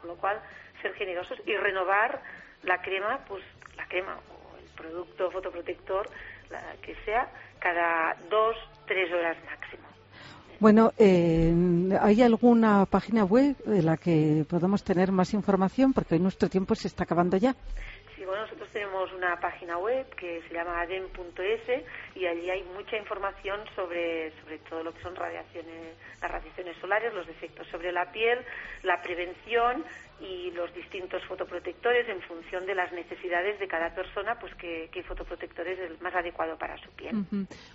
Con 0.00 0.08
lo 0.08 0.16
cual, 0.16 0.40
ser 0.80 0.94
generosos 0.94 1.38
y 1.44 1.54
renovar 1.56 2.22
la 2.62 2.80
crema, 2.80 3.20
pues 3.28 3.44
la 3.76 3.86
crema 3.86 4.16
o 4.16 4.56
el 4.56 4.64
producto 4.74 5.30
fotoprotector, 5.30 6.08
la 6.48 6.76
que 6.82 6.94
sea, 7.04 7.28
cada 7.58 8.16
dos, 8.30 8.56
tres 8.86 9.12
horas 9.12 9.36
máximo. 9.44 9.90
Bueno, 10.60 10.92
eh, 10.98 11.54
¿hay 12.02 12.20
alguna 12.20 12.84
página 12.84 13.24
web 13.24 13.56
de 13.64 13.82
la 13.82 13.96
que 13.96 14.44
podamos 14.48 14.84
tener 14.84 15.10
más 15.10 15.32
información? 15.32 15.94
Porque 15.94 16.16
hoy 16.16 16.20
nuestro 16.20 16.50
tiempo 16.50 16.74
se 16.74 16.88
está 16.88 17.04
acabando 17.04 17.38
ya. 17.38 17.56
Bueno, 18.30 18.44
nosotros 18.44 18.68
tenemos 18.68 19.12
una 19.12 19.40
página 19.40 19.76
web 19.76 20.08
que 20.14 20.40
se 20.46 20.54
llama 20.54 20.82
adem.es 20.82 21.84
y 22.14 22.26
allí 22.26 22.48
hay 22.48 22.62
mucha 22.62 22.96
información 22.96 23.58
sobre, 23.74 24.30
sobre 24.40 24.58
todo 24.58 24.84
lo 24.84 24.94
que 24.94 25.02
son 25.02 25.16
radiaciones, 25.16 25.96
las 26.22 26.30
radiaciones 26.30 26.76
solares, 26.76 27.12
los 27.12 27.26
efectos 27.26 27.66
sobre 27.66 27.90
la 27.90 28.12
piel, 28.12 28.38
la 28.84 29.02
prevención 29.02 29.84
y 30.20 30.50
los 30.52 30.72
distintos 30.74 31.24
fotoprotectores 31.26 32.08
en 32.08 32.20
función 32.22 32.66
de 32.66 32.74
las 32.74 32.92
necesidades 32.92 33.58
de 33.58 33.66
cada 33.66 33.94
persona, 33.94 34.38
pues 34.38 34.54
qué, 34.56 34.88
qué 34.92 35.02
fotoprotector 35.02 35.66
es 35.66 35.78
el 35.78 35.98
más 36.00 36.14
adecuado 36.14 36.56
para 36.58 36.76
su 36.78 36.90
piel. 36.90 37.14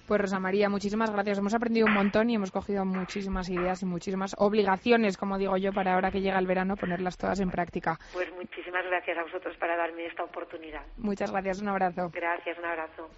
Pues 0.07 0.21
Rosa 0.21 0.39
María, 0.39 0.69
muchísimas 0.69 1.11
gracias. 1.11 1.39
Hemos 1.39 1.53
aprendido 1.53 1.87
un 1.87 1.93
montón 1.93 2.29
y 2.29 2.35
hemos 2.35 2.51
cogido 2.51 2.85
muchísimas 2.85 3.49
ideas 3.49 3.81
y 3.81 3.85
muchísimas 3.85 4.35
obligaciones, 4.37 5.17
como 5.17 5.37
digo 5.37 5.57
yo, 5.57 5.71
para 5.73 5.95
ahora 5.95 6.11
que 6.11 6.21
llega 6.21 6.39
el 6.39 6.47
verano, 6.47 6.75
ponerlas 6.75 7.17
todas 7.17 7.39
en 7.39 7.49
práctica. 7.49 7.97
Pues 8.13 8.31
muchísimas 8.33 8.85
gracias 8.85 9.17
a 9.17 9.23
vosotros 9.23 9.55
para 9.57 9.75
darme 9.75 10.05
esta 10.05 10.23
oportunidad. 10.23 10.83
Muchas 10.97 11.31
gracias, 11.31 11.61
un 11.61 11.69
abrazo. 11.69 12.11
Gracias, 12.13 12.57
un 12.57 12.65
abrazo. 12.65 13.09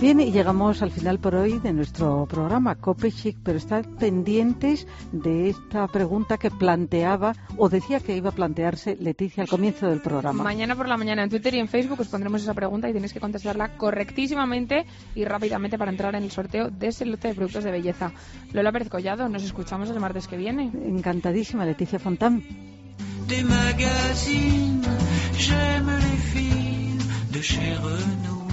Bien, 0.00 0.20
y 0.20 0.30
llegamos 0.30 0.82
al 0.82 0.90
final 0.90 1.18
por 1.18 1.34
hoy 1.34 1.58
de 1.58 1.72
nuestro 1.72 2.26
programa 2.26 2.74
Cope 2.74 3.10
Chic, 3.10 3.38
pero 3.42 3.56
estad 3.56 3.86
pendientes 3.98 4.86
de 5.10 5.48
esta 5.48 5.88
pregunta 5.88 6.36
que 6.36 6.50
planteaba 6.50 7.34
o 7.56 7.70
decía 7.70 8.00
que 8.00 8.14
iba 8.14 8.28
a 8.28 8.32
plantearse 8.32 8.96
Leticia 9.00 9.42
al 9.42 9.48
comienzo 9.48 9.88
del 9.88 10.02
programa. 10.02 10.44
Mañana 10.44 10.76
por 10.76 10.86
la 10.86 10.98
mañana 10.98 11.22
en 11.22 11.30
Twitter 11.30 11.54
y 11.54 11.60
en 11.60 11.68
Facebook 11.68 12.00
os 12.00 12.08
pondremos 12.08 12.42
esa 12.42 12.52
pregunta 12.52 12.90
y 12.90 12.92
tenéis 12.92 13.14
que 13.14 13.20
contestarla 13.20 13.78
correctísimamente 13.78 14.84
y 15.14 15.24
rápidamente 15.24 15.78
para 15.78 15.90
entrar 15.90 16.14
en 16.14 16.24
el 16.24 16.30
sorteo 16.30 16.68
de 16.68 16.88
ese 16.88 17.06
lote 17.06 17.28
de 17.28 17.34
productos 17.34 17.64
de 17.64 17.70
belleza. 17.70 18.12
Lola 18.52 18.72
Pérez 18.72 18.90
Collado, 18.90 19.30
nos 19.30 19.44
escuchamos 19.44 19.88
el 19.88 19.98
martes 19.98 20.28
que 20.28 20.36
viene. 20.36 20.70
Encantadísima, 20.74 21.64
Leticia 21.64 21.98
Fontán. 21.98 22.42
des 23.28 23.42
magazines. 23.42 24.86
J'aime 25.36 25.90
les 25.98 26.16
filles 26.32 26.98
de 27.32 27.40
chez 27.42 27.74
Renault. 27.82 28.46